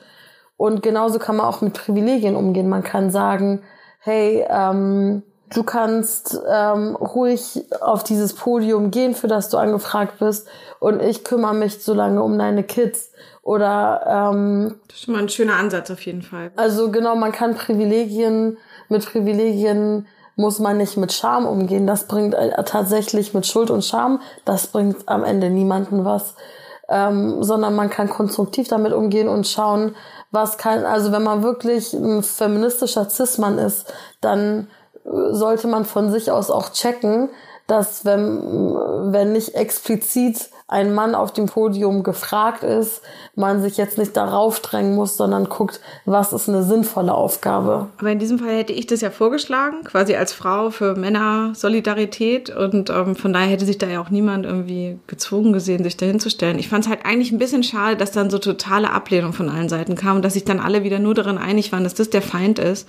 Und 0.56 0.82
genauso 0.82 1.18
kann 1.18 1.36
man 1.36 1.46
auch 1.46 1.60
mit 1.60 1.74
Privilegien 1.74 2.36
umgehen. 2.36 2.68
Man 2.68 2.82
kann 2.82 3.10
sagen, 3.10 3.62
hey, 4.00 4.44
ähm, 4.48 5.22
du 5.54 5.62
kannst 5.62 6.40
ähm, 6.48 6.96
ruhig 6.96 7.64
auf 7.80 8.04
dieses 8.04 8.34
Podium 8.34 8.90
gehen, 8.90 9.14
für 9.14 9.28
das 9.28 9.48
du 9.48 9.56
angefragt 9.56 10.18
bist, 10.18 10.48
und 10.80 11.00
ich 11.00 11.24
kümmere 11.24 11.54
mich 11.54 11.82
so 11.82 11.94
lange 11.94 12.22
um 12.22 12.38
deine 12.38 12.62
Kids. 12.64 13.12
Oder 13.42 14.32
ähm, 14.32 14.76
das 14.88 14.98
ist 14.98 15.04
schon 15.04 15.14
mal 15.14 15.22
ein 15.22 15.28
schöner 15.28 15.56
Ansatz 15.56 15.90
auf 15.90 16.00
jeden 16.04 16.22
Fall. 16.22 16.50
Also 16.56 16.90
genau, 16.90 17.14
man 17.14 17.32
kann 17.32 17.54
Privilegien 17.54 18.58
mit 18.88 19.04
Privilegien 19.04 20.06
muss 20.36 20.58
man 20.58 20.78
nicht 20.78 20.96
mit 20.96 21.12
Scham 21.12 21.46
umgehen. 21.46 21.86
Das 21.86 22.04
bringt 22.04 22.34
äh, 22.34 22.62
tatsächlich 22.64 23.34
mit 23.34 23.46
Schuld 23.46 23.70
und 23.70 23.84
Scham, 23.84 24.20
das 24.44 24.66
bringt 24.66 25.08
am 25.08 25.24
Ende 25.24 25.50
niemanden 25.50 26.04
was. 26.04 26.34
Ähm, 26.86 27.42
sondern 27.42 27.74
man 27.74 27.88
kann 27.88 28.10
konstruktiv 28.10 28.68
damit 28.68 28.92
umgehen 28.92 29.26
und 29.26 29.46
schauen, 29.46 29.96
was 30.30 30.58
kann, 30.58 30.84
also 30.84 31.12
wenn 31.12 31.22
man 31.22 31.42
wirklich 31.42 31.94
ein 31.94 32.22
feministischer 32.22 33.08
Cis-Mann 33.08 33.56
ist, 33.56 33.90
dann 34.20 34.68
äh, 35.06 35.32
sollte 35.32 35.66
man 35.66 35.86
von 35.86 36.10
sich 36.10 36.30
aus 36.30 36.50
auch 36.50 36.70
checken, 36.72 37.30
dass 37.66 38.04
wenn, 38.04 38.74
wenn 39.12 39.32
nicht 39.32 39.54
explizit 39.54 40.50
ein 40.66 40.94
Mann 40.94 41.14
auf 41.14 41.32
dem 41.32 41.44
Podium 41.44 42.02
gefragt 42.02 42.62
ist, 42.62 43.02
man 43.34 43.60
sich 43.60 43.76
jetzt 43.76 43.98
nicht 43.98 44.16
darauf 44.16 44.60
drängen 44.60 44.94
muss, 44.94 45.18
sondern 45.18 45.50
guckt, 45.50 45.78
was 46.06 46.32
ist 46.32 46.48
eine 46.48 46.62
sinnvolle 46.62 47.12
Aufgabe. 47.12 47.88
Aber 47.98 48.10
in 48.10 48.18
diesem 48.18 48.38
Fall 48.38 48.56
hätte 48.56 48.72
ich 48.72 48.86
das 48.86 49.02
ja 49.02 49.10
vorgeschlagen, 49.10 49.84
quasi 49.84 50.14
als 50.14 50.32
Frau 50.32 50.70
für 50.70 50.94
Männer 50.96 51.52
Solidarität 51.54 52.48
und 52.48 52.88
ähm, 52.88 53.14
von 53.14 53.34
daher 53.34 53.48
hätte 53.48 53.66
sich 53.66 53.76
da 53.76 53.88
ja 53.88 54.00
auch 54.00 54.08
niemand 54.08 54.46
irgendwie 54.46 54.98
gezwungen 55.06 55.52
gesehen, 55.52 55.84
sich 55.84 55.98
dahin 55.98 56.18
zu 56.18 56.30
stellen. 56.30 56.58
Ich 56.58 56.70
fand 56.70 56.84
es 56.84 56.90
halt 56.90 57.04
eigentlich 57.04 57.30
ein 57.30 57.38
bisschen 57.38 57.62
schade, 57.62 57.96
dass 57.96 58.12
dann 58.12 58.30
so 58.30 58.38
totale 58.38 58.90
Ablehnung 58.90 59.34
von 59.34 59.50
allen 59.50 59.68
Seiten 59.68 59.96
kam 59.96 60.16
und 60.16 60.24
dass 60.24 60.32
sich 60.32 60.44
dann 60.44 60.60
alle 60.60 60.82
wieder 60.82 60.98
nur 60.98 61.14
darin 61.14 61.36
einig 61.36 61.72
waren, 61.72 61.84
dass 61.84 61.94
das 61.94 62.08
der 62.08 62.22
Feind 62.22 62.58
ist, 62.58 62.88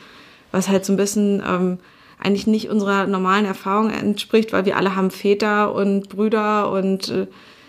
was 0.53 0.69
halt 0.69 0.85
so 0.85 0.93
ein 0.93 0.97
bisschen 0.97 1.43
ähm, 1.45 1.79
eigentlich 2.23 2.47
nicht 2.47 2.69
unserer 2.69 3.05
normalen 3.05 3.43
Erfahrung 3.43 3.89
entspricht, 3.89 4.53
weil 4.53 4.63
wir 4.63 4.77
alle 4.77 4.95
haben 4.95 5.11
Väter 5.11 5.75
und 5.75 6.07
Brüder 6.07 6.71
und 6.71 7.09
äh, 7.09 7.27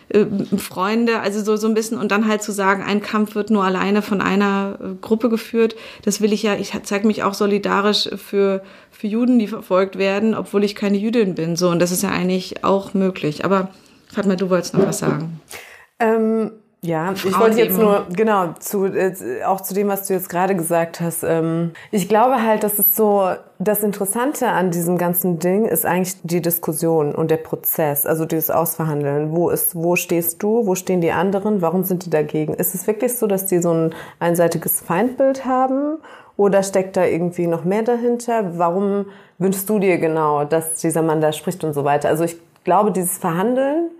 äh, 0.08 0.24
Freunde, 0.56 1.20
also 1.20 1.42
so, 1.42 1.56
so 1.56 1.66
ein 1.66 1.74
bisschen 1.74 1.98
und 1.98 2.12
dann 2.12 2.28
halt 2.28 2.42
zu 2.42 2.52
sagen, 2.52 2.82
ein 2.82 3.00
Kampf 3.00 3.34
wird 3.34 3.50
nur 3.50 3.64
alleine 3.64 4.02
von 4.02 4.20
einer 4.20 4.78
äh, 4.80 4.94
Gruppe 5.00 5.28
geführt, 5.28 5.76
das 6.02 6.20
will 6.20 6.32
ich 6.32 6.42
ja, 6.42 6.54
ich 6.54 6.72
zeige 6.84 7.06
mich 7.06 7.22
auch 7.22 7.34
solidarisch 7.34 8.08
für, 8.16 8.62
für 8.90 9.06
Juden, 9.06 9.38
die 9.38 9.48
verfolgt 9.48 9.98
werden, 9.98 10.34
obwohl 10.34 10.64
ich 10.64 10.74
keine 10.74 10.96
Jüdin 10.96 11.34
bin, 11.34 11.56
so 11.56 11.70
und 11.70 11.80
das 11.80 11.92
ist 11.92 12.02
ja 12.02 12.10
eigentlich 12.10 12.64
auch 12.64 12.94
möglich. 12.94 13.44
Aber 13.44 13.70
Fatma, 14.12 14.36
du 14.36 14.50
wolltest 14.50 14.74
noch 14.74 14.86
was 14.86 14.98
sagen. 14.98 15.40
Ähm 15.98 16.52
ja, 16.86 17.12
ich 17.12 17.38
wollte 17.38 17.58
jetzt 17.58 17.76
nur, 17.76 18.06
genau, 18.10 18.54
zu, 18.60 18.86
äh, 18.86 19.12
auch 19.44 19.60
zu 19.60 19.74
dem, 19.74 19.88
was 19.88 20.06
du 20.06 20.14
jetzt 20.14 20.28
gerade 20.28 20.54
gesagt 20.54 21.00
hast. 21.00 21.24
Ähm, 21.24 21.72
ich 21.90 22.08
glaube 22.08 22.42
halt, 22.42 22.62
dass 22.62 22.78
es 22.78 22.94
so, 22.94 23.28
das 23.58 23.82
Interessante 23.82 24.48
an 24.48 24.70
diesem 24.70 24.96
ganzen 24.96 25.38
Ding 25.38 25.64
ist 25.64 25.84
eigentlich 25.84 26.16
die 26.22 26.40
Diskussion 26.40 27.14
und 27.14 27.30
der 27.30 27.38
Prozess, 27.38 28.06
also 28.06 28.24
dieses 28.24 28.50
Ausverhandeln. 28.50 29.32
Wo 29.32 29.50
ist, 29.50 29.74
wo 29.74 29.96
stehst 29.96 30.42
du? 30.42 30.66
Wo 30.66 30.74
stehen 30.74 31.00
die 31.00 31.10
anderen? 31.10 31.60
Warum 31.60 31.82
sind 31.82 32.06
die 32.06 32.10
dagegen? 32.10 32.54
Ist 32.54 32.74
es 32.74 32.86
wirklich 32.86 33.16
so, 33.16 33.26
dass 33.26 33.46
die 33.46 33.60
so 33.60 33.72
ein 33.72 33.94
einseitiges 34.20 34.80
Feindbild 34.80 35.44
haben? 35.44 35.98
Oder 36.36 36.62
steckt 36.62 36.96
da 36.96 37.04
irgendwie 37.04 37.46
noch 37.46 37.64
mehr 37.64 37.82
dahinter? 37.82 38.58
Warum 38.58 39.06
wünschst 39.38 39.68
du 39.68 39.78
dir 39.78 39.98
genau, 39.98 40.44
dass 40.44 40.74
dieser 40.74 41.02
Mann 41.02 41.20
da 41.20 41.32
spricht 41.32 41.64
und 41.64 41.72
so 41.72 41.84
weiter? 41.84 42.10
Also 42.10 42.24
ich 42.24 42.36
glaube, 42.64 42.92
dieses 42.92 43.18
Verhandeln 43.18 43.90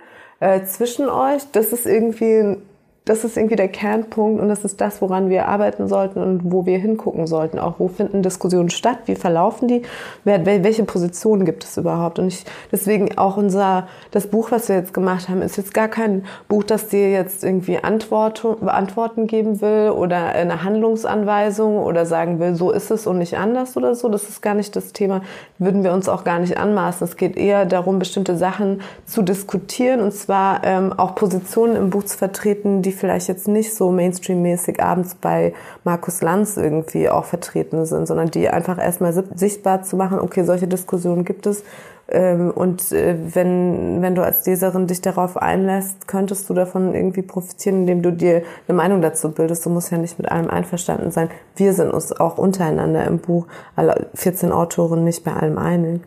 äh, 0.41 0.64
zwischen 0.64 1.09
euch, 1.09 1.43
das 1.53 1.72
ist 1.72 1.87
irgendwie 1.87 2.59
das 3.07 3.23
ist 3.23 3.37
irgendwie 3.37 3.55
der 3.55 3.69
Kernpunkt 3.69 4.43
und 4.43 4.49
das 4.49 4.65
ist 4.65 4.81
das, 4.81 5.01
woran 5.01 5.31
wir 5.31 5.47
arbeiten 5.47 5.87
sollten 5.87 6.21
und 6.21 6.41
wo 6.53 6.67
wir 6.67 6.77
hingucken 6.79 7.29
sollten. 7.29 7.61
Auch 7.61 7.75
wo 7.79 7.87
finden 7.87 8.21
Diskussionen 8.21 8.69
statt, 8.69 8.99
wie 9.07 9.15
verlaufen 9.15 9.69
die, 9.69 9.83
welche 10.25 10.83
Positionen 10.83 11.45
gibt 11.45 11.63
es 11.63 11.77
überhaupt. 11.77 12.19
Und 12.19 12.27
ich, 12.27 12.45
deswegen 12.73 13.17
auch 13.17 13.37
unser, 13.37 13.87
das 14.11 14.27
Buch, 14.27 14.51
was 14.51 14.69
wir 14.69 14.75
jetzt 14.75 14.93
gemacht 14.93 15.29
haben, 15.29 15.41
ist 15.41 15.57
jetzt 15.57 15.73
gar 15.73 15.87
kein 15.87 16.25
Buch, 16.49 16.65
das 16.65 16.89
dir 16.89 17.13
jetzt 17.13 17.45
irgendwie 17.45 17.79
Antwort, 17.79 18.45
Antworten 18.67 19.29
geben 19.29 19.61
will 19.61 19.91
oder 19.91 20.17
eine 20.33 20.65
Handlungsanweisung 20.65 21.79
oder 21.79 22.07
sagen 22.07 22.41
will, 22.41 22.57
so 22.57 22.73
ist 22.73 22.91
es 22.91 23.07
und 23.07 23.19
nicht 23.19 23.39
anders 23.39 23.77
oder 23.77 23.95
so. 23.95 24.09
Das 24.09 24.29
ist 24.29 24.43
gar 24.43 24.55
nicht 24.55 24.75
das 24.75 24.93
Thema, 24.93 25.23
würden 25.59 25.85
wir 25.85 25.93
uns 25.93 26.09
auch 26.09 26.25
gar 26.25 26.41
nicht 26.41 26.59
anmaßen. 26.59 27.07
Es 27.07 27.17
geht 27.17 27.37
eher 27.37 27.67
darum, 27.67 28.01
bestimmte 28.01 28.37
Sachen 28.37 28.81
zu 29.05 29.23
diskutieren 29.23 30.01
und 30.01 30.13
zwar 30.13 30.65
ähm, 30.65 30.93
auch 30.93 31.15
Positionen 31.15 31.77
im 31.77 31.91
Buch 31.91 32.03
zu 32.03 32.19
vertreten, 32.19 32.83
die 32.83 32.95
vielleicht 32.97 33.28
jetzt 33.28 33.49
nicht 33.49 33.74
so 33.74 33.90
Mainstream-mäßig 33.90 34.82
abends 34.82 35.14
bei 35.14 35.55
Markus 35.84 36.22
Lanz 36.22 36.57
irgendwie 36.57 37.09
auch 37.09 37.24
vertreten 37.24 37.84
sind, 37.86 38.07
sondern 38.07 38.30
die 38.30 38.49
einfach 38.49 38.78
erstmal 38.78 39.12
sichtbar 39.34 39.82
zu 39.82 39.97
machen, 39.97 40.18
okay, 40.18 40.44
solche 40.44 40.66
Diskussionen 40.66 41.24
gibt 41.24 41.47
es. 41.47 41.62
Ähm, 42.09 42.51
und 42.53 42.92
äh, 42.92 43.16
wenn, 43.34 44.01
wenn 44.01 44.14
du 44.14 44.22
als 44.22 44.47
Leserin 44.47 44.86
dich 44.86 45.01
darauf 45.01 45.36
einlässt, 45.36 46.07
könntest 46.07 46.49
du 46.49 46.55
davon 46.55 46.94
irgendwie 46.94 47.22
profitieren, 47.22 47.80
indem 47.80 48.03
du 48.03 48.12
dir 48.12 48.42
eine 48.68 48.76
Meinung 48.76 49.03
dazu 49.03 49.32
bildest. 49.32 49.66
Du 49.66 49.70
musst 49.70 49.90
ja 49.90 49.99
nicht 49.99 50.18
mit 50.18 50.30
allem 50.30 50.49
einverstanden 50.49 51.11
sein. 51.11 51.30
Wir 51.57 51.72
sind 51.72 51.90
uns 51.90 52.12
auch 52.12 52.38
untereinander 52.38 53.05
im 53.07 53.18
Buch, 53.18 53.47
alle 53.74 54.09
14 54.14 54.53
Autoren, 54.53 55.05
nicht 55.05 55.24
bei 55.24 55.32
allem 55.32 55.59
einig. 55.59 56.03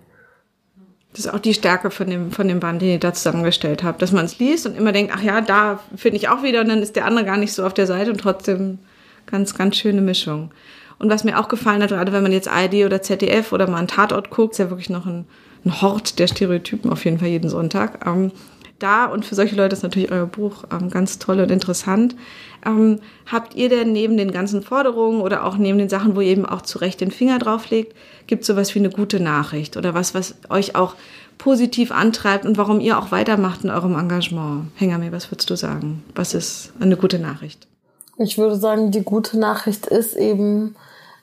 Das 1.12 1.26
ist 1.26 1.34
auch 1.34 1.40
die 1.40 1.56
Stärke 1.56 1.90
von 1.90 2.08
dem, 2.08 2.32
von 2.32 2.48
dem 2.48 2.60
Band, 2.60 2.82
den 2.82 2.90
ihr 2.90 3.00
da 3.00 3.14
zusammengestellt 3.14 3.84
habt, 3.84 4.02
dass 4.02 4.12
man 4.12 4.26
es 4.26 4.38
liest 4.38 4.68
und 4.68 4.78
immer 4.78 4.92
denkt, 4.92 5.12
ach 5.16 5.24
ja, 5.24 5.42
da 5.42 5.80
finde 5.96 6.18
ich 6.18 6.30
auch 6.30 6.44
wieder 6.44 6.62
und 6.62 6.70
dann 6.70 6.84
ist 6.84 6.96
der 6.96 7.06
andere 7.06 7.26
gar 7.26 7.38
nicht 7.38 7.54
so 7.54 7.66
auf 7.66 7.74
der 7.74 7.88
Seite 7.88 8.12
und 8.12 8.20
trotzdem 8.20 8.78
ganz, 9.26 9.56
ganz 9.56 9.76
schöne 9.76 10.02
Mischung. 10.02 10.52
Und 11.00 11.10
was 11.10 11.24
mir 11.24 11.40
auch 11.40 11.48
gefallen 11.48 11.82
hat, 11.82 11.90
gerade 11.90 12.12
wenn 12.12 12.24
man 12.24 12.32
jetzt 12.32 12.48
ARD 12.48 12.86
oder 12.86 13.02
ZDF 13.02 13.54
oder 13.54 13.68
mal 13.68 13.78
einen 13.78 13.88
Tatort 13.88 14.30
guckt, 14.30 14.54
ist 14.54 14.60
ja 14.60 14.70
wirklich 14.70 14.90
noch 14.90 15.06
ein, 15.06 15.26
ein 15.66 15.82
Hort 15.82 16.20
der 16.20 16.28
Stereotypen 16.28 16.92
auf 16.92 17.06
jeden 17.06 17.20
Fall 17.20 17.30
jeden 17.30 17.50
Sonntag. 17.50 18.06
Ähm, 18.06 18.32
da 18.80 19.06
und 19.06 19.26
für 19.26 19.36
solche 19.36 19.56
Leute 19.56 19.76
ist 19.76 19.84
natürlich 19.84 20.12
euer 20.12 20.26
Buch 20.26 20.64
ähm, 20.72 20.90
ganz 20.90 21.20
toll 21.20 21.40
und 21.40 21.52
interessant. 21.52 22.16
Ähm, 22.66 23.00
habt 23.26 23.56
ihr 23.56 23.70
denn 23.70 23.92
neben 23.92 24.18
den 24.18 24.32
ganzen 24.32 24.62
Forderungen 24.62 25.22
oder 25.22 25.46
auch 25.46 25.58
neben 25.58 25.78
den 25.78 25.90
Sachen, 25.90 26.16
wo 26.16 26.22
ihr 26.22 26.32
eben 26.32 26.46
auch 26.46 26.62
zu 26.62 26.80
Recht 26.80 27.02
den 27.02 27.12
Finger 27.12 27.40
drauf 27.40 27.70
legt, 27.70 27.96
gibt 28.30 28.44
es 28.44 28.48
sowas 28.48 28.74
wie 28.76 28.80
eine 28.80 28.92
gute 28.92 29.20
Nachricht 29.20 29.76
oder 29.76 29.94
was, 29.94 30.14
was 30.14 30.36
euch 30.50 30.76
auch 30.76 30.94
positiv 31.40 31.92
antreibt 31.92 32.46
und 32.46 32.58
warum 32.58 32.80
ihr 32.80 33.00
auch 33.00 33.12
weitermacht 33.12 33.64
in 33.64 33.72
eurem 33.72 33.98
Engagement? 33.98 34.72
Hengame, 34.76 35.12
was 35.12 35.32
würdest 35.32 35.50
du 35.50 35.56
sagen? 35.56 36.04
Was 36.16 36.36
ist 36.36 36.72
eine 36.80 36.96
gute 36.96 37.18
Nachricht? 37.18 37.68
Ich 38.18 38.38
würde 38.38 38.56
sagen, 38.56 38.92
die 38.92 39.02
gute 39.02 39.40
Nachricht 39.40 39.88
ist 39.88 40.16
eben, 40.16 40.76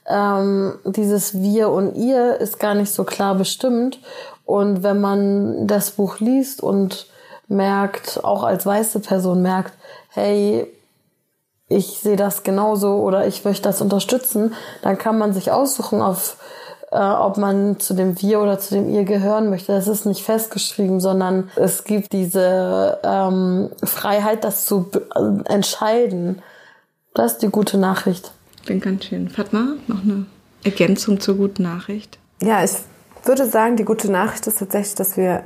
ähm, 0.05 0.73
dieses 0.83 1.41
Wir 1.41 1.69
und 1.69 1.95
Ihr 1.95 2.41
ist 2.41 2.59
gar 2.59 2.75
nicht 2.75 2.91
so 2.91 3.05
klar 3.05 3.35
bestimmt. 3.35 3.99
Und 4.45 4.83
wenn 4.83 4.99
man 4.99 5.65
das 5.65 5.91
Buch 5.91 6.19
liest 6.19 6.61
und 6.61 7.07
merkt, 7.47 8.23
auch 8.23 8.43
als 8.43 8.65
weiße 8.65 8.99
Person 8.99 9.41
merkt, 9.41 9.73
hey, 10.09 10.67
ich 11.69 11.99
sehe 11.99 12.15
das 12.15 12.43
genauso 12.43 12.95
oder 12.95 13.27
ich 13.27 13.45
möchte 13.45 13.63
das 13.63 13.81
unterstützen, 13.81 14.53
dann 14.81 14.97
kann 14.97 15.17
man 15.17 15.33
sich 15.33 15.51
aussuchen, 15.51 16.01
auf, 16.01 16.37
äh, 16.97 16.99
ob 16.99 17.37
man 17.37 17.79
zu 17.79 17.93
dem 17.93 18.19
Wir 18.21 18.41
oder 18.41 18.57
zu 18.57 18.73
dem 18.73 18.89
Ihr 18.89 19.03
gehören 19.03 19.51
möchte. 19.51 19.71
Das 19.71 19.87
ist 19.87 20.05
nicht 20.05 20.23
festgeschrieben, 20.23 20.99
sondern 20.99 21.51
es 21.55 21.83
gibt 21.83 22.11
diese 22.11 22.99
ähm, 23.03 23.69
Freiheit, 23.83 24.43
das 24.43 24.65
zu 24.65 24.89
äh, 24.93 25.53
entscheiden. 25.53 26.41
Das 27.13 27.33
ist 27.33 27.43
die 27.43 27.49
gute 27.49 27.77
Nachricht. 27.77 28.31
Bin 28.65 28.79
ganz 28.79 29.05
schön. 29.05 29.29
Fatma, 29.29 29.75
noch 29.85 30.01
eine 30.01 30.25
Ergänzung 30.63 31.19
zur 31.19 31.35
guten 31.35 31.63
Nachricht? 31.63 32.17
Ja, 32.41 32.63
ich 32.63 32.71
würde 33.23 33.45
sagen, 33.45 33.75
die 33.75 33.85
gute 33.85 34.11
Nachricht 34.11 34.47
ist 34.47 34.57
tatsächlich, 34.57 34.95
dass 34.95 35.17
wir 35.17 35.43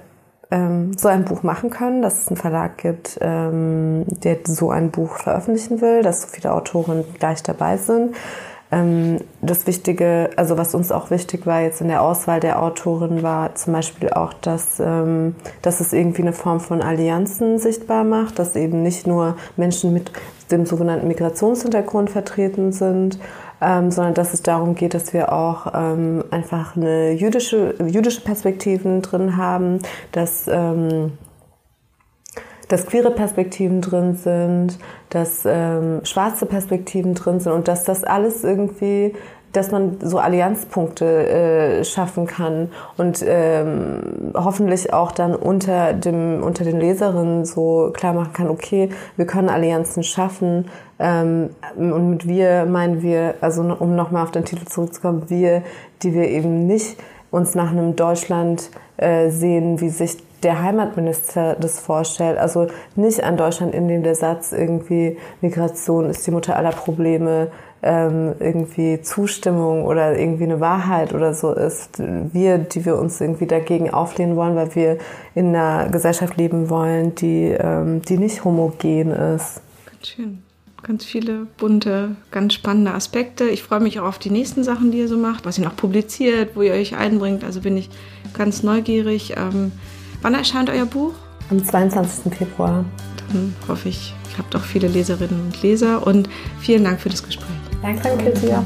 ähm, 0.51 0.97
so 0.97 1.09
ein 1.09 1.25
Buch 1.25 1.43
machen 1.43 1.69
können, 1.69 2.01
dass 2.01 2.21
es 2.21 2.27
einen 2.29 2.37
Verlag 2.37 2.77
gibt, 2.77 3.17
ähm, 3.19 4.05
der 4.07 4.37
so 4.45 4.71
ein 4.71 4.91
Buch 4.91 5.17
veröffentlichen 5.17 5.81
will, 5.81 6.01
dass 6.01 6.21
so 6.21 6.27
viele 6.29 6.53
Autoren 6.53 7.03
gleich 7.19 7.43
dabei 7.43 7.75
sind. 7.75 8.15
Ähm, 8.71 9.17
das 9.41 9.67
Wichtige, 9.67 10.29
also 10.37 10.57
was 10.57 10.73
uns 10.73 10.91
auch 10.91 11.11
wichtig 11.11 11.45
war 11.45 11.61
jetzt 11.61 11.81
in 11.81 11.89
der 11.89 12.01
Auswahl 12.01 12.39
der 12.39 12.61
Autoren, 12.61 13.21
war 13.21 13.53
zum 13.55 13.73
Beispiel 13.73 14.09
auch, 14.11 14.33
dass, 14.33 14.79
ähm, 14.79 15.35
dass 15.61 15.81
es 15.81 15.91
irgendwie 15.93 16.21
eine 16.21 16.33
Form 16.33 16.59
von 16.59 16.81
Allianzen 16.81 17.59
sichtbar 17.59 18.03
macht, 18.03 18.39
dass 18.39 18.55
eben 18.55 18.81
nicht 18.81 19.07
nur 19.07 19.35
Menschen 19.57 19.93
mit 19.93 20.11
dem 20.51 20.65
sogenannten 20.65 21.07
Migrationshintergrund 21.07 22.09
vertreten 22.09 22.71
sind, 22.71 23.19
ähm, 23.61 23.91
sondern 23.91 24.13
dass 24.13 24.33
es 24.33 24.41
darum 24.41 24.75
geht, 24.75 24.93
dass 24.93 25.13
wir 25.13 25.31
auch 25.31 25.67
ähm, 25.73 26.23
einfach 26.31 26.75
eine 26.75 27.11
jüdische, 27.11 27.75
jüdische 27.85 28.21
Perspektiven 28.21 29.01
drin 29.01 29.37
haben, 29.37 29.79
dass, 30.11 30.47
ähm, 30.47 31.13
dass 32.71 32.85
queere 32.85 33.11
Perspektiven 33.11 33.81
drin 33.81 34.15
sind, 34.15 34.79
dass 35.09 35.43
ähm, 35.45 36.01
schwarze 36.03 36.45
Perspektiven 36.45 37.15
drin 37.15 37.39
sind 37.39 37.51
und 37.51 37.67
dass 37.67 37.83
das 37.83 38.03
alles 38.03 38.43
irgendwie 38.43 39.13
dass 39.53 39.71
man 39.71 39.97
so 40.01 40.17
Allianzpunkte 40.17 41.27
äh, 41.27 41.83
schaffen 41.83 42.25
kann 42.25 42.69
und 42.97 43.23
ähm, 43.27 44.31
hoffentlich 44.33 44.93
auch 44.93 45.11
dann 45.11 45.35
unter 45.35 45.93
dem 45.93 46.41
unter 46.41 46.63
den 46.63 46.79
Leserinnen 46.79 47.43
so 47.43 47.91
klar 47.93 48.13
machen 48.13 48.33
kann, 48.33 48.49
okay, 48.49 48.89
wir 49.17 49.25
können 49.25 49.49
Allianzen 49.49 50.03
schaffen 50.03 50.69
ähm, 50.99 51.49
und 51.75 52.09
mit 52.09 52.27
wir 52.27 52.65
meinen 52.65 53.01
wir, 53.01 53.35
also 53.41 53.61
um 53.61 53.95
nochmal 53.95 54.23
auf 54.23 54.31
den 54.31 54.45
Titel 54.45 54.65
zurückzukommen, 54.65 55.29
wir, 55.29 55.63
die 56.01 56.13
wir 56.13 56.29
eben 56.29 56.65
nicht 56.65 56.97
uns 57.29 57.55
nach 57.55 57.71
einem 57.71 57.95
Deutschland 57.95 58.69
äh, 58.97 59.29
sehen, 59.29 59.81
wie 59.81 59.89
sich 59.89 60.17
der 60.43 60.61
Heimatminister 60.61 61.55
das 61.59 61.79
vorstellt. 61.79 62.37
Also 62.37 62.67
nicht 62.95 63.23
an 63.23 63.37
Deutschland, 63.37 63.73
in 63.73 63.87
dem 63.87 64.03
der 64.03 64.15
Satz 64.15 64.51
irgendwie 64.51 65.17
Migration 65.41 66.09
ist 66.09 66.25
die 66.25 66.31
Mutter 66.31 66.55
aller 66.55 66.71
Probleme 66.71 67.51
ähm, 67.83 68.35
irgendwie 68.39 69.01
Zustimmung 69.01 69.85
oder 69.85 70.17
irgendwie 70.17 70.43
eine 70.43 70.59
Wahrheit 70.59 71.13
oder 71.13 71.33
so 71.33 71.53
ist. 71.53 71.99
Wir, 71.99 72.57
die 72.59 72.85
wir 72.85 72.97
uns 72.97 73.19
irgendwie 73.19 73.47
dagegen 73.47 73.89
auflehnen 73.91 74.35
wollen, 74.35 74.55
weil 74.55 74.75
wir 74.75 74.97
in 75.33 75.55
einer 75.55 75.89
Gesellschaft 75.89 76.37
leben 76.37 76.69
wollen, 76.69 77.15
die, 77.15 77.55
ähm, 77.57 78.01
die 78.03 78.17
nicht 78.17 78.43
homogen 78.43 79.11
ist. 79.11 79.61
Ganz 79.85 80.07
schön. 80.07 80.43
Ganz 80.83 81.05
viele 81.05 81.45
bunte, 81.57 82.15
ganz 82.31 82.55
spannende 82.55 82.93
Aspekte. 82.93 83.43
Ich 83.43 83.61
freue 83.61 83.81
mich 83.81 83.99
auch 83.99 84.07
auf 84.07 84.17
die 84.17 84.31
nächsten 84.31 84.63
Sachen, 84.63 84.91
die 84.91 84.97
ihr 84.97 85.07
so 85.07 85.17
macht, 85.17 85.45
was 85.45 85.59
ihr 85.59 85.63
noch 85.63 85.75
publiziert, 85.75 86.55
wo 86.55 86.63
ihr 86.63 86.73
euch 86.73 86.95
einbringt. 86.95 87.43
Also 87.43 87.61
bin 87.61 87.77
ich 87.77 87.89
ganz 88.33 88.63
neugierig. 88.63 89.35
Ähm, 89.37 89.71
wann 90.21 90.33
erscheint 90.33 90.69
euer 90.69 90.85
Buch? 90.85 91.13
Am 91.49 91.63
22. 91.63 92.33
Februar. 92.33 92.85
Dann 93.27 93.53
hoffe 93.67 93.89
ich, 93.89 94.13
ihr 94.31 94.37
habt 94.37 94.55
auch 94.55 94.63
viele 94.63 94.87
Leserinnen 94.87 95.41
und 95.41 95.61
Leser 95.61 96.05
und 96.05 96.29
vielen 96.59 96.83
Dank 96.83 97.01
für 97.01 97.09
das 97.09 97.23
Gespräch. 97.23 97.47
Danke, 97.81 98.01
danke 98.03 98.31
dir. 98.39 98.63